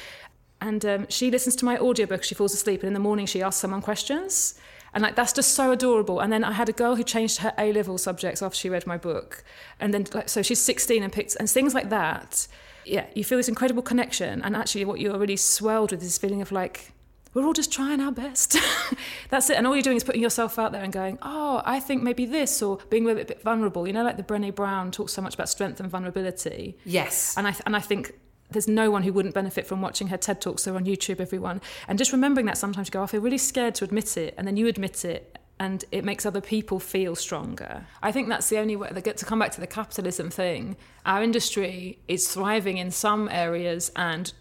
And 0.61 0.85
um, 0.85 1.07
she 1.09 1.31
listens 1.31 1.57
to 1.57 1.64
my 1.64 1.77
audiobook, 1.79 2.22
she 2.22 2.37
falls 2.37 2.55
asleep, 2.55 2.81
and 2.83 2.88
in 2.88 2.94
the 2.94 3.01
morning 3.01 3.27
she 3.27 3.42
asks 3.42 3.61
someone 3.61 3.83
questions. 3.83 4.55
And 4.94 5.03
like 5.03 5.16
that's 5.16 5.33
just 5.33 5.55
so 5.55 5.72
adorable. 5.72 6.20
And 6.20 6.33
then 6.33 6.44
I 6.44 6.53
had 6.53 6.68
a 6.68 6.72
girl 6.72 6.96
who 6.96 7.03
changed 7.03 7.38
her 7.38 7.53
A 7.59 7.72
level 7.72 7.96
subjects 7.98 8.42
after 8.42 8.57
she 8.57 8.68
read 8.68 8.87
my 8.87 8.98
book. 8.98 9.42
And 9.81 9.92
then 9.92 10.07
like 10.12 10.29
so 10.29 10.42
she's 10.42 10.61
16 10.61 11.03
and 11.03 11.12
picked 11.12 11.35
and 11.37 11.48
things 11.48 11.75
like 11.75 11.88
that. 11.90 12.46
Yeah, 12.85 13.07
you 13.14 13.25
feel 13.25 13.38
this 13.38 13.48
incredible 13.48 13.83
connection. 13.83 14.42
And 14.42 14.55
actually 14.55 14.85
what 14.85 15.01
you're 15.01 15.18
really 15.18 15.37
swelled 15.37 15.92
with 15.92 16.03
is 16.03 16.09
this 16.09 16.18
feeling 16.18 16.42
of 16.42 16.53
like, 16.53 16.92
we're 17.35 17.45
all 17.45 17.53
just 17.53 17.73
trying 17.73 18.01
our 18.01 18.12
best. 18.12 18.57
That's 19.31 19.49
it. 19.49 19.57
And 19.57 19.66
all 19.66 19.75
you're 19.75 19.83
doing 19.83 19.97
is 19.97 20.05
putting 20.05 20.23
yourself 20.23 20.59
out 20.59 20.73
there 20.73 20.83
and 20.83 20.92
going, 20.92 21.18
oh, 21.23 21.62
I 21.64 21.81
think 21.81 22.03
maybe 22.03 22.27
this, 22.27 22.62
or 22.62 22.79
being 22.90 23.09
a 23.09 23.14
bit, 23.14 23.29
bit 23.29 23.42
vulnerable. 23.42 23.87
You 23.87 23.92
know, 23.92 24.05
like 24.05 24.16
the 24.16 24.23
Brené 24.23 24.55
Brown 24.55 24.90
talks 24.90 25.12
so 25.12 25.23
much 25.23 25.35
about 25.35 25.49
strength 25.49 25.81
and 25.81 25.90
vulnerability. 25.90 26.77
Yes. 26.85 27.35
And 27.37 27.47
I, 27.47 27.55
and 27.64 27.75
I 27.75 27.81
think 27.81 28.14
there's 28.51 28.68
no 28.68 28.90
one 28.90 29.03
who 29.03 29.12
wouldn't 29.12 29.35
benefit 29.35 29.66
from 29.66 29.81
watching 29.81 30.09
her 30.09 30.16
TED 30.16 30.40
Talks. 30.40 30.64
They're 30.64 30.77
on 30.77 30.85
YouTube, 30.85 31.21
everyone. 31.21 31.61
And 31.88 31.99
just 31.99 32.12
remembering 32.12 32.47
that 32.47 32.59
sometimes 32.59 32.88
you 32.88 32.92
go, 32.92 33.01
oh, 33.01 33.05
I 33.05 33.07
feel 33.07 33.21
really 33.21 33.38
scared 33.38 33.75
to 33.77 33.85
admit 33.85 34.16
it. 34.16 34.35
And 34.37 34.47
then 34.47 34.57
you 34.57 34.66
admit 34.66 35.05
it. 35.05 35.38
And 35.59 35.85
it 35.92 36.05
makes 36.05 36.27
other 36.27 36.40
people 36.40 36.81
feel 36.81 37.14
stronger. 37.14 37.87
I 38.03 38.11
think 38.11 38.29
that's 38.29 38.49
the 38.49 38.59
only 38.59 38.75
way 38.75 38.88
that 38.90 39.05
get 39.05 39.16
to 39.18 39.25
come 39.25 39.38
back 39.38 39.53
to 39.53 39.61
the 39.61 39.66
capitalism 39.66 40.29
thing. 40.29 40.76
Our 41.07 41.22
industry 41.22 42.01
is 42.09 42.28
thriving 42.28 42.78
in 42.78 42.91
some 42.91 43.28
areas 43.28 43.93
and 43.95 44.33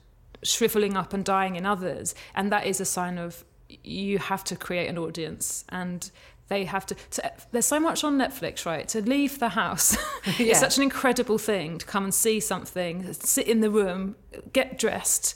shriveling 0.44 0.98
up 0.98 1.14
and 1.14 1.24
dying 1.26 1.56
in 1.56 1.66
others. 1.66 2.16
And 2.36 2.52
that 2.52 2.66
is 2.66 2.80
a 2.82 2.86
sign 2.86 3.18
of 3.18 3.44
you 3.84 4.18
have 4.20 4.44
to 4.46 4.56
create 4.56 4.88
an 4.88 4.98
audience 4.98 5.64
and 5.70 6.12
they 6.50 6.66
have 6.66 6.86
to, 6.86 6.96
to 7.12 7.32
there's 7.54 7.66
so 7.66 7.80
much 7.80 8.04
on 8.04 8.18
netflix 8.18 8.66
right 8.66 8.86
to 8.90 9.02
leave 9.02 9.40
the 9.40 9.48
house 9.48 9.96
Yeah. 10.38 10.48
it's 10.48 10.60
such 10.60 10.76
an 10.76 10.84
incredible 10.84 11.38
thing 11.38 11.78
to 11.78 11.86
come 11.86 12.04
and 12.04 12.14
see 12.14 12.42
something 12.42 13.14
sit 13.14 13.48
in 13.48 13.62
the 13.62 13.70
room 13.70 14.18
get 14.52 14.78
dressed 14.78 15.36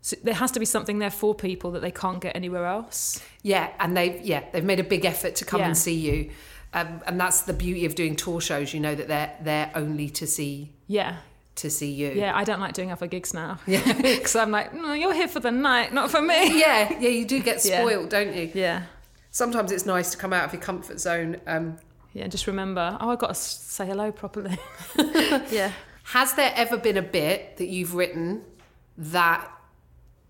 So 0.00 0.16
there 0.24 0.34
has 0.34 0.50
to 0.52 0.58
be 0.58 0.66
something 0.66 0.98
there 0.98 1.12
for 1.12 1.36
people 1.36 1.70
that 1.72 1.82
they 1.82 1.92
can't 1.92 2.20
get 2.20 2.34
anywhere 2.34 2.66
else. 2.66 3.20
Yeah, 3.42 3.70
and 3.78 3.96
they've 3.96 4.20
yeah 4.22 4.42
they've 4.52 4.64
made 4.64 4.80
a 4.80 4.84
big 4.84 5.04
effort 5.04 5.36
to 5.36 5.44
come 5.44 5.60
Yeah. 5.60 5.66
and 5.66 5.76
see 5.78 5.94
you, 5.94 6.30
um, 6.72 7.00
and 7.06 7.20
that's 7.20 7.42
the 7.42 7.52
beauty 7.52 7.84
of 7.86 7.94
doing 7.94 8.16
tour 8.16 8.40
shows. 8.40 8.72
You 8.74 8.80
know 8.80 8.94
that 8.96 9.06
they're 9.08 9.32
they're 9.42 9.70
only 9.74 10.08
to 10.10 10.26
see 10.26 10.72
Yeah. 10.88 11.16
To 11.58 11.70
see 11.70 11.90
you. 11.90 12.10
Yeah, 12.12 12.36
I 12.36 12.44
don't 12.44 12.60
like 12.60 12.74
doing 12.74 12.90
other 12.92 13.06
gigs 13.06 13.32
now. 13.34 13.58
Yeah. 13.66 13.92
Because 14.02 14.34
I'm 14.36 14.50
like, 14.50 14.74
no, 14.74 14.92
you're 14.92 15.12
here 15.14 15.28
for 15.28 15.40
the 15.40 15.50
night, 15.50 15.92
not 15.92 16.10
for 16.10 16.20
me. 16.22 16.58
yeah, 16.58 16.92
yeah. 16.98 17.08
You 17.08 17.24
do 17.24 17.40
get 17.42 17.64
Yeah. 17.64 17.80
spoiled, 17.82 18.08
don't 18.10 18.34
you? 18.34 18.50
Yeah. 18.54 18.84
Sometimes 19.30 19.70
it's 19.72 19.86
nice 19.86 20.10
to 20.12 20.16
come 20.16 20.32
out 20.32 20.44
of 20.44 20.52
your 20.52 20.62
comfort 20.62 20.98
zone. 21.00 21.36
Um, 21.46 21.76
Yeah, 22.14 22.26
just 22.28 22.46
remember, 22.46 22.96
oh, 23.00 23.10
I've 23.10 23.18
got 23.18 23.28
to 23.28 23.34
say 23.34 23.86
hello 23.86 24.10
properly. 24.12 24.58
yeah. 25.50 25.72
Has 26.04 26.32
there 26.34 26.52
ever 26.56 26.76
been 26.78 26.96
a 26.96 27.02
bit 27.02 27.58
that 27.58 27.68
you've 27.68 27.94
written 27.94 28.42
that 28.96 29.50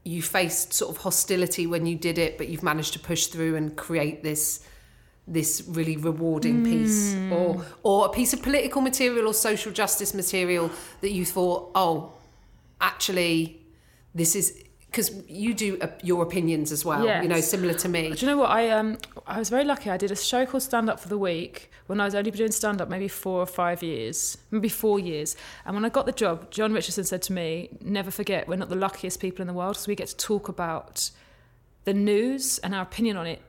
you 0.04 0.22
faced 0.22 0.72
sort 0.72 0.90
of 0.90 1.02
hostility 1.02 1.66
when 1.66 1.86
you 1.86 1.94
did 1.96 2.18
it, 2.18 2.36
but 2.38 2.48
you've 2.48 2.62
managed 2.62 2.94
to 2.94 2.98
push 2.98 3.26
through 3.28 3.54
and 3.56 3.76
create 3.76 4.22
this 4.22 4.60
this 5.32 5.62
really 5.68 5.96
rewarding 5.96 6.64
piece, 6.64 7.14
or 7.30 7.64
or 7.82 8.06
a 8.06 8.08
piece 8.08 8.32
of 8.32 8.42
political 8.42 8.80
material 8.82 9.26
or 9.28 9.34
social 9.34 9.72
justice 9.72 10.14
material 10.14 10.70
that 11.00 11.10
you 11.10 11.24
thought, 11.24 11.70
oh, 11.74 12.12
actually, 12.80 13.60
this 14.14 14.34
is 14.34 14.64
because 14.90 15.12
you 15.28 15.52
do 15.52 15.78
uh, 15.80 15.88
your 16.02 16.22
opinions 16.22 16.72
as 16.72 16.84
well. 16.84 17.04
You 17.22 17.28
know, 17.28 17.40
similar 17.40 17.74
to 17.74 17.88
me. 17.88 18.10
Do 18.10 18.24
you 18.24 18.26
know 18.26 18.38
what? 18.38 18.50
I 18.50 18.70
um 18.70 18.98
I 19.26 19.38
was 19.38 19.50
very 19.50 19.64
lucky. 19.64 19.90
I 19.90 19.96
did 19.96 20.10
a 20.10 20.16
show 20.16 20.46
called 20.46 20.62
Stand 20.62 20.88
Up 20.88 20.98
for 20.98 21.08
the 21.08 21.18
Week 21.18 21.70
when 21.88 22.00
I 22.00 22.04
was 22.04 22.14
only 22.14 22.30
doing 22.30 22.52
stand 22.52 22.80
up 22.80 22.88
maybe 22.88 23.08
four 23.08 23.40
or 23.40 23.46
five 23.46 23.82
years, 23.82 24.38
maybe 24.50 24.68
four 24.68 24.98
years. 24.98 25.36
And 25.64 25.74
when 25.74 25.84
I 25.84 25.88
got 25.88 26.06
the 26.06 26.12
job, 26.12 26.50
Jon 26.50 26.72
Richardson 26.72 27.04
said 27.04 27.22
to 27.22 27.32
me, 27.32 27.70
"Never 27.82 28.10
forget, 28.10 28.48
we're 28.48 28.56
not 28.56 28.68
the 28.70 28.76
luckiest 28.76 29.20
people 29.20 29.42
in 29.42 29.46
the 29.46 29.54
world, 29.54 29.74
because 29.74 29.88
we 29.88 29.94
get 29.94 30.08
to 30.08 30.16
talk 30.16 30.48
about 30.48 31.10
the 31.84 31.94
news 31.94 32.58
and 32.58 32.74
our 32.74 32.82
opinion 32.82 33.16
on 33.16 33.26
it." 33.26 33.42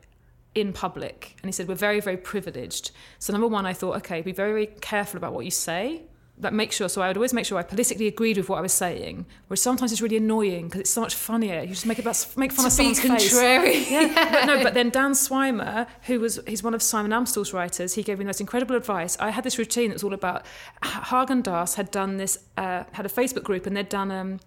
In 0.55 0.73
public, 0.73 1.35
and 1.41 1.47
he 1.47 1.51
said 1.51 1.67
we're 1.67 1.75
very, 1.75 1.99
very 1.99 2.17
privileged. 2.17 2.91
So 3.19 3.31
number 3.31 3.47
one, 3.47 3.65
I 3.67 3.73
thought, 3.73 3.95
okay, 3.97 4.21
be 4.21 4.31
very, 4.31 4.51
very 4.51 4.65
careful 4.81 5.17
about 5.17 5.31
what 5.33 5.45
you 5.45 5.51
say. 5.51 6.01
Like 6.41 6.53
make 6.53 6.71
sure. 6.71 6.87
So 6.89 7.01
I 7.01 7.07
would 7.07 7.17
always 7.17 7.33
make 7.33 7.45
sure 7.45 7.59
I 7.59 7.63
politically 7.63 8.07
agreed 8.07 8.37
with 8.37 8.47
what 8.49 8.57
I 8.57 8.61
was 8.61 8.73
saying. 8.73 9.25
Whereas 9.47 9.61
sometimes 9.61 9.91
it's 9.91 10.01
really 10.01 10.17
annoying 10.17 10.65
because 10.65 10.79
it's 10.79 10.89
so 10.89 11.01
much 11.01 11.13
funnier. 11.13 11.61
You 11.61 11.67
just 11.67 11.85
make 11.85 11.99
about 11.99 12.25
make 12.37 12.51
fun 12.53 12.63
To 12.63 12.67
of 12.67 12.73
someone's 12.73 12.99
face. 12.99 13.29
contrary. 13.29 13.83
Yeah, 13.89 14.29
but 14.31 14.45
no, 14.45 14.63
but 14.63 14.73
then 14.73 14.89
Dan 14.89 15.11
Swimer, 15.11 15.85
who 16.03 16.19
was 16.21 16.39
he's 16.47 16.63
one 16.63 16.73
of 16.73 16.81
Simon 16.81 17.11
Amstell's 17.11 17.53
writers, 17.53 17.93
he 17.95 18.03
gave 18.03 18.17
me 18.17 18.23
the 18.23 18.29
most 18.29 18.39
incredible 18.41 18.75
advice. 18.75 19.17
I 19.19 19.29
had 19.31 19.43
this 19.43 19.57
routine 19.59 19.89
that 19.89 19.95
was 19.95 20.03
all 20.03 20.13
about 20.13 20.45
Häagen-Dazs 20.81 21.75
had 21.75 21.91
done 21.91 22.17
this, 22.17 22.39
uh, 22.57 22.85
had 22.93 23.05
a 23.05 23.09
Facebook 23.09 23.43
group, 23.43 23.65
and 23.67 23.75
they'd 23.77 23.89
done 23.89 24.09
um, 24.09 24.39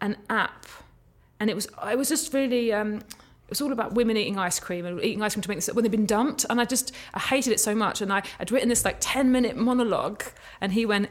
an 0.00 0.16
app, 0.28 0.66
and 1.40 1.48
it 1.48 1.54
was 1.54 1.66
it 1.90 1.96
was 1.96 2.08
just 2.08 2.34
really. 2.34 2.72
Um, 2.72 3.00
it 3.46 3.50
was 3.50 3.60
all 3.60 3.70
about 3.70 3.92
women 3.92 4.16
eating 4.16 4.38
ice 4.38 4.58
cream 4.58 4.84
and 4.84 5.00
eating 5.00 5.22
ice 5.22 5.34
cream 5.34 5.42
to 5.42 5.48
make 5.48 5.58
this 5.58 5.72
when 5.72 5.84
they've 5.84 5.90
been 5.90 6.04
dumped. 6.04 6.44
And 6.50 6.60
I 6.60 6.64
just, 6.64 6.92
I 7.14 7.20
hated 7.20 7.52
it 7.52 7.60
so 7.60 7.76
much. 7.76 8.00
And 8.00 8.12
I, 8.12 8.24
I'd 8.40 8.50
written 8.50 8.68
this 8.68 8.84
like 8.84 8.96
10 8.98 9.30
minute 9.30 9.56
monologue. 9.56 10.24
And 10.60 10.72
he 10.72 10.84
went, 10.84 11.08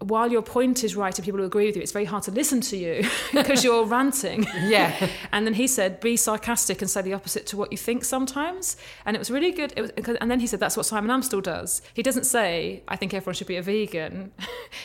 while 0.00 0.30
your 0.30 0.42
point 0.42 0.84
is 0.84 0.94
right 0.94 1.16
and 1.16 1.24
people 1.24 1.40
who 1.40 1.46
agree 1.46 1.66
with 1.66 1.76
you, 1.76 1.82
it's 1.82 1.92
very 1.92 2.04
hard 2.04 2.22
to 2.24 2.30
listen 2.30 2.60
to 2.60 2.76
you 2.76 3.08
because 3.32 3.64
you're 3.64 3.84
ranting. 3.98 4.46
Yeah. 4.64 5.08
And 5.32 5.46
then 5.46 5.54
he 5.54 5.66
said, 5.66 6.00
be 6.00 6.16
sarcastic 6.16 6.80
and 6.80 6.90
say 6.90 7.02
the 7.02 7.12
opposite 7.12 7.46
to 7.48 7.56
what 7.56 7.70
you 7.70 7.76
think 7.76 8.04
sometimes. 8.04 8.76
And 9.04 9.14
it 9.14 9.18
was 9.18 9.30
really 9.30 9.50
good. 9.50 9.72
It 9.76 9.82
was, 9.82 10.16
and 10.20 10.30
then 10.30 10.40
he 10.40 10.46
said, 10.46 10.60
that's 10.60 10.76
what 10.76 10.86
Simon 10.86 11.10
Amstell 11.10 11.42
does. 11.42 11.82
He 11.92 12.02
doesn't 12.02 12.24
say, 12.24 12.82
I 12.88 12.96
think 12.96 13.12
everyone 13.12 13.34
should 13.34 13.46
be 13.46 13.56
a 13.56 13.62
vegan. 13.62 14.32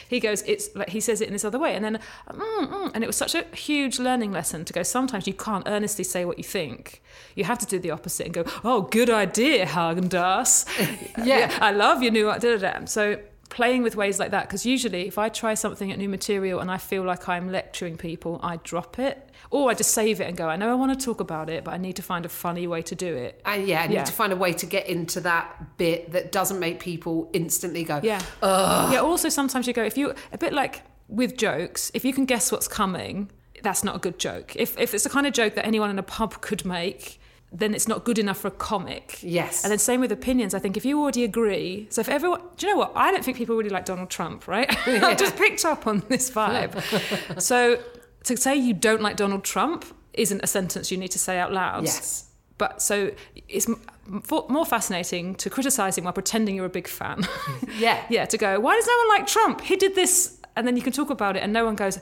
he 0.10 0.20
goes, 0.20 0.42
it's 0.44 0.76
like, 0.76 0.90
he 0.90 1.00
says 1.00 1.22
it 1.22 1.28
in 1.28 1.34
this 1.34 1.46
other 1.46 1.60
way. 1.60 1.76
And 1.76 1.86
then, 1.86 2.00
mm, 2.30 2.68
mm. 2.68 2.92
and 2.94 3.04
it 3.04 3.08
was 3.08 3.16
such 3.16 3.34
a 3.34 3.44
huge 3.56 3.98
learning 3.98 4.32
lesson 4.32 4.66
to 4.66 4.74
go, 4.74 4.84
sometimes 4.84 5.26
you 5.26 5.34
can't 5.34 5.68
earnestly 5.68 6.04
say 6.04 6.26
what 6.26 6.38
you 6.38 6.44
think. 6.44 7.02
You 7.36 7.46
have 7.46 7.60
to 7.60 7.66
do 7.66 7.80
the 7.80 7.92
opposite 7.92 8.26
and 8.26 8.34
go, 8.34 8.44
oh, 8.64 8.82
good 8.82 9.10
idea, 9.10 9.66
Häagen-Dazs. 9.68 11.26
Yeah. 11.26 11.58
I 11.62 11.72
love 11.72 12.04
your 12.04 12.12
new, 12.12 12.26
da, 12.26 12.40
da, 12.40 12.58
da. 12.58 12.86
So, 12.86 13.20
playing 13.52 13.84
with 13.84 13.96
ways 13.96 14.18
like 14.18 14.32
that 14.32 14.48
because 14.48 14.66
usually 14.66 15.08
if 15.08 15.18
i 15.20 15.28
try 15.30 15.54
something 15.54 15.92
at 15.92 15.98
new 16.00 16.10
material 16.10 16.60
and 16.62 16.72
i 16.72 16.78
feel 16.78 17.04
like 17.04 17.30
i'm 17.30 17.52
lecturing 17.52 17.96
people 17.98 18.40
i 18.42 18.56
drop 18.64 18.98
it. 18.98 19.30
Or 19.52 19.70
i 19.70 19.74
just 19.74 19.92
save 19.94 20.22
it 20.22 20.28
and 20.30 20.36
go 20.38 20.48
i 20.48 20.56
know 20.56 20.72
i 20.72 20.74
want 20.74 20.98
to 20.98 21.06
talk 21.06 21.20
about 21.20 21.50
it 21.50 21.64
but 21.66 21.74
i 21.74 21.78
need 21.78 21.98
to 21.98 22.02
find 22.02 22.26
a 22.26 22.30
funny 22.30 22.66
way 22.66 22.82
to 22.84 22.96
do 22.96 23.14
it. 23.26 23.42
And 23.46 23.68
yeah, 23.68 23.82
I 23.84 23.88
need 23.88 23.96
Yeah. 23.96 24.04
to 24.06 24.14
find 24.14 24.32
a 24.32 24.36
way 24.38 24.54
to 24.54 24.66
get 24.66 24.88
into 24.88 25.20
that 25.22 25.78
bit 25.78 26.12
that 26.14 26.32
doesn't 26.32 26.60
make 26.60 26.80
people 26.80 27.30
instantly 27.34 27.84
go, 27.84 28.00
yeah. 28.02 28.22
Yeah 28.42 29.00
also 29.02 29.30
sometimes 29.30 29.68
you 29.68 29.74
go 29.74 29.84
if 29.84 29.98
you 29.98 30.14
a 30.32 30.38
bit 30.38 30.54
like 30.54 30.84
with 31.08 31.36
jokes 31.38 31.92
if 31.94 32.06
you 32.06 32.14
can 32.14 32.26
guess 32.26 32.52
what's 32.54 32.70
coming 32.70 33.30
that's 33.64 33.84
not 33.84 33.96
a 33.96 34.00
good 34.00 34.18
joke. 34.18 34.56
If, 34.56 34.76
if 34.80 34.92
it's 34.96 35.04
the 35.04 35.10
kind 35.12 35.28
of 35.28 35.34
joke 35.34 35.54
that 35.54 35.68
anyone 35.68 35.92
in 35.92 36.00
a 36.00 36.04
pub 36.18 36.42
could 36.42 36.66
make 36.66 37.21
then 37.52 37.74
it's 37.74 37.88
not 37.88 38.06
good 38.06 38.18
enough 38.18 38.38
for 38.38 38.48
a 38.48 38.52
comic. 38.52 39.20
Yes. 39.22 39.64
And 39.64 39.72
then 39.72 39.78
same 39.78 40.00
with 40.00 40.12
opinions. 40.12 40.54
I 40.54 40.60
think 40.60 40.78
if 40.78 40.86
you 40.86 41.02
already 41.02 41.24
agree, 41.26 41.88
so 41.90 42.00
if 42.00 42.08
everyone, 42.08 42.42
do 42.56 42.66
you 42.66 42.74
know 42.74 42.80
what? 42.80 42.94
I 42.96 43.12
don't 43.12 43.26
think 43.26 43.38
people 43.38 43.58
really 43.58 43.70
like 43.70 43.86
Donald 43.86 44.10
Trump, 44.10 44.48
right? 44.48 44.70
I've 44.88 45.18
just 45.18 45.36
picked 45.36 45.66
up 45.66 45.86
on 45.86 46.04
this 46.08 46.32
vibe. 46.32 47.42
so 47.42 47.82
to 48.24 48.38
say 48.38 48.56
you 48.56 48.74
don't 48.74 49.02
like 49.02 49.18
Donald 49.18 49.44
Trump 49.44 49.86
isn't 50.14 50.42
a 50.42 50.48
sentence 50.48 50.92
you 50.92 50.98
need 50.98 51.12
to 51.12 51.20
say 51.20 51.40
out 51.40 51.52
loud. 51.52 51.84
Yes. 51.84 52.30
But 52.58 52.82
so 52.82 53.12
it's 53.48 53.68
more 54.08 54.66
fascinating 54.66 55.36
to 55.36 55.50
criticise 55.50 55.98
him 55.98 56.06
while 56.06 56.14
pretending 56.14 56.56
you're 56.56 56.66
a 56.66 56.70
big 56.70 56.88
fan. 56.88 57.28
Yeah. 57.78 58.04
yeah, 58.10 58.26
to 58.26 58.38
go, 58.38 58.60
why 58.60 58.76
does 58.76 58.86
no 58.86 58.96
one 58.98 59.20
like 59.20 59.28
Trump? 59.28 59.62
He 59.62 59.76
did 59.76 59.96
this. 59.96 60.38
And 60.56 60.68
then 60.68 60.76
you 60.76 60.84
can 60.84 60.94
talk 60.94 61.10
about 61.10 61.36
it 61.36 61.42
and 61.42 61.52
no 61.52 61.66
one 61.66 61.76
goes, 61.76 62.00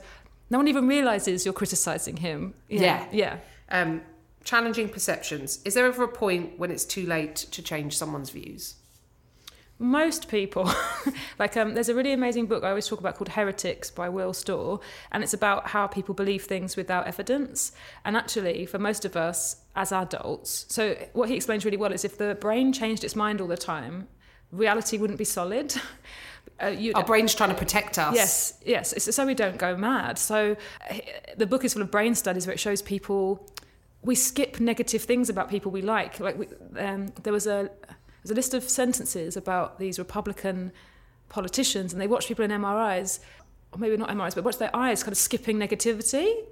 no 0.50 0.58
one 0.58 0.68
even 0.68 0.86
realises 0.86 1.44
you're 1.44 1.54
criticising 1.54 2.18
him. 2.18 2.54
Yeah. 2.68 3.06
Yeah. 3.10 3.38
Um, 3.70 4.02
challenging 4.44 4.88
perceptions. 4.88 5.60
Is 5.64 5.74
there 5.74 5.86
ever 5.86 6.04
a 6.04 6.08
point 6.08 6.58
when 6.58 6.70
it's 6.70 6.84
too 6.84 7.06
late 7.06 7.36
to 7.36 7.62
change 7.62 7.96
someone's 7.96 8.30
views? 8.30 8.76
most 9.80 10.28
people 10.28 10.70
like 11.38 11.56
um, 11.56 11.72
there's 11.72 11.88
a 11.88 11.94
really 11.94 12.12
amazing 12.12 12.44
book 12.44 12.62
i 12.62 12.68
always 12.68 12.86
talk 12.86 13.00
about 13.00 13.16
called 13.16 13.30
heretics 13.30 13.90
by 13.90 14.10
will 14.10 14.34
storr 14.34 14.78
and 15.10 15.22
it's 15.24 15.32
about 15.32 15.68
how 15.68 15.86
people 15.86 16.14
believe 16.14 16.44
things 16.44 16.76
without 16.76 17.06
evidence 17.06 17.72
and 18.04 18.14
actually 18.14 18.66
for 18.66 18.78
most 18.78 19.06
of 19.06 19.16
us 19.16 19.62
as 19.74 19.90
adults 19.90 20.66
so 20.68 20.94
what 21.14 21.30
he 21.30 21.34
explains 21.34 21.64
really 21.64 21.78
well 21.78 21.92
is 21.92 22.04
if 22.04 22.18
the 22.18 22.36
brain 22.42 22.74
changed 22.74 23.02
its 23.02 23.16
mind 23.16 23.40
all 23.40 23.48
the 23.48 23.56
time 23.56 24.06
reality 24.52 24.98
wouldn't 24.98 25.18
be 25.18 25.24
solid 25.24 25.74
uh, 26.62 26.66
you, 26.66 26.92
Our 26.94 27.04
brain's 27.04 27.34
trying 27.34 27.48
to 27.48 27.54
protect 27.54 27.98
us. 27.98 28.14
Yes, 28.14 28.58
yes. 28.66 28.92
It's 28.92 29.14
so 29.14 29.24
we 29.24 29.34
don't 29.34 29.56
go 29.56 29.76
mad. 29.76 30.18
So 30.18 30.56
uh, 30.90 30.94
the 31.36 31.46
book 31.46 31.64
is 31.64 31.72
full 31.72 31.82
of 31.82 31.90
brain 31.90 32.14
studies 32.14 32.46
where 32.46 32.52
it 32.52 32.60
shows 32.60 32.82
people 32.82 33.48
we 34.02 34.14
skip 34.14 34.60
negative 34.60 35.02
things 35.02 35.28
about 35.28 35.50
people 35.50 35.70
we 35.70 35.82
like. 35.82 36.20
Like 36.20 36.38
we, 36.38 36.46
um, 36.78 37.12
there 37.22 37.32
was 37.32 37.46
a 37.46 37.70
there's 38.22 38.30
a 38.30 38.34
list 38.34 38.54
of 38.54 38.62
sentences 38.64 39.36
about 39.36 39.78
these 39.78 39.98
Republican 39.98 40.72
politicians, 41.28 41.92
and 41.92 42.00
they 42.00 42.06
watch 42.06 42.28
people 42.28 42.44
in 42.44 42.50
MRIs, 42.50 43.20
or 43.72 43.78
maybe 43.78 43.96
not 43.96 44.10
MRIs, 44.10 44.34
but 44.34 44.44
watch 44.44 44.58
their 44.58 44.74
eyes 44.74 45.02
kind 45.02 45.12
of 45.12 45.18
skipping 45.18 45.58
negativity. 45.58 46.44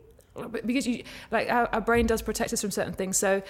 Because 0.65 0.87
you 0.87 1.03
like 1.31 1.51
our, 1.51 1.69
our 1.73 1.81
brain 1.81 2.07
does 2.07 2.23
protect 2.23 2.53
us 2.53 2.61
from 2.61 2.71
certain 2.71 2.93
things. 2.93 3.17
So 3.17 3.43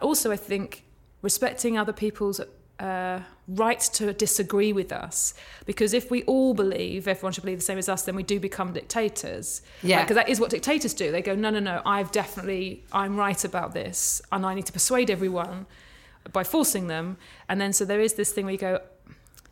also 0.00 0.32
I 0.32 0.36
think 0.36 0.84
respecting 1.22 1.76
other 1.76 1.92
people's 1.92 2.40
uh, 2.80 3.20
right 3.46 3.80
to 3.80 4.12
disagree 4.12 4.72
with 4.72 4.90
us. 4.90 5.34
Because 5.66 5.92
if 5.92 6.10
we 6.10 6.22
all 6.22 6.54
believe 6.54 7.06
everyone 7.06 7.32
should 7.32 7.44
believe 7.44 7.58
the 7.58 7.64
same 7.64 7.78
as 7.78 7.88
us, 7.88 8.02
then 8.02 8.16
we 8.16 8.22
do 8.22 8.40
become 8.40 8.72
dictators. 8.72 9.62
Yeah. 9.82 10.02
Because 10.02 10.16
that 10.16 10.28
is 10.28 10.40
what 10.40 10.50
dictators 10.50 10.94
do. 10.94 11.12
They 11.12 11.22
go, 11.22 11.34
no, 11.34 11.50
no, 11.50 11.60
no, 11.60 11.82
I've 11.84 12.10
definitely, 12.10 12.84
I'm 12.92 13.16
right 13.16 13.44
about 13.44 13.74
this, 13.74 14.22
and 14.32 14.46
I 14.46 14.54
need 14.54 14.66
to 14.66 14.72
persuade 14.72 15.10
everyone 15.10 15.66
by 16.32 16.42
forcing 16.42 16.86
them. 16.86 17.18
And 17.48 17.60
then 17.60 17.72
so 17.72 17.84
there 17.84 18.00
is 18.00 18.14
this 18.14 18.32
thing 18.32 18.46
where 18.46 18.52
you 18.52 18.58
go, 18.58 18.80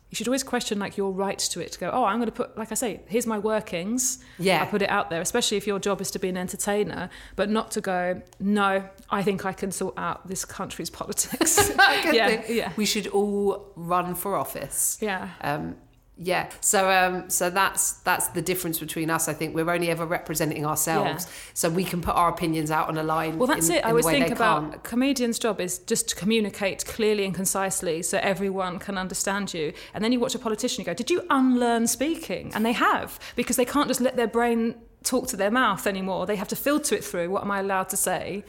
you 0.09 0.15
should 0.15 0.27
always 0.27 0.43
question 0.43 0.79
like 0.79 0.97
your 0.97 1.11
right 1.11 1.37
to 1.37 1.59
it 1.59 1.71
to 1.73 1.79
go, 1.79 1.91
oh, 1.93 2.03
I'm 2.03 2.17
going 2.17 2.25
to 2.25 2.31
put, 2.31 2.57
like 2.57 2.71
I 2.71 2.75
say, 2.75 3.01
here's 3.07 3.27
my 3.27 3.37
workings. 3.37 4.17
Yeah. 4.39 4.63
I 4.63 4.65
put 4.65 4.81
it 4.81 4.89
out 4.89 5.11
there, 5.11 5.21
especially 5.21 5.57
if 5.57 5.67
your 5.67 5.77
job 5.77 6.01
is 6.01 6.09
to 6.11 6.19
be 6.19 6.29
an 6.29 6.37
entertainer, 6.37 7.09
but 7.35 7.49
not 7.49 7.69
to 7.71 7.81
go, 7.81 8.21
no, 8.39 8.89
I 9.11 9.21
think 9.21 9.45
I 9.45 9.53
can 9.53 9.71
sort 9.71 9.93
out 9.97 10.27
this 10.27 10.45
country's 10.45 10.89
politics. 11.01 11.71
Yeah, 12.11 12.27
thing. 12.41 12.57
yeah. 12.57 12.71
We 12.75 12.85
should 12.85 13.07
all 13.07 13.71
run 13.75 14.15
for 14.15 14.35
office. 14.35 14.97
Yeah. 15.01 15.29
Um, 15.41 15.75
yeah. 16.21 16.49
So 16.59 16.89
um, 16.91 17.29
so 17.29 17.49
that's 17.49 17.93
that's 18.03 18.27
the 18.29 18.41
difference 18.41 18.77
between 18.77 19.09
us. 19.09 19.29
I 19.29 19.33
think 19.33 19.55
we're 19.55 19.69
only 19.71 19.89
ever 19.89 20.05
representing 20.05 20.65
ourselves, 20.65 21.25
Yeah. 21.25 21.31
so 21.53 21.69
we 21.69 21.85
can 21.85 22.01
put 22.01 22.13
our 22.15 22.29
opinions 22.29 22.71
out 22.71 22.89
on 22.89 22.97
a 22.97 23.03
line. 23.03 23.37
Well, 23.37 23.47
that's 23.47 23.69
in- 23.69 23.75
it. 23.77 23.85
I 23.85 23.89
always 23.89 24.05
way 24.05 24.19
think 24.19 24.31
about 24.31 24.61
can't. 24.63 24.75
a 24.75 24.79
comedian's 24.79 25.39
job 25.39 25.61
is 25.61 25.79
just 25.79 26.09
to 26.09 26.15
communicate 26.15 26.85
clearly 26.85 27.23
and 27.23 27.33
concisely 27.33 28.01
so 28.03 28.17
everyone 28.17 28.79
can 28.79 28.97
understand 28.97 29.53
you. 29.53 29.71
And 29.93 30.03
then 30.03 30.11
you 30.11 30.19
watch 30.19 30.35
a 30.35 30.39
politician, 30.39 30.81
you 30.81 30.85
go, 30.85 30.93
Did 30.93 31.09
you 31.09 31.23
unlearn 31.29 31.87
speaking? 31.87 32.51
And 32.53 32.65
they 32.65 32.73
have, 32.73 33.17
because 33.37 33.55
they 33.55 33.65
can't 33.65 33.87
just 33.87 34.01
let 34.01 34.17
their 34.17 34.27
brain 34.27 34.75
talk 35.03 35.27
to 35.29 35.37
their 35.37 35.51
mouth 35.51 35.87
anymore. 35.87 36.25
They 36.25 36.35
have 36.35 36.49
to 36.49 36.55
filter 36.57 36.95
it 36.95 37.05
through 37.05 37.29
what 37.29 37.43
am 37.43 37.51
I 37.51 37.59
allowed 37.61 37.87
to 37.89 37.97
say? 37.97 38.43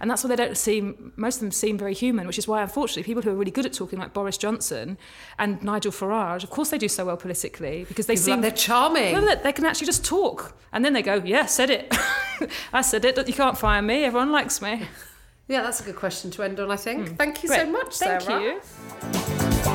And 0.00 0.10
that's 0.10 0.24
why 0.24 0.28
they 0.28 0.36
don't 0.36 0.56
seem, 0.56 1.12
most 1.16 1.36
of 1.36 1.40
them 1.42 1.50
seem 1.50 1.76
very 1.76 1.92
human, 1.92 2.26
which 2.26 2.38
is 2.38 2.48
why, 2.48 2.62
unfortunately, 2.62 3.02
people 3.02 3.20
who 3.22 3.30
are 3.30 3.34
really 3.34 3.50
good 3.50 3.66
at 3.66 3.74
talking, 3.74 3.98
like 3.98 4.14
Boris 4.14 4.38
Johnson 4.38 4.96
and 5.38 5.62
Nigel 5.62 5.92
Farage, 5.92 6.42
of 6.42 6.48
course 6.48 6.70
they 6.70 6.78
do 6.78 6.88
so 6.88 7.04
well 7.04 7.18
politically 7.18 7.84
because 7.86 8.06
they 8.06 8.14
People 8.14 8.24
seem. 8.24 8.32
like 8.36 8.42
they're 8.42 8.50
charming. 8.64 9.12
No, 9.12 9.20
they, 9.20 9.34
they 9.36 9.52
can 9.52 9.66
actually 9.66 9.86
just 9.86 10.02
talk. 10.04 10.56
And 10.72 10.82
then 10.84 10.94
they 10.94 11.02
go, 11.02 11.22
Yeah, 11.24 11.44
said 11.46 11.68
it. 11.68 11.94
I 12.72 12.80
said 12.80 13.04
it. 13.04 13.28
You 13.28 13.34
can't 13.34 13.58
fire 13.58 13.82
me. 13.82 14.04
Everyone 14.04 14.32
likes 14.32 14.62
me. 14.62 14.82
Yeah, 15.48 15.62
that's 15.62 15.80
a 15.80 15.82
good 15.82 15.96
question 15.96 16.30
to 16.30 16.44
end 16.44 16.60
on, 16.60 16.70
I 16.70 16.76
think. 16.76 17.08
Hmm. 17.08 17.14
Thank 17.16 17.42
you 17.42 17.48
so 17.50 17.66
much, 17.66 17.96
Thank 17.98 18.22
Sara. 18.22 18.42
you. 18.42 19.70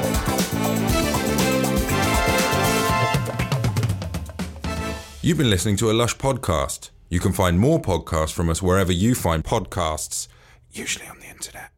You've 5.21 5.39
been 5.39 5.49
listening 5.49 5.75
to 5.77 5.89
a 5.89 5.93
Lush 5.93 6.15
podcast. 6.17 6.91
You 7.15 7.21
can 7.21 7.31
find 7.31 7.57
more 7.57 7.81
podcasts 7.81 8.33
from 8.33 8.49
us 8.49 8.61
wherever 8.61 8.91
you 8.91 9.15
find 9.15 9.41
podcasts, 9.41 10.27
usually 10.73 11.07
on 11.07 11.17
the 11.19 11.27
internet. 11.27 11.71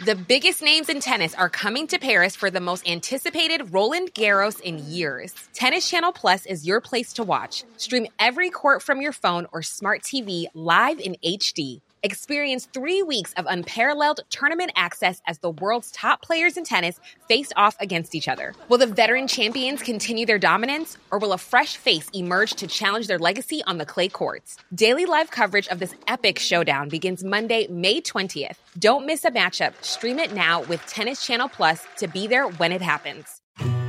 The 0.00 0.16
biggest 0.16 0.62
names 0.62 0.88
in 0.88 0.98
tennis 0.98 1.32
are 1.34 1.48
coming 1.48 1.86
to 1.88 2.00
Paris 2.00 2.34
for 2.34 2.50
the 2.50 2.58
most 2.58 2.88
anticipated 2.88 3.72
Roland 3.72 4.14
Garros 4.14 4.60
in 4.60 4.78
years. 4.90 5.32
Tennis 5.52 5.88
Channel 5.88 6.10
Plus 6.10 6.44
is 6.46 6.66
your 6.66 6.80
place 6.80 7.12
to 7.12 7.22
watch. 7.22 7.62
Stream 7.76 8.08
every 8.18 8.50
court 8.50 8.82
from 8.82 9.00
your 9.00 9.12
phone 9.12 9.46
or 9.52 9.62
smart 9.62 10.02
TV 10.02 10.46
live 10.54 10.98
in 10.98 11.16
HD. 11.24 11.82
Experience 12.06 12.68
three 12.72 13.02
weeks 13.02 13.32
of 13.32 13.46
unparalleled 13.48 14.20
tournament 14.30 14.70
access 14.76 15.20
as 15.26 15.38
the 15.38 15.50
world's 15.50 15.90
top 15.90 16.22
players 16.22 16.56
in 16.56 16.62
tennis 16.62 17.00
face 17.26 17.52
off 17.56 17.74
against 17.80 18.14
each 18.14 18.28
other. 18.28 18.54
Will 18.68 18.78
the 18.78 18.86
veteran 18.86 19.26
champions 19.26 19.82
continue 19.82 20.24
their 20.24 20.38
dominance, 20.38 20.96
or 21.10 21.18
will 21.18 21.32
a 21.32 21.38
fresh 21.38 21.76
face 21.76 22.08
emerge 22.14 22.52
to 22.54 22.68
challenge 22.68 23.08
their 23.08 23.18
legacy 23.18 23.60
on 23.66 23.78
the 23.78 23.84
clay 23.84 24.08
courts? 24.08 24.56
Daily 24.72 25.04
live 25.04 25.32
coverage 25.32 25.66
of 25.66 25.80
this 25.80 25.96
epic 26.06 26.38
showdown 26.38 26.88
begins 26.88 27.24
Monday, 27.24 27.66
May 27.66 28.00
20th. 28.00 28.54
Don't 28.78 29.04
miss 29.04 29.24
a 29.24 29.32
matchup. 29.32 29.72
Stream 29.82 30.20
it 30.20 30.32
now 30.32 30.62
with 30.62 30.86
Tennis 30.86 31.26
Channel 31.26 31.48
Plus 31.48 31.84
to 31.96 32.06
be 32.06 32.28
there 32.28 32.46
when 32.46 32.70
it 32.70 32.82
happens. 32.82 33.42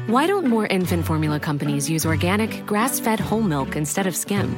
Why 0.07 0.25
don't 0.25 0.47
more 0.47 0.65
infant 0.65 1.05
formula 1.05 1.39
companies 1.39 1.87
use 1.87 2.03
organic, 2.03 2.65
grass 2.65 2.99
fed 2.99 3.19
whole 3.19 3.43
milk 3.43 3.75
instead 3.75 4.07
of 4.07 4.15
skim? 4.15 4.57